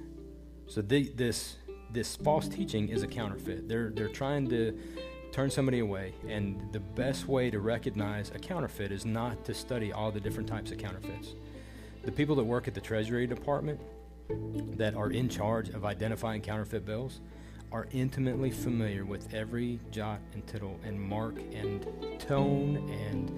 So 0.67 0.81
the, 0.81 1.09
this 1.11 1.57
this 1.93 2.17
false 2.17 2.49
teaching 2.49 2.89
is 2.89 3.03
a 3.03 3.07
counterfeit. 3.07 3.69
They're 3.69 3.91
they're 3.91 4.09
trying 4.09 4.49
to 4.49 4.79
turn 5.33 5.51
somebody 5.51 5.81
away. 5.81 6.15
And 6.29 6.73
the 6.73 6.81
best 6.81 7.27
way 7.27 7.51
to 7.51 7.59
recognize 7.59 8.31
a 8.31 8.39
counterfeit 8.39 8.93
is 8.93 9.05
not 9.05 9.45
to 9.47 9.55
study 9.55 9.93
all 9.93 10.13
the 10.13 10.21
different 10.21 10.49
types 10.49 10.71
of 10.71 10.79
counterfeits. 10.79 11.35
The 12.05 12.13
people 12.13 12.37
that 12.37 12.45
work 12.45 12.69
at 12.69 12.75
the 12.75 12.81
Treasury 12.81 13.27
Department 13.27 13.81
that 14.77 14.95
are 14.95 15.11
in 15.11 15.29
charge 15.29 15.71
of 15.71 15.85
identifying 15.85 16.41
counterfeit 16.41 16.87
bills 16.87 17.21
are 17.75 17.89
intimately 17.91 18.53
familiar 18.53 19.05
with 19.05 19.35
every 19.35 19.81
jot 19.91 20.21
and 20.33 20.47
tittle 20.47 20.79
and 20.85 21.01
mark 21.01 21.35
and 21.53 21.85
tone 22.21 22.77
and 23.09 23.37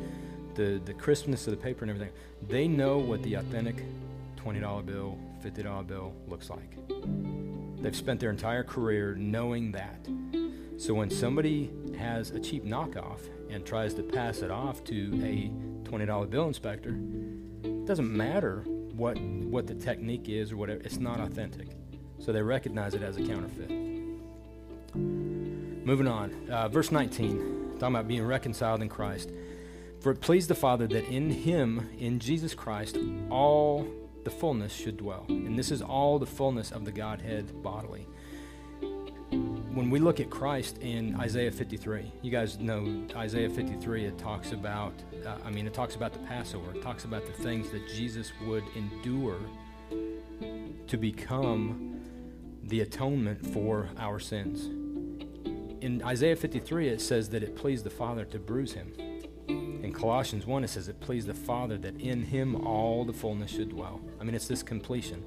the, 0.54 0.78
the 0.84 0.92
crispness 0.92 1.46
of 1.46 1.52
the 1.52 1.56
paper 1.56 1.84
and 1.84 1.90
everything. 1.90 2.12
They 2.46 2.68
know 2.68 2.98
what 2.98 3.22
the 3.22 3.36
authentic 3.36 3.82
$20 4.36 4.84
bill, 4.84 5.16
$50 5.42 5.86
bill 5.86 6.12
looks 6.28 6.50
like. 6.50 6.76
They've 7.80 7.96
spent 7.96 8.20
their 8.20 8.28
entire 8.28 8.62
career 8.62 9.14
knowing 9.14 9.72
that. 9.72 10.06
So 10.76 10.92
when 10.92 11.08
somebody 11.08 11.70
has 11.98 12.30
a 12.30 12.38
cheap 12.38 12.62
knockoff 12.62 13.20
and 13.48 13.64
tries 13.64 13.94
to 13.94 14.02
pass 14.02 14.42
it 14.42 14.50
off 14.50 14.84
to 14.84 15.12
a 15.24 15.50
$20 15.88 16.28
bill 16.28 16.46
inspector, 16.46 16.94
it 17.64 17.86
doesn't 17.86 18.14
matter 18.14 18.64
what 18.96 19.18
what 19.18 19.66
the 19.66 19.74
technique 19.74 20.28
is 20.28 20.52
or 20.52 20.58
whatever. 20.58 20.80
It's 20.84 20.98
not 20.98 21.20
authentic. 21.20 21.68
So 22.18 22.32
they 22.32 22.42
recognize 22.42 22.92
it 22.92 23.02
as 23.02 23.16
a 23.16 23.22
counterfeit. 23.22 23.85
Moving 24.96 26.08
on, 26.08 26.48
uh, 26.50 26.68
verse 26.68 26.90
19, 26.90 27.76
talking 27.78 27.94
about 27.94 28.08
being 28.08 28.24
reconciled 28.24 28.82
in 28.82 28.88
Christ. 28.88 29.30
For 30.00 30.12
it 30.12 30.20
pleased 30.20 30.48
the 30.48 30.54
Father 30.54 30.86
that 30.88 31.04
in 31.06 31.30
Him, 31.30 31.88
in 31.98 32.18
Jesus 32.18 32.54
Christ, 32.54 32.98
all 33.30 33.86
the 34.24 34.30
fullness 34.30 34.72
should 34.72 34.96
dwell. 34.96 35.24
And 35.28 35.58
this 35.58 35.70
is 35.70 35.82
all 35.82 36.18
the 36.18 36.26
fullness 36.26 36.72
of 36.72 36.84
the 36.84 36.92
Godhead 36.92 37.62
bodily 37.62 38.06
when 39.76 39.90
we 39.90 39.98
look 39.98 40.20
at 40.20 40.30
Christ 40.30 40.78
in 40.78 41.14
Isaiah 41.16 41.50
53, 41.50 42.10
you 42.22 42.30
guys 42.30 42.58
know 42.58 43.04
Isaiah 43.14 43.50
53, 43.50 44.06
it 44.06 44.16
talks 44.16 44.52
about, 44.52 44.94
uh, 45.26 45.36
I 45.44 45.50
mean, 45.50 45.66
it 45.66 45.74
talks 45.74 45.96
about 45.96 46.14
the 46.14 46.18
Passover. 46.20 46.74
It 46.74 46.80
talks 46.80 47.04
about 47.04 47.26
the 47.26 47.32
things 47.42 47.68
that 47.70 47.86
Jesus 47.86 48.32
would 48.46 48.64
endure 48.74 49.38
to 50.86 50.96
become 50.96 52.00
the 52.62 52.80
atonement 52.80 53.46
for 53.46 53.90
our 53.98 54.18
sins. 54.18 54.70
In 55.80 56.02
Isaiah 56.02 56.36
53, 56.36 56.88
it 56.88 57.00
says 57.00 57.28
that 57.30 57.42
it 57.42 57.54
pleased 57.54 57.84
the 57.84 57.90
Father 57.90 58.24
to 58.26 58.38
bruise 58.38 58.72
him. 58.72 58.92
In 59.48 59.92
Colossians 59.92 60.46
1, 60.46 60.64
it 60.64 60.68
says 60.68 60.88
it 60.88 61.00
pleased 61.00 61.28
the 61.28 61.34
Father 61.34 61.76
that 61.78 62.00
in 62.00 62.22
him 62.22 62.66
all 62.66 63.04
the 63.04 63.12
fullness 63.12 63.50
should 63.50 63.68
dwell. 63.68 64.00
I 64.20 64.24
mean, 64.24 64.34
it's 64.34 64.48
this 64.48 64.62
completion. 64.62 65.22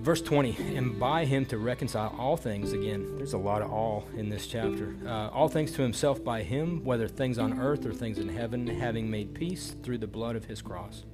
Verse 0.00 0.22
20, 0.22 0.76
and 0.76 0.98
by 0.98 1.26
him 1.26 1.44
to 1.46 1.58
reconcile 1.58 2.16
all 2.18 2.38
things. 2.38 2.72
Again, 2.72 3.18
there's 3.18 3.34
a 3.34 3.38
lot 3.38 3.60
of 3.60 3.70
all 3.70 4.08
in 4.16 4.30
this 4.30 4.46
chapter. 4.46 4.96
Uh, 5.04 5.28
all 5.28 5.48
things 5.48 5.72
to 5.72 5.82
himself 5.82 6.24
by 6.24 6.42
him, 6.42 6.82
whether 6.82 7.06
things 7.06 7.38
on 7.38 7.60
earth 7.60 7.84
or 7.84 7.92
things 7.92 8.18
in 8.18 8.28
heaven, 8.28 8.66
having 8.66 9.10
made 9.10 9.34
peace 9.34 9.76
through 9.82 9.98
the 9.98 10.06
blood 10.06 10.36
of 10.36 10.46
his 10.46 10.62
cross. 10.62 11.04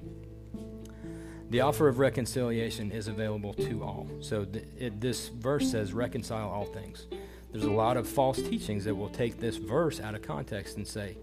The 1.49 1.61
offer 1.61 1.89
of 1.89 1.99
reconciliation 1.99 2.91
is 2.91 3.09
available 3.09 3.53
to 3.55 3.83
all. 3.83 4.07
So 4.21 4.45
th- 4.45 4.65
it, 4.77 5.01
this 5.01 5.27
verse 5.27 5.69
says, 5.69 5.93
reconcile 5.93 6.49
all 6.49 6.65
things. 6.65 7.07
There's 7.51 7.63
a 7.63 7.71
lot 7.71 7.97
of 7.97 8.07
false 8.07 8.41
teachings 8.41 8.85
that 8.85 8.95
will 8.95 9.09
take 9.09 9.39
this 9.39 9.57
verse 9.57 9.99
out 9.99 10.15
of 10.15 10.21
context 10.21 10.77
and 10.77 10.87
say, 10.87 11.17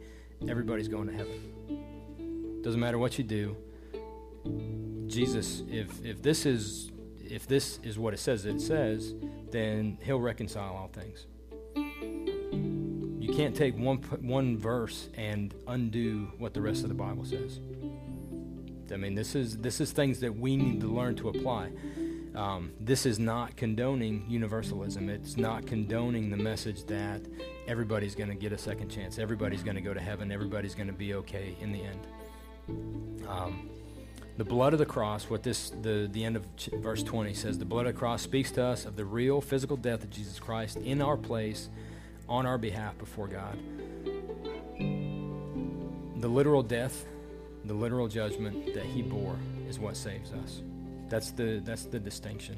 everybody's 0.49 0.89
going 0.89 1.07
to 1.09 1.13
heaven. 1.13 2.61
Doesn't 2.63 2.81
matter 2.81 2.99
what 2.99 3.19
you 3.19 3.25
do. 3.25 3.57
Jesus, 5.07 5.63
if, 5.71 6.05
if 6.05 6.23
this 6.23 6.47
is 6.47 6.91
if 7.27 7.47
this 7.47 7.79
is 7.83 7.99
what 7.99 8.13
it 8.15 8.19
says 8.19 8.45
it 8.45 8.61
says, 8.61 9.15
then 9.51 9.99
he'll 10.03 10.21
reconcile 10.21 10.75
all 10.75 10.89
things. 10.89 11.27
You 13.21 13.33
can't 13.35 13.57
take 13.57 13.77
one 13.79 13.99
one 14.21 14.59
verse 14.59 15.09
and 15.15 15.55
undo 15.67 16.31
what 16.39 16.55
the 16.55 16.61
rest 16.61 16.83
of 16.83 16.89
the 16.89 16.95
Bible 16.95 17.25
says. 17.25 17.61
I 18.93 18.97
mean, 18.97 19.15
this 19.15 19.35
is 19.35 19.57
this 19.59 19.81
is 19.81 19.93
things 19.93 20.21
that 20.21 20.37
we 20.37 20.57
need 20.57 20.81
to 20.81 20.87
learn 20.87 21.17
to 21.17 21.29
apply. 21.31 21.71
Um, 22.35 22.73
this 22.81 23.07
is 23.07 23.19
not 23.19 23.57
condoning 23.57 24.27
universalism. 24.29 25.09
It's 25.09 25.37
not 25.37 25.67
condoning 25.67 26.31
the 26.31 26.37
message 26.37 26.85
that 26.87 27.23
everybody's 27.69 28.15
going 28.15 28.31
to 28.31 28.35
get 28.35 28.53
a 28.53 28.59
second 28.59 28.89
chance. 28.89 29.19
Everybody's 29.19 29.63
going 29.63 29.77
to 29.77 29.81
go 29.81 29.95
to 29.95 30.01
heaven. 30.01 30.33
Everybody's 30.33 30.75
going 30.75 30.89
to 30.89 30.93
be 30.93 31.15
okay 31.15 31.57
in 31.61 31.73
the 31.73 31.83
end. 31.83 33.27
Um, 33.29 33.71
the 34.37 34.45
blood 34.45 34.73
of 34.73 34.81
the 34.81 34.87
cross, 34.87 35.31
what 35.31 35.45
this 35.45 35.71
the 35.71 36.09
the 36.11 36.25
end 36.25 36.35
of 36.37 36.45
verse 36.81 37.05
20 37.05 37.35
says, 37.35 37.57
the 37.57 37.65
blood 37.65 37.87
of 37.87 37.95
the 37.95 37.99
cross 37.99 38.23
speaks 38.23 38.51
to 38.53 38.65
us 38.65 38.85
of 38.85 38.97
the 38.97 39.05
real 39.05 39.41
physical 39.41 39.77
death 39.77 40.03
of 40.03 40.11
Jesus 40.11 40.41
Christ 40.41 40.77
in 40.79 41.01
our 41.01 41.17
place, 41.17 41.69
on 42.29 42.47
our 42.47 42.59
behalf 42.59 42.99
before 42.99 43.29
God. 43.29 43.57
The 46.21 46.29
literal 46.29 46.65
death, 46.65 47.05
the 47.65 47.75
literal 47.75 48.09
judgment 48.09 48.75
that 48.75 48.87
He 48.87 49.03
bore, 49.03 49.37
is 49.69 49.79
what 49.79 49.97
saves 49.97 50.33
us. 50.33 50.63
That's 51.15 51.31
the 51.31 51.63
that's 51.65 51.85
the 51.85 52.01
distinction. 52.01 52.57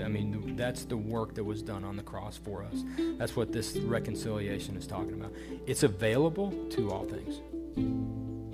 I 0.00 0.06
mean, 0.06 0.54
that's 0.54 0.84
the 0.84 0.96
work 0.96 1.34
that 1.34 1.42
was 1.42 1.62
done 1.62 1.82
on 1.82 1.96
the 1.96 2.02
cross 2.04 2.36
for 2.36 2.62
us. 2.62 2.84
That's 3.18 3.34
what 3.34 3.50
this 3.50 3.76
reconciliation 3.76 4.76
is 4.76 4.86
talking 4.86 5.14
about. 5.14 5.32
It's 5.66 5.82
available 5.82 6.52
to 6.70 6.92
all 6.92 7.06
things. 7.06 7.40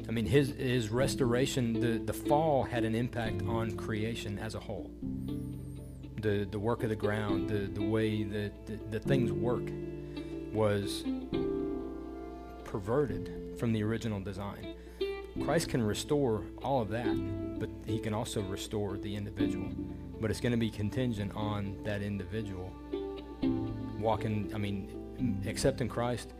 I 0.08 0.12
mean, 0.12 0.24
his, 0.24 0.54
his 0.56 0.88
restoration, 0.88 1.74
the, 1.78 1.98
the 1.98 2.14
fall 2.14 2.62
had 2.62 2.84
an 2.84 2.94
impact 2.94 3.42
on 3.42 3.72
creation 3.72 4.38
as 4.38 4.54
a 4.54 4.60
whole. 4.60 4.90
The, 6.22 6.48
the 6.50 6.58
work 6.58 6.82
of 6.82 6.88
the 6.88 6.96
ground, 6.96 7.50
the, 7.50 7.66
the 7.66 7.84
way 7.84 8.22
that 8.22 8.64
the, 8.64 8.78
the 8.92 8.98
things 8.98 9.30
work 9.30 9.70
was 10.54 11.04
perverted 12.64 13.58
from 13.58 13.74
the 13.74 13.82
original 13.82 14.20
design. 14.20 14.73
Christ 15.42 15.68
can 15.68 15.82
restore 15.82 16.42
all 16.62 16.80
of 16.80 16.88
that, 16.90 17.58
but 17.58 17.68
he 17.86 17.98
can 17.98 18.14
also 18.14 18.40
restore 18.42 18.96
the 18.96 19.16
individual. 19.16 19.68
But 20.20 20.30
it's 20.30 20.40
going 20.40 20.52
to 20.52 20.58
be 20.58 20.70
contingent 20.70 21.32
on 21.34 21.76
that 21.84 22.02
individual 22.02 22.72
walking, 23.98 24.50
I 24.54 24.58
mean, 24.58 25.42
accepting 25.46 25.88
Christ, 25.88 26.32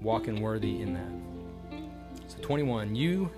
walking 0.00 0.40
worthy 0.40 0.80
in 0.80 0.94
that. 0.94 1.80
So 2.28 2.38
21, 2.40 2.96
you 2.96 3.30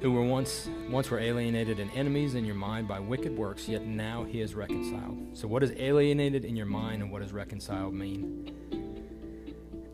who 0.00 0.12
were 0.12 0.24
once 0.24 0.68
once 0.88 1.10
were 1.10 1.18
alienated 1.18 1.78
and 1.78 1.90
enemies 1.94 2.34
in 2.34 2.44
your 2.44 2.54
mind 2.54 2.88
by 2.88 2.98
wicked 2.98 3.36
works, 3.36 3.68
yet 3.68 3.84
now 3.84 4.24
he 4.24 4.40
is 4.40 4.54
reconciled. 4.54 5.18
So 5.34 5.46
what 5.46 5.60
does 5.60 5.72
alienated 5.72 6.44
in 6.44 6.56
your 6.56 6.66
mind 6.66 7.02
and 7.02 7.12
what 7.12 7.22
does 7.22 7.32
reconciled 7.32 7.94
mean? 7.94 8.50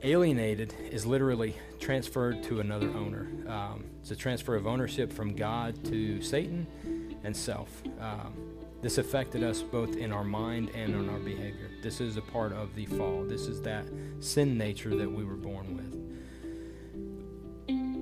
Alienated 0.02 0.74
is 0.90 1.06
literally 1.06 1.54
transferred 1.80 2.42
to 2.44 2.60
another 2.60 2.88
owner. 2.90 3.28
Um, 3.48 3.84
it's 4.00 4.10
a 4.10 4.16
transfer 4.16 4.54
of 4.54 4.66
ownership 4.66 5.12
from 5.12 5.34
God 5.34 5.82
to 5.86 6.20
Satan 6.20 6.66
and 7.24 7.34
self. 7.34 7.82
Um, 7.98 8.34
this 8.82 8.98
affected 8.98 9.42
us 9.42 9.62
both 9.62 9.96
in 9.96 10.12
our 10.12 10.22
mind 10.22 10.70
and 10.74 10.94
in 10.94 11.08
our 11.08 11.18
behavior. 11.18 11.70
This 11.82 12.00
is 12.00 12.18
a 12.18 12.22
part 12.22 12.52
of 12.52 12.74
the 12.74 12.86
fall. 12.86 13.24
This 13.24 13.46
is 13.46 13.62
that 13.62 13.86
sin 14.20 14.58
nature 14.58 14.94
that 14.94 15.10
we 15.10 15.24
were 15.24 15.34
born 15.36 15.76
with. 15.76 16.06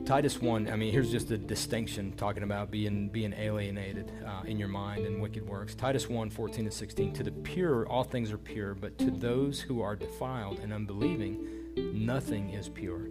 Titus 0.05 0.43
1, 0.43 0.69
I 0.69 0.77
mean, 0.77 0.93
here's 0.93 1.11
just 1.11 1.31
a 1.31 1.39
distinction 1.39 2.13
talking 2.19 2.43
about 2.43 2.71
being 2.71 3.09
being 3.09 3.33
alienated 3.33 4.13
uh, 4.27 4.43
in 4.45 4.59
your 4.59 4.69
mind 4.69 5.07
and 5.07 5.23
wicked 5.23 5.49
works. 5.49 5.75
Titus 5.75 6.11
1, 6.11 6.29
14 6.29 6.67
to 6.67 6.71
16. 6.71 7.13
To 7.15 7.23
the 7.23 7.33
pure, 7.33 7.87
all 7.89 8.05
things 8.05 8.31
are 8.31 8.37
pure, 8.37 8.75
but 8.75 8.99
to 8.99 9.11
those 9.11 9.61
who 9.61 9.81
are 9.81 9.97
defiled 9.97 10.59
and 10.59 10.75
unbelieving, 10.75 11.54
nothing 11.77 12.51
is 12.51 12.69
pure. 12.69 13.09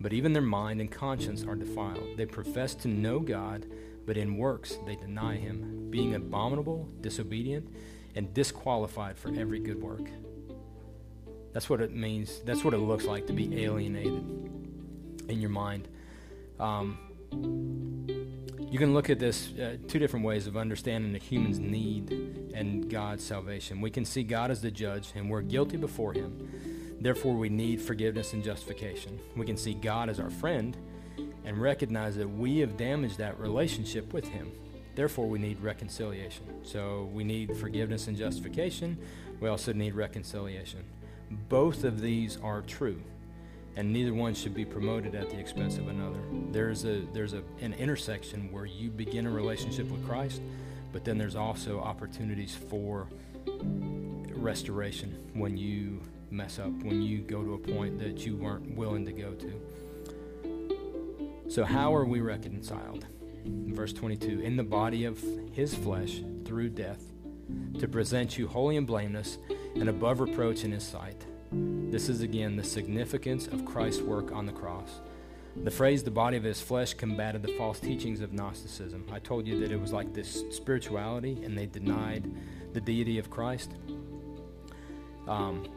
But 0.00 0.12
even 0.12 0.32
their 0.32 0.42
mind 0.42 0.80
and 0.80 0.90
conscience 0.90 1.44
are 1.44 1.56
defiled. 1.56 2.16
They 2.16 2.26
profess 2.26 2.74
to 2.76 2.88
know 2.88 3.18
God, 3.20 3.66
but 4.06 4.16
in 4.16 4.36
works 4.36 4.78
they 4.86 4.96
deny 4.96 5.36
him, 5.36 5.90
being 5.90 6.14
abominable, 6.14 6.88
disobedient, 7.00 7.68
and 8.14 8.32
disqualified 8.32 9.18
for 9.18 9.34
every 9.34 9.58
good 9.58 9.80
work. 9.80 10.08
That's 11.52 11.68
what 11.68 11.80
it 11.80 11.92
means. 11.92 12.40
That's 12.44 12.62
what 12.62 12.74
it 12.74 12.78
looks 12.78 13.04
like 13.04 13.26
to 13.26 13.32
be 13.32 13.64
alienated 13.64 14.24
in 15.28 15.40
your 15.40 15.50
mind. 15.50 15.88
Um, 16.60 16.98
you 18.70 18.78
can 18.78 18.92
look 18.92 19.08
at 19.08 19.18
this 19.18 19.52
uh, 19.58 19.76
two 19.88 19.98
different 19.98 20.26
ways 20.26 20.46
of 20.46 20.56
understanding 20.56 21.12
the 21.12 21.18
human's 21.18 21.58
need 21.58 22.10
and 22.54 22.90
God's 22.90 23.24
salvation. 23.24 23.80
We 23.80 23.90
can 23.90 24.04
see 24.04 24.22
God 24.22 24.50
as 24.50 24.60
the 24.60 24.70
judge, 24.70 25.12
and 25.14 25.30
we're 25.30 25.42
guilty 25.42 25.76
before 25.76 26.12
Him. 26.12 26.77
Therefore, 27.00 27.34
we 27.34 27.48
need 27.48 27.80
forgiveness 27.80 28.32
and 28.32 28.42
justification. 28.42 29.18
We 29.36 29.46
can 29.46 29.56
see 29.56 29.74
God 29.74 30.08
as 30.08 30.18
our 30.18 30.30
friend 30.30 30.76
and 31.44 31.58
recognize 31.58 32.16
that 32.16 32.28
we 32.28 32.58
have 32.58 32.76
damaged 32.76 33.18
that 33.18 33.38
relationship 33.38 34.12
with 34.12 34.26
Him. 34.26 34.50
Therefore, 34.94 35.28
we 35.28 35.38
need 35.38 35.60
reconciliation. 35.60 36.64
So, 36.64 37.08
we 37.12 37.24
need 37.24 37.56
forgiveness 37.56 38.08
and 38.08 38.16
justification. 38.16 38.98
We 39.40 39.48
also 39.48 39.72
need 39.72 39.94
reconciliation. 39.94 40.84
Both 41.48 41.84
of 41.84 42.00
these 42.00 42.36
are 42.38 42.62
true 42.62 43.00
and 43.78 43.92
neither 43.92 44.12
one 44.12 44.34
should 44.34 44.54
be 44.54 44.64
promoted 44.64 45.14
at 45.14 45.30
the 45.30 45.38
expense 45.38 45.78
of 45.78 45.86
another. 45.86 46.18
There's 46.50 46.84
a 46.84 47.02
there's 47.12 47.32
a, 47.32 47.44
an 47.60 47.74
intersection 47.74 48.50
where 48.50 48.66
you 48.66 48.90
begin 48.90 49.24
a 49.24 49.30
relationship 49.30 49.88
with 49.88 50.04
Christ, 50.04 50.42
but 50.92 51.04
then 51.04 51.16
there's 51.16 51.36
also 51.36 51.78
opportunities 51.78 52.56
for 52.56 53.06
restoration 54.34 55.30
when 55.32 55.56
you 55.56 56.00
mess 56.30 56.58
up, 56.58 56.72
when 56.82 57.02
you 57.02 57.18
go 57.18 57.42
to 57.42 57.54
a 57.54 57.58
point 57.58 57.98
that 57.98 58.26
you 58.26 58.36
weren't 58.36 58.76
willing 58.76 59.04
to 59.06 59.12
go 59.12 59.32
to. 59.32 59.52
So 61.48 61.64
how 61.64 61.94
are 61.94 62.04
we 62.04 62.20
reconciled? 62.20 63.06
Verse 63.46 63.92
22, 63.92 64.40
in 64.40 64.56
the 64.56 64.62
body 64.62 65.04
of 65.04 65.22
his 65.52 65.74
flesh 65.74 66.22
through 66.44 66.70
death, 66.70 67.02
to 67.78 67.88
present 67.88 68.36
you 68.36 68.46
holy 68.46 68.76
and 68.76 68.86
blameless 68.86 69.38
and 69.74 69.88
above 69.88 70.20
reproach 70.20 70.64
in 70.64 70.72
his 70.72 70.84
sight. 70.84 71.24
This 71.50 72.10
is 72.10 72.20
again 72.20 72.56
the 72.56 72.64
significance 72.64 73.46
of 73.46 73.64
Christ's 73.64 74.02
work 74.02 74.32
on 74.32 74.44
the 74.44 74.52
cross. 74.52 75.00
The 75.64 75.70
phrase 75.70 76.02
the 76.02 76.10
body 76.10 76.36
of 76.36 76.44
his 76.44 76.60
flesh 76.60 76.94
combated 76.94 77.42
the 77.42 77.54
false 77.54 77.80
teachings 77.80 78.20
of 78.20 78.32
Gnosticism. 78.32 79.06
I 79.10 79.18
told 79.18 79.46
you 79.46 79.58
that 79.60 79.72
it 79.72 79.80
was 79.80 79.92
like 79.92 80.12
this 80.12 80.44
spirituality 80.50 81.42
and 81.42 81.56
they 81.56 81.66
denied 81.66 82.30
the 82.74 82.80
deity 82.80 83.18
of 83.18 83.30
Christ. 83.30 83.72
Um, 85.28 85.68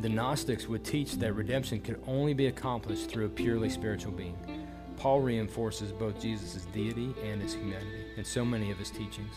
the 0.00 0.08
Gnostics 0.08 0.68
would 0.68 0.84
teach 0.84 1.14
that 1.14 1.32
redemption 1.32 1.80
could 1.80 2.02
only 2.06 2.34
be 2.34 2.48
accomplished 2.48 3.08
through 3.08 3.26
a 3.26 3.28
purely 3.30 3.70
spiritual 3.70 4.12
being. 4.12 4.36
Paul 4.98 5.20
reinforces 5.20 5.92
both 5.92 6.20
Jesus' 6.20 6.66
deity 6.66 7.14
and 7.22 7.40
his 7.40 7.54
humanity 7.54 8.04
in 8.16 8.24
so 8.24 8.44
many 8.44 8.70
of 8.70 8.78
his 8.78 8.90
teachings. 8.90 9.34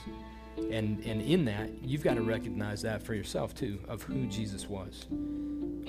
And, 0.57 1.03
and 1.05 1.21
in 1.21 1.45
that, 1.45 1.69
you've 1.83 2.03
got 2.03 2.15
to 2.15 2.21
recognize 2.21 2.81
that 2.81 3.01
for 3.03 3.13
yourself 3.13 3.55
too, 3.55 3.79
of 3.88 4.03
who 4.03 4.25
Jesus 4.25 4.67
was. 4.67 5.05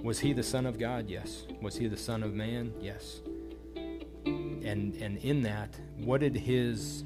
Was 0.02 0.20
he 0.20 0.32
the 0.32 0.42
Son 0.42 0.66
of 0.66 0.78
God? 0.78 1.08
Yes. 1.08 1.46
Was 1.60 1.76
he 1.76 1.88
the 1.88 1.96
Son 1.96 2.22
of 2.22 2.34
Man? 2.34 2.72
Yes. 2.80 3.20
And, 4.26 4.94
and 4.96 5.18
in 5.18 5.42
that, 5.42 5.74
what 5.96 6.20
did 6.20 6.36
his 6.36 7.04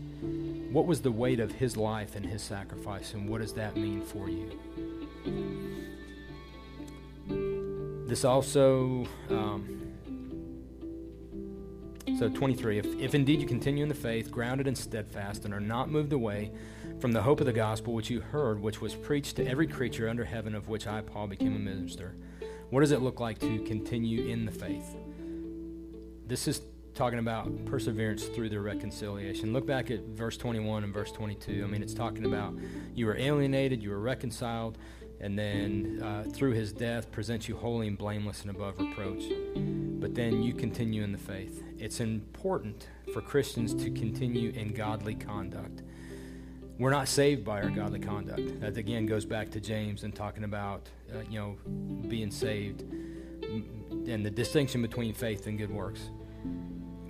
what 0.70 0.86
was 0.86 1.02
the 1.02 1.10
weight 1.10 1.40
of 1.40 1.52
his 1.52 1.76
life 1.76 2.14
and 2.16 2.24
his 2.24 2.40
sacrifice 2.40 3.12
and 3.12 3.28
what 3.28 3.40
does 3.40 3.52
that 3.54 3.76
mean 3.76 4.00
for 4.00 4.28
you 4.28 4.58
this 8.12 8.26
also, 8.26 9.06
um, 9.30 9.90
so 12.18 12.28
23, 12.28 12.78
if, 12.78 12.84
if 13.00 13.14
indeed 13.14 13.40
you 13.40 13.46
continue 13.46 13.82
in 13.82 13.88
the 13.88 13.94
faith, 13.94 14.30
grounded 14.30 14.66
and 14.66 14.76
steadfast, 14.76 15.46
and 15.46 15.54
are 15.54 15.60
not 15.60 15.88
moved 15.88 16.12
away 16.12 16.50
from 17.00 17.12
the 17.12 17.22
hope 17.22 17.40
of 17.40 17.46
the 17.46 17.54
gospel 17.54 17.94
which 17.94 18.10
you 18.10 18.20
heard, 18.20 18.60
which 18.60 18.82
was 18.82 18.94
preached 18.94 19.36
to 19.36 19.46
every 19.46 19.66
creature 19.66 20.10
under 20.10 20.26
heaven, 20.26 20.54
of 20.54 20.68
which 20.68 20.86
I, 20.86 21.00
Paul, 21.00 21.26
became 21.26 21.56
a 21.56 21.58
minister. 21.58 22.14
What 22.68 22.80
does 22.80 22.90
it 22.90 23.00
look 23.00 23.18
like 23.18 23.38
to 23.38 23.60
continue 23.60 24.26
in 24.26 24.44
the 24.44 24.52
faith? 24.52 24.94
This 26.26 26.46
is 26.46 26.60
talking 26.94 27.18
about 27.18 27.64
perseverance 27.64 28.26
through 28.26 28.50
the 28.50 28.60
reconciliation. 28.60 29.54
Look 29.54 29.66
back 29.66 29.90
at 29.90 30.00
verse 30.00 30.36
21 30.36 30.84
and 30.84 30.92
verse 30.92 31.12
22. 31.12 31.62
I 31.64 31.66
mean, 31.66 31.82
it's 31.82 31.94
talking 31.94 32.26
about 32.26 32.52
you 32.94 33.06
were 33.06 33.16
alienated, 33.16 33.82
you 33.82 33.88
were 33.88 34.00
reconciled, 34.00 34.76
and 35.22 35.38
then 35.38 36.00
uh, 36.02 36.24
through 36.30 36.52
his 36.52 36.72
death 36.72 37.10
presents 37.12 37.48
you 37.48 37.56
holy 37.56 37.86
and 37.86 37.96
blameless 37.96 38.42
and 38.42 38.50
above 38.50 38.78
reproach. 38.78 39.22
But 39.54 40.14
then 40.16 40.42
you 40.42 40.52
continue 40.52 41.04
in 41.04 41.12
the 41.12 41.18
faith. 41.18 41.62
It's 41.78 42.00
important 42.00 42.88
for 43.14 43.22
Christians 43.22 43.72
to 43.84 43.90
continue 43.90 44.50
in 44.50 44.74
godly 44.74 45.14
conduct. 45.14 45.82
We're 46.78 46.90
not 46.90 47.06
saved 47.06 47.44
by 47.44 47.62
our 47.62 47.70
godly 47.70 48.00
conduct. 48.00 48.60
That 48.60 48.76
again 48.76 49.06
goes 49.06 49.24
back 49.24 49.50
to 49.52 49.60
James 49.60 50.02
and 50.02 50.12
talking 50.12 50.42
about, 50.42 50.88
uh, 51.14 51.20
you 51.30 51.38
know, 51.38 51.56
being 52.08 52.32
saved 52.32 52.82
and 52.82 54.26
the 54.26 54.30
distinction 54.30 54.82
between 54.82 55.14
faith 55.14 55.46
and 55.46 55.56
good 55.56 55.70
works. 55.70 56.10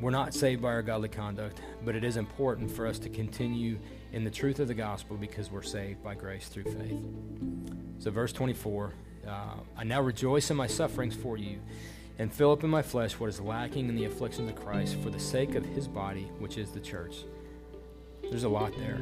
We're 0.02 0.10
not 0.10 0.34
saved 0.34 0.60
by 0.60 0.70
our 0.70 0.82
godly 0.82 1.08
conduct, 1.08 1.60
but 1.84 1.94
it 1.94 2.02
is 2.02 2.16
important 2.16 2.72
for 2.72 2.88
us 2.88 2.98
to 2.98 3.08
continue 3.08 3.78
in 4.12 4.24
the 4.24 4.32
truth 4.32 4.58
of 4.58 4.66
the 4.66 4.74
gospel 4.74 5.16
because 5.16 5.48
we're 5.48 5.62
saved 5.62 6.02
by 6.02 6.16
grace 6.16 6.48
through 6.48 6.64
faith. 6.64 6.98
So, 8.00 8.10
verse 8.10 8.32
24 8.32 8.92
uh, 9.28 9.30
I 9.76 9.84
now 9.84 10.02
rejoice 10.02 10.50
in 10.50 10.56
my 10.56 10.66
sufferings 10.66 11.14
for 11.14 11.36
you 11.36 11.60
and 12.18 12.32
fill 12.32 12.50
up 12.50 12.64
in 12.64 12.70
my 12.70 12.82
flesh 12.82 13.12
what 13.12 13.28
is 13.28 13.40
lacking 13.40 13.88
in 13.88 13.94
the 13.94 14.06
afflictions 14.06 14.50
of 14.50 14.56
Christ 14.56 14.96
for 15.00 15.10
the 15.10 15.20
sake 15.20 15.54
of 15.54 15.64
his 15.64 15.86
body, 15.86 16.28
which 16.40 16.58
is 16.58 16.72
the 16.72 16.80
church. 16.80 17.18
There's 18.28 18.42
a 18.42 18.48
lot 18.48 18.76
there, 18.78 18.98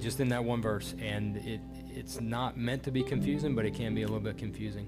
just 0.00 0.20
in 0.20 0.28
that 0.28 0.44
one 0.44 0.62
verse, 0.62 0.94
and 1.00 1.38
it, 1.38 1.60
it's 1.90 2.20
not 2.20 2.56
meant 2.56 2.84
to 2.84 2.92
be 2.92 3.02
confusing, 3.02 3.56
but 3.56 3.64
it 3.64 3.74
can 3.74 3.92
be 3.92 4.02
a 4.02 4.06
little 4.06 4.20
bit 4.20 4.38
confusing. 4.38 4.86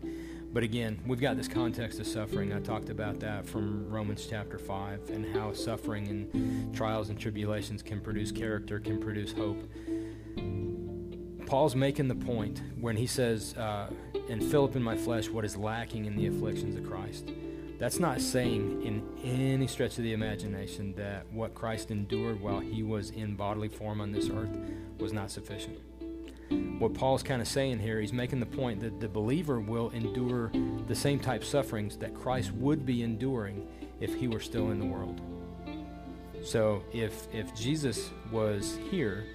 But 0.52 0.64
again, 0.64 0.98
we've 1.06 1.20
got 1.20 1.36
this 1.36 1.46
context 1.46 2.00
of 2.00 2.08
suffering. 2.08 2.52
I 2.52 2.58
talked 2.58 2.90
about 2.90 3.20
that 3.20 3.46
from 3.46 3.88
Romans 3.88 4.26
chapter 4.28 4.58
5 4.58 5.10
and 5.10 5.36
how 5.36 5.52
suffering 5.52 6.08
and 6.08 6.74
trials 6.74 7.08
and 7.08 7.18
tribulations 7.18 7.82
can 7.82 8.00
produce 8.00 8.32
character, 8.32 8.80
can 8.80 9.00
produce 9.00 9.32
hope. 9.32 9.62
Paul's 11.46 11.76
making 11.76 12.08
the 12.08 12.16
point 12.16 12.62
when 12.80 12.96
he 12.96 13.06
says, 13.06 13.54
uh, 13.56 13.90
and 14.28 14.42
fill 14.42 14.64
up 14.64 14.74
in 14.74 14.82
my 14.82 14.96
flesh 14.96 15.28
what 15.28 15.44
is 15.44 15.56
lacking 15.56 16.06
in 16.06 16.16
the 16.16 16.26
afflictions 16.26 16.76
of 16.76 16.88
Christ. 16.88 17.30
That's 17.78 18.00
not 18.00 18.20
saying 18.20 18.82
in 18.82 19.02
any 19.24 19.66
stretch 19.68 19.98
of 19.98 20.04
the 20.04 20.12
imagination 20.12 20.94
that 20.96 21.26
what 21.32 21.54
Christ 21.54 21.92
endured 21.92 22.40
while 22.40 22.60
he 22.60 22.82
was 22.82 23.10
in 23.10 23.36
bodily 23.36 23.68
form 23.68 24.00
on 24.00 24.10
this 24.12 24.28
earth 24.28 24.56
was 24.98 25.12
not 25.12 25.30
sufficient 25.30 25.78
what 26.50 26.94
Paul's 26.94 27.22
kind 27.22 27.40
of 27.40 27.48
saying 27.48 27.78
here, 27.78 28.00
he's 28.00 28.12
making 28.12 28.40
the 28.40 28.46
point 28.46 28.80
that 28.80 29.00
the 29.00 29.08
believer 29.08 29.60
will 29.60 29.90
endure 29.90 30.50
the 30.86 30.94
same 30.94 31.18
type 31.20 31.44
sufferings 31.44 31.96
that 31.98 32.14
Christ 32.14 32.52
would 32.52 32.84
be 32.84 33.02
enduring 33.02 33.68
if 34.00 34.14
he 34.14 34.28
were 34.28 34.40
still 34.40 34.70
in 34.70 34.78
the 34.78 34.86
world. 34.86 35.20
So 36.42 36.82
if 36.92 37.28
if 37.34 37.54
Jesus 37.54 38.10
was 38.32 38.78
here, 38.90 39.26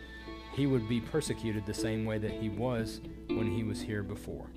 he 0.53 0.67
would 0.67 0.89
be 0.89 0.99
persecuted 0.99 1.65
the 1.65 1.73
same 1.73 2.05
way 2.05 2.17
that 2.17 2.31
he 2.31 2.49
was 2.49 3.01
when 3.27 3.51
he 3.51 3.63
was 3.63 3.81
here 3.81 4.01
before. 4.01 4.47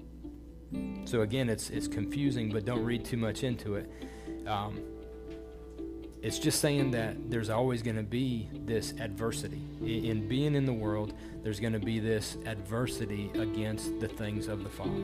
So 1.05 1.23
again, 1.23 1.49
it's 1.49 1.71
it's 1.71 1.89
confusing, 1.89 2.51
but 2.51 2.65
don't 2.65 2.85
read 2.85 3.05
too 3.05 3.17
much 3.17 3.45
into 3.45 3.75
it. 3.75 3.91
Um, 4.47 4.81
it's 6.21 6.39
just 6.39 6.61
saying 6.61 6.91
that 6.93 7.31
there's 7.31 7.51
always 7.51 7.83
going 7.83 7.97
to 7.97 8.03
be 8.03 8.49
this 8.53 8.93
adversity. 9.01 9.63
In 9.81 10.27
being 10.27 10.55
in 10.55 10.67
the 10.67 10.73
world, 10.73 11.15
there's 11.43 11.61
going 11.61 11.73
to 11.75 11.79
be 11.79 12.01
this 12.01 12.37
adversity 12.45 13.31
against 13.35 14.01
the 14.01 14.09
things 14.09 14.49
of 14.49 14.65
the 14.65 14.71
Father. 14.71 15.03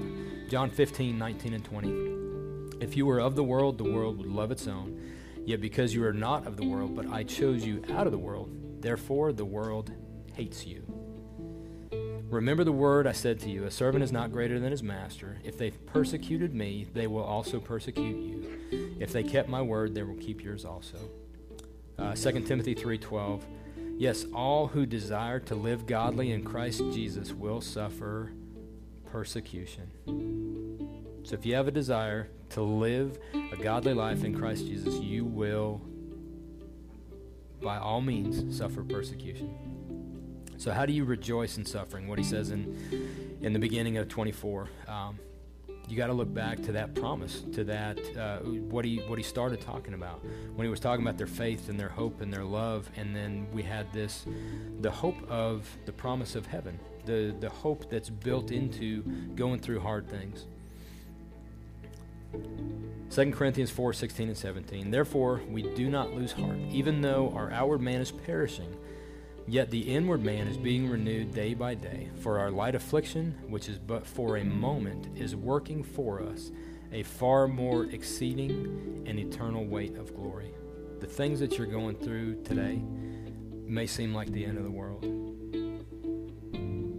John 0.49 0.71
15, 0.71 1.17
19, 1.17 1.55
and 1.55 1.65
20. 1.65 2.85
If 2.85 2.97
you 2.97 3.07
were 3.07 3.21
of 3.21 3.37
the 3.37 3.45
world, 3.45 3.79
the 3.79 3.85
world 3.85 4.19
would 4.19 4.27
love 4.27 4.51
its 4.51 4.67
own. 4.67 5.01
Yet 5.45 5.61
because 5.61 5.95
you 5.95 6.05
are 6.05 6.13
not 6.13 6.47
of 6.47 6.57
the 6.57 6.67
world, 6.67 6.97
but 6.97 7.07
I 7.09 7.23
chose 7.23 7.65
you 7.65 7.83
out 7.93 8.07
of 8.07 8.13
the 8.13 8.19
world, 8.19 8.51
therefore 8.81 9.33
the 9.33 9.45
world 9.45 9.93
hates 10.33 10.67
you. 10.67 10.83
Remember 12.29 12.65
the 12.65 12.73
word 12.73 13.07
I 13.07 13.13
said 13.13 13.39
to 13.41 13.51
you 13.51 13.65
A 13.65 13.71
servant 13.71 14.03
is 14.03 14.11
not 14.11 14.33
greater 14.33 14.59
than 14.59 14.73
his 14.73 14.83
master. 14.83 15.39
If 15.45 15.57
they've 15.57 15.87
persecuted 15.87 16.55
me, 16.55 16.89
they 16.93 17.07
will 17.07 17.23
also 17.23 17.61
persecute 17.61 18.21
you. 18.21 18.84
If 18.99 19.13
they 19.13 19.23
kept 19.23 19.49
my 19.49 19.63
word, 19.63 19.95
they 19.95 20.03
will 20.03 20.17
keep 20.17 20.43
yours 20.43 20.65
also. 20.65 20.99
Uh, 21.99 22.15
2 22.15 22.41
Timothy 22.47 22.75
3:12 22.75 23.43
Yes, 23.97 24.27
all 24.35 24.67
who 24.67 24.87
desire 24.87 25.39
to 25.41 25.55
live 25.55 25.87
godly 25.87 26.33
in 26.33 26.43
Christ 26.43 26.79
Jesus 26.93 27.33
will 27.33 27.61
suffer 27.61 28.33
persecution. 29.13 29.91
So 31.23 31.35
if 31.35 31.47
you 31.47 31.55
have 31.55 31.69
a 31.69 31.71
desire 31.71 32.29
to 32.51 32.63
live 32.63 33.19
a 33.53 33.57
godly 33.57 33.95
life 33.95 34.25
in 34.25 34.37
Christ 34.37 34.67
Jesus, 34.67 34.97
you 34.97 35.25
will 35.25 35.81
by 37.63 37.79
all 37.79 38.01
means 38.01 38.57
suffer 38.57 38.85
persecution. 38.85 39.55
So, 40.57 40.71
how 40.71 40.87
do 40.87 40.93
you 40.93 41.05
rejoice 41.05 41.57
in 41.57 41.65
suffering? 41.65 42.09
What 42.09 42.19
he 42.19 42.25
says 42.25 42.51
in, 42.51 43.39
in 43.41 43.53
the 43.53 43.59
beginning 43.59 43.97
of 43.97 44.09
24. 44.09 44.69
Um, 44.87 45.19
you 45.89 45.97
got 45.97 46.07
to 46.07 46.13
look 46.13 46.33
back 46.33 46.63
to 46.63 46.73
that 46.73 46.95
promise, 46.95 47.43
to 47.53 47.65
that 47.65 47.99
uh, 48.17 48.39
what 48.39 48.85
he 48.85 48.99
what 49.07 49.19
he 49.19 49.25
started 49.25 49.61
talking 49.61 49.95
about 49.95 50.25
when 50.55 50.65
he 50.65 50.71
was 50.71 50.81
talking 50.81 51.05
about 51.05 51.19
their 51.19 51.27
faith 51.27 51.69
and 51.69 51.79
their 51.79 51.89
hope 51.89 52.21
and 52.21 52.33
their 52.33 52.45
love, 52.45 52.89
and 52.97 53.15
then 53.15 53.47
we 53.53 53.63
had 53.63 53.93
this, 53.93 54.25
the 54.81 54.91
hope 54.91 55.17
of 55.31 55.69
the 55.85 55.93
promise 55.93 56.35
of 56.35 56.47
heaven, 56.47 56.79
the 57.05 57.35
the 57.41 57.49
hope 57.49 57.91
that's 57.91 58.09
built 58.09 58.51
into 58.51 59.03
going 59.35 59.61
through 59.61 59.81
hard 59.81 60.09
things. 60.09 60.47
2 63.11 63.31
Corinthians 63.31 63.71
4 63.71 63.93
16 63.93 64.29
and 64.29 64.37
17. 64.37 64.91
Therefore, 64.91 65.41
we 65.49 65.63
do 65.75 65.89
not 65.89 66.13
lose 66.15 66.33
heart, 66.33 66.59
even 66.71 67.01
though 67.01 67.33
our 67.37 67.51
outward 67.53 67.81
man 67.81 68.01
is 68.01 68.11
perishing 68.11 68.75
Yet 69.47 69.71
the 69.71 69.81
inward 69.81 70.25
man 70.25 70.47
is 70.47 70.57
being 70.57 70.89
renewed 70.89 71.35
day 71.35 71.53
by 71.53 71.75
day, 71.75 72.09
for 72.21 72.39
our 72.39 72.51
light 72.51 72.75
affliction, 72.75 73.35
which 73.49 73.69
is 73.69 73.79
but 73.79 74.07
for 74.07 74.39
a 74.39 74.45
moment, 74.45 75.19
is 75.19 75.37
working 75.37 75.83
for 75.83 76.23
us 76.23 76.51
a 76.93 77.03
far 77.03 77.47
more 77.47 77.85
exceeding 77.87 79.05
and 79.07 79.19
eternal 79.19 79.65
weight 79.65 79.97
of 79.97 80.15
glory. 80.15 80.55
The 81.01 81.07
things 81.07 81.41
that 81.41 81.59
you're 81.59 81.67
going 81.67 81.97
through 81.97 82.43
today 82.45 82.81
may 83.67 83.87
seem 83.87 84.15
like 84.15 84.33
the 84.33 84.45
end 84.45 84.57
of 84.57 84.65
the 84.65 84.71
world. 84.71 85.03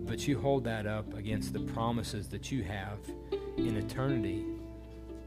But 0.06 0.28
you 0.28 0.40
hold 0.40 0.66
that 0.66 0.86
up 0.86 1.16
against 1.16 1.52
the 1.54 1.62
promises 1.62 2.28
that 2.30 2.52
you 2.52 2.64
have 2.64 3.00
in 3.58 3.76
eternity 3.78 4.46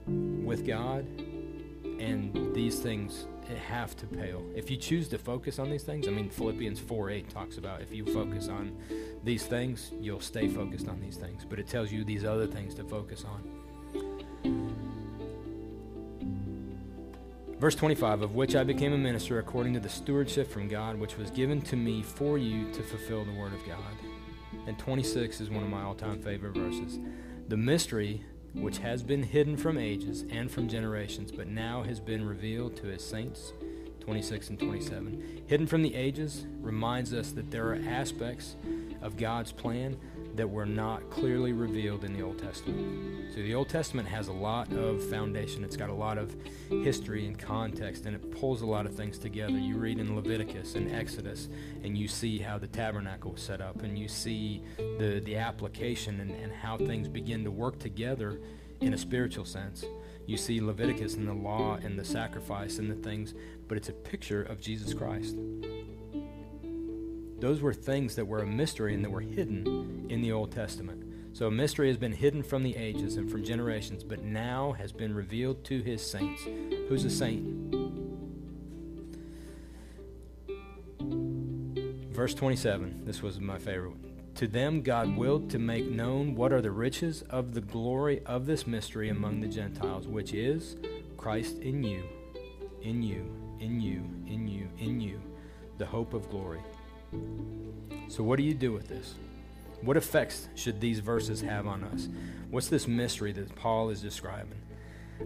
with 0.07 0.67
God, 0.67 1.05
and 1.99 2.55
these 2.55 2.79
things 2.79 3.27
have 3.57 3.97
to 3.97 4.07
pale. 4.07 4.45
If 4.55 4.71
you 4.71 4.77
choose 4.77 5.09
to 5.09 5.19
focus 5.19 5.59
on 5.59 5.71
these 5.71 5.83
things, 5.83 6.09
I 6.09 6.11
mean, 6.11 6.29
Philippians 6.29 6.79
4 6.79 7.11
8 7.11 7.31
talks 7.31 7.57
about 7.57 7.81
if 7.81 7.93
you 7.93 8.05
focus 8.05 8.49
on 8.49 8.77
these 9.25 9.45
things, 9.45 9.93
you'll 10.01 10.21
stay 10.21 10.49
focused 10.49 10.89
on 10.89 11.01
these 11.01 11.17
things. 11.17 11.45
But 11.49 11.59
it 11.59 11.67
tells 11.67 11.91
you 11.91 12.05
these 12.05 12.25
other 12.25 12.47
things 12.47 12.75
to 12.75 12.85
focus 12.85 13.25
on. 13.25 13.59
Verse 17.59 17.75
25, 17.75 18.23
of 18.23 18.35
which 18.37 18.55
I 18.55 18.63
became 18.63 18.93
a 18.93 18.99
minister 18.99 19.41
according 19.41 19.75
to 19.75 19.81
the 19.81 19.89
stewardship 19.89 20.49
from 20.49 20.69
God, 20.69 20.97
which 20.97 21.17
was 21.17 21.31
given 21.31 21.61
to 21.63 21.75
me 21.75 22.03
for 22.03 22.39
you 22.39 22.71
to 22.73 22.83
fulfill 22.85 23.25
the 23.25 23.33
word 23.33 23.53
of 23.53 23.67
God. 23.67 23.79
And 24.69 24.79
26 24.79 25.41
is 25.41 25.51
one 25.51 25.65
of 25.65 25.69
my 25.69 25.83
all 25.83 25.95
time 25.95 26.23
favorite 26.23 26.55
verses. 26.55 27.01
The 27.49 27.57
mystery 27.57 28.23
which 28.61 28.79
has 28.79 29.03
been 29.03 29.23
hidden 29.23 29.57
from 29.57 29.79
ages 29.79 30.25
and 30.31 30.51
from 30.51 30.69
generations, 30.69 31.31
but 31.31 31.47
now 31.47 31.83
has 31.83 32.01
been 32.01 32.27
revealed 32.27 32.77
to 32.77 32.87
his 32.87 33.05
saints. 33.05 33.53
26 34.01 34.51
and 34.51 34.59
27. 34.59 35.43
Hidden 35.47 35.67
from 35.67 35.83
the 35.83 35.95
ages 35.95 36.47
reminds 36.61 37.13
us 37.13 37.33
that 37.33 37.51
there 37.51 37.69
are 37.69 37.81
aspects 37.87 38.57
of 39.03 39.17
God's 39.17 39.53
plan 39.53 39.99
that 40.39 40.49
were 40.49 40.65
not 40.65 41.11
clearly 41.11 41.53
revealed 41.53 42.05
in 42.05 42.13
the 42.13 42.23
Old 42.23 42.39
Testament. 42.39 43.33
So 43.35 43.43
the 43.43 43.57
Old 43.57 43.69
Testament 43.69 44.09
has 44.09 44.29
a 44.29 44.33
lot 44.33 44.73
of 44.73 45.05
foundation. 45.11 45.65
It's 45.65 45.77
got 45.77 45.91
a 45.91 45.95
lot 45.95 46.17
of 46.17 46.35
history 46.71 47.27
and 47.27 47.37
context, 47.37 48.07
and 48.07 48.15
it 48.15 48.31
pulls 48.41 48.63
a 48.63 48.67
lot 48.67 48.87
of 48.87 48.95
things 48.95 49.19
together. 49.19 49.59
You 49.59 49.77
read 49.77 49.99
in 49.99 50.15
Leviticus 50.15 50.77
and 50.77 50.95
Exodus, 50.95 51.49
and 51.83 51.99
you 51.99 52.07
see 52.07 52.39
how 52.39 52.57
the 52.57 52.69
tabernacle 52.69 53.33
was 53.33 53.43
set 53.43 53.61
up, 53.61 53.83
and 53.83 53.99
you 53.99 54.07
see 54.07 54.63
the, 54.77 55.21
the 55.25 55.37
application 55.37 56.21
and, 56.21 56.31
and 56.31 56.53
how 56.53 56.79
things 56.79 57.09
begin 57.09 57.43
to 57.43 57.51
work 57.51 57.81
together 57.81 58.41
in 58.81 58.95
a 58.95 58.99
spiritual 58.99 59.45
sense. 59.45 59.85
You 60.27 60.37
see 60.37 60.61
Leviticus 60.61 61.15
and 61.15 61.27
the 61.27 61.35
law 61.35 61.79
and 61.83 61.99
the 61.99 62.05
sacrifice 62.05 62.79
and 62.79 62.89
the 62.89 62.95
things, 62.95 63.35
but 63.67 63.77
it's 63.77 63.89
a 63.89 63.93
picture 63.93 64.45
of 64.45 64.61
Jesus 64.61 64.95
Christ. 64.95 65.37
Those 67.41 67.61
were 67.61 67.73
things 67.73 68.17
that 68.17 68.27
were 68.27 68.41
a 68.41 68.47
mystery 68.47 68.95
and 68.95 69.05
that 69.05 69.11
were 69.11 69.21
hidden 69.21 70.07
in 70.11 70.23
the 70.23 70.33
Old 70.33 70.51
Testament. 70.51 71.05
So 71.33 71.47
a 71.47 71.51
mystery 71.51 71.87
has 71.87 71.97
been 71.97 72.13
hidden 72.13 72.43
from 72.43 72.65
the 72.65 72.75
ages 72.75 73.17
and 73.17 73.31
from 73.31 73.45
generations, 73.45 74.03
but 74.03 74.25
now 74.25 74.73
has 74.73 74.91
been 74.91 75.15
revealed 75.15 75.65
to 75.67 75.81
his 75.83 76.05
saints. 76.05 76.43
Who's 76.89 77.05
a 77.05 77.11
saint? 77.11 77.47
Verse 82.13 82.35
27, 82.35 83.05
this 83.05 83.23
was 83.23 83.39
my 83.39 83.59
favorite 83.59 83.91
one. 83.91 84.05
To 84.35 84.49
them 84.49 84.83
God 84.83 85.17
willed 85.17 85.51
to 85.51 85.59
make 85.61 85.89
known 85.89 86.35
what 86.35 86.53
are 86.53 86.61
the 86.61 86.73
riches 86.73 87.23
of 87.23 87.55
the 87.55 87.61
glory 87.61 88.21
of 88.27 88.47
this 88.47 88.67
mystery 88.67 89.09
among 89.09 89.41
the 89.41 89.47
Gentiles, 89.47 90.09
which 90.09 90.35
is 90.35 90.77
Christ 91.17 91.59
in 91.59 91.85
you, 91.85 92.03
in 92.83 93.03
you, 93.03 93.33
in 93.61 93.81
you, 93.81 94.03
in 94.27 94.49
you, 94.49 94.69
in 94.79 95.01
you, 95.01 95.21
the 95.79 95.87
hope 95.87 96.15
of 96.15 96.29
glory. 96.31 96.61
So, 98.09 98.23
what 98.23 98.37
do 98.37 98.43
you 98.43 98.55
do 98.55 98.73
with 98.73 98.89
this? 98.89 99.15
What 99.83 99.97
effects 99.97 100.49
should 100.55 100.81
these 100.81 100.99
verses 100.99 101.41
have 101.43 101.67
on 101.67 101.85
us? 101.85 102.09
What's 102.51 102.69
this 102.69 102.89
mystery 102.89 103.33
that 103.33 103.55
Paul 103.55 103.91
is 103.91 104.01
describing? 104.01 104.61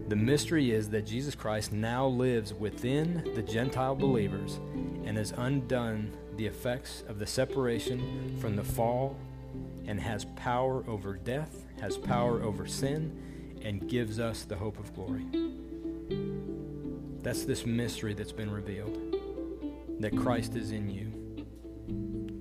The 0.07 0.15
mystery 0.15 0.71
is 0.71 0.89
that 0.89 1.05
Jesus 1.05 1.35
Christ 1.35 1.71
now 1.71 2.07
lives 2.07 2.53
within 2.53 3.31
the 3.35 3.41
Gentile 3.41 3.95
believers 3.95 4.59
and 5.05 5.17
has 5.17 5.33
undone 5.37 6.11
the 6.35 6.45
effects 6.45 7.03
of 7.07 7.19
the 7.19 7.27
separation 7.27 8.37
from 8.39 8.55
the 8.55 8.63
fall 8.63 9.15
and 9.85 9.99
has 9.99 10.25
power 10.35 10.83
over 10.87 11.15
death, 11.15 11.65
has 11.79 11.97
power 11.97 12.41
over 12.41 12.65
sin, 12.65 13.59
and 13.61 13.87
gives 13.87 14.19
us 14.19 14.43
the 14.43 14.55
hope 14.55 14.79
of 14.79 14.93
glory. 14.95 15.25
That's 17.21 17.45
this 17.45 17.65
mystery 17.65 18.13
that's 18.13 18.31
been 18.31 18.51
revealed 18.51 18.99
that 19.99 20.17
Christ 20.17 20.55
is 20.55 20.71
in 20.71 20.89
you 20.89 21.22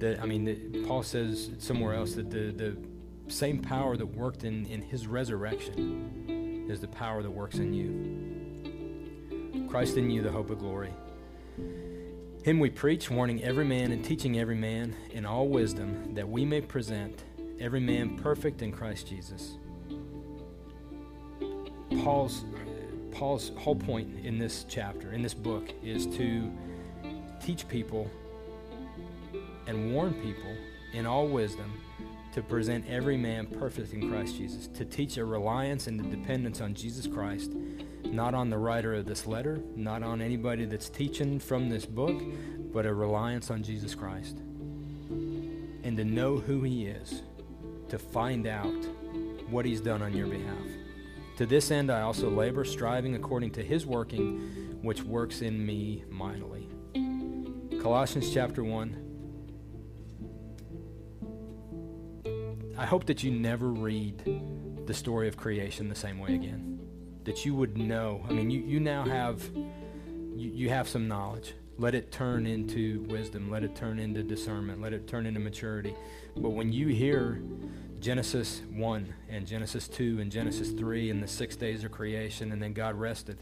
that 0.03 0.21
I 0.21 0.27
mean, 0.27 0.45
that 0.45 0.87
Paul 0.87 1.03
says 1.03 1.51
somewhere 1.59 1.95
else 1.95 2.15
that 2.15 2.29
the, 2.31 2.51
the 2.51 2.77
same 3.29 3.61
power 3.61 3.97
that 3.97 4.05
worked 4.07 4.45
in, 4.45 4.67
in 4.67 4.83
his 4.83 5.07
resurrection 5.07 6.67
is 6.69 6.81
the 6.81 6.89
power 6.89 7.23
that 7.23 7.31
works 7.31 7.57
in 7.57 7.73
you. 7.73 9.69
Christ 9.69 9.97
in 9.97 10.11
you, 10.11 10.21
the 10.21 10.31
hope 10.31 10.51
of 10.51 10.59
glory. 10.59 10.93
Him 12.45 12.59
we 12.59 12.69
preach, 12.69 13.09
warning 13.11 13.43
every 13.45 13.65
man 13.65 13.93
and 13.93 14.05
teaching 14.05 14.41
every 14.41 14.57
man 14.57 14.97
in 15.13 15.25
all 15.25 15.49
wisdom, 15.49 16.15
that 16.15 16.29
we 16.29 16.45
may 16.45 16.61
present 16.61 17.23
every 17.61 17.81
man 17.81 18.17
perfect 18.19 18.61
in 18.63 18.73
Christ 18.73 19.07
Jesus. 19.07 19.57
Paul's 22.03 22.45
Paul's 23.13 23.53
whole 23.57 23.77
point 23.77 24.25
in 24.25 24.39
this 24.39 24.65
chapter, 24.69 25.13
in 25.13 25.23
this 25.23 25.35
book, 25.35 25.71
is 25.85 26.07
to 26.07 26.51
teach 27.41 27.69
people 27.69 28.11
and 29.73 29.95
warn 29.95 30.13
people 30.15 30.55
in 30.93 31.07
all 31.07 31.27
wisdom 31.27 31.73
to 32.33 32.43
present 32.43 32.87
every 32.89 33.17
man 33.17 33.47
perfect 33.47 33.93
in 33.93 34.11
Christ 34.11 34.37
Jesus, 34.37 34.67
to 34.69 34.85
teach 34.85 35.17
a 35.17 35.25
reliance 35.25 35.87
and 35.87 36.01
a 36.01 36.05
dependence 36.05 36.61
on 36.61 36.75
Jesus 36.75 37.07
Christ, 37.07 37.53
not 38.05 38.35
on 38.35 38.51
the 38.51 38.59
writer 38.59 38.95
of 38.95 39.07
this 39.07 39.27
letter, 39.27 39.63
not 39.75 40.03
on 40.03 40.21
anybody 40.21 40.65
that's 40.67 40.89
teaching 40.89 41.39
from 41.39 41.69
this 41.69 41.87
book, 41.87 42.23
but 42.73 42.87
a 42.87 42.93
reliance 42.93 43.51
on 43.51 43.63
Jesus 43.63 43.95
Christ. 43.95 44.39
And 45.85 45.97
to 45.97 46.05
know 46.05 46.39
who 46.39 46.63
He 46.63 46.87
is, 46.87 47.23
to 47.89 47.99
find 47.99 48.47
out 48.47 48.85
what 49.51 49.65
He's 49.67 49.81
done 49.81 50.03
on 50.03 50.15
your 50.15 50.27
behalf. 50.27 50.67
To 51.39 51.47
this 51.47 51.71
end, 51.71 51.91
I 51.91 52.03
also 52.03 52.31
labor, 52.31 52.65
striving 52.65 53.15
according 53.15 53.53
to 53.53 53.63
His 53.63 53.87
working, 53.87 54.79
which 54.83 55.03
works 55.03 55.41
in 55.43 55.65
me 55.65 56.05
mightily. 56.11 56.69
Colossians 57.83 58.33
chapter 58.33 58.63
1 58.63 59.12
I 62.83 62.85
hope 62.85 63.07
that 63.07 63.23
you 63.23 63.31
never 63.31 63.69
read 63.69 64.25
the 64.87 64.93
story 64.93 65.29
of 65.29 65.37
creation 65.37 65.89
the 65.89 65.95
same 65.95 66.19
way 66.19 66.35
again. 66.35 66.81
That 67.23 67.47
you 67.47 67.55
would 67.55 67.79
know. 67.79 68.25
I 68.29 68.33
mean, 68.33 68.51
you, 68.51 68.61
you 68.61 68.81
now 68.81 69.05
have 69.05 69.49
you, 69.55 70.51
you 70.51 70.69
have 70.71 70.89
some 70.89 71.07
knowledge. 71.07 71.55
Let 71.79 71.95
it 71.95 72.11
turn 72.11 72.45
into 72.45 73.03
wisdom. 73.03 73.49
Let 73.53 73.63
it 73.63 73.77
turn 73.77 74.01
into 74.01 74.25
discernment. 74.25 74.81
Let 74.81 74.93
it 74.93 75.07
turn 75.07 75.27
into 75.27 75.39
maturity. 75.39 75.95
But 76.37 76.51
when 76.51 76.73
you 76.73 76.89
hear 76.89 77.41
Genesis 78.01 78.63
1 78.73 79.15
and 79.29 79.47
Genesis 79.47 79.87
2 79.87 80.19
and 80.21 80.33
Genesis 80.33 80.73
3 80.73 81.11
and 81.11 81.23
the 81.23 81.29
six 81.29 81.55
days 81.55 81.85
of 81.85 81.93
creation 81.93 82.51
and 82.51 82.61
then 82.61 82.73
God 82.73 82.97
rested, 82.97 83.39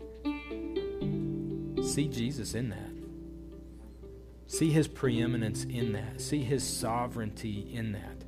see 1.83 2.09
Jesus 2.09 2.53
in 2.53 2.69
that. 2.69 2.91
See 4.49 4.71
his 4.71 4.87
preeminence 4.87 5.65
in 5.65 5.93
that. 5.93 6.21
See 6.21 6.43
his 6.43 6.63
sovereignty 6.63 7.71
in 7.73 7.93
that 7.93 8.20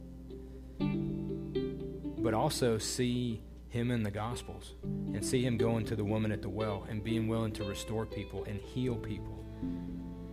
but 0.79 2.35
also 2.35 2.79
see 2.79 3.43
him 3.69 3.91
in 3.91 4.03
the 4.03 4.11
Gospels 4.11 4.75
and 4.83 5.25
see 5.25 5.43
him 5.43 5.57
going 5.57 5.85
to 5.87 5.97
the 5.97 6.05
woman 6.05 6.31
at 6.31 6.43
the 6.43 6.49
well 6.49 6.87
and 6.89 7.03
being 7.03 7.27
willing 7.27 7.53
to 7.53 7.65
restore 7.65 8.05
people 8.05 8.45
and 8.45 8.61
heal 8.61 8.97
people. 8.97 9.43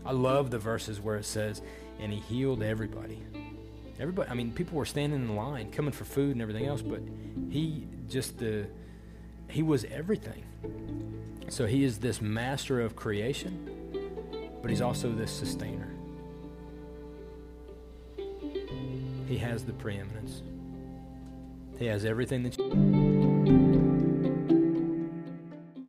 I 0.05 0.11
love 0.11 0.51
the 0.51 0.59
verses 0.59 0.99
where 0.99 1.15
it 1.15 1.25
says, 1.25 1.61
and 1.99 2.11
he 2.11 2.19
healed 2.19 2.61
everybody. 2.61 3.21
Everybody, 3.99 4.29
I 4.29 4.33
mean, 4.33 4.51
people 4.51 4.77
were 4.77 4.85
standing 4.85 5.21
in 5.21 5.35
line, 5.35 5.71
coming 5.71 5.91
for 5.91 6.05
food 6.05 6.31
and 6.31 6.41
everything 6.41 6.65
else, 6.65 6.81
but 6.81 7.01
he 7.49 7.87
just 8.07 8.37
the, 8.39 8.67
he 9.49 9.63
was 9.63 9.85
everything. 9.85 10.43
So 11.49 11.65
he 11.65 11.83
is 11.83 11.97
this 11.97 12.21
master 12.21 12.81
of 12.81 12.95
creation, 12.95 13.69
but 14.61 14.69
he's 14.69 14.81
also 14.81 15.11
this 15.11 15.31
sustainer. 15.31 15.88
He 19.29 19.37
has 19.37 19.63
the 19.63 19.73
preeminence. 19.73 20.41
He 21.77 21.85
has 21.85 22.03
everything 22.03 22.41
that 22.41 22.57
you 22.57 23.78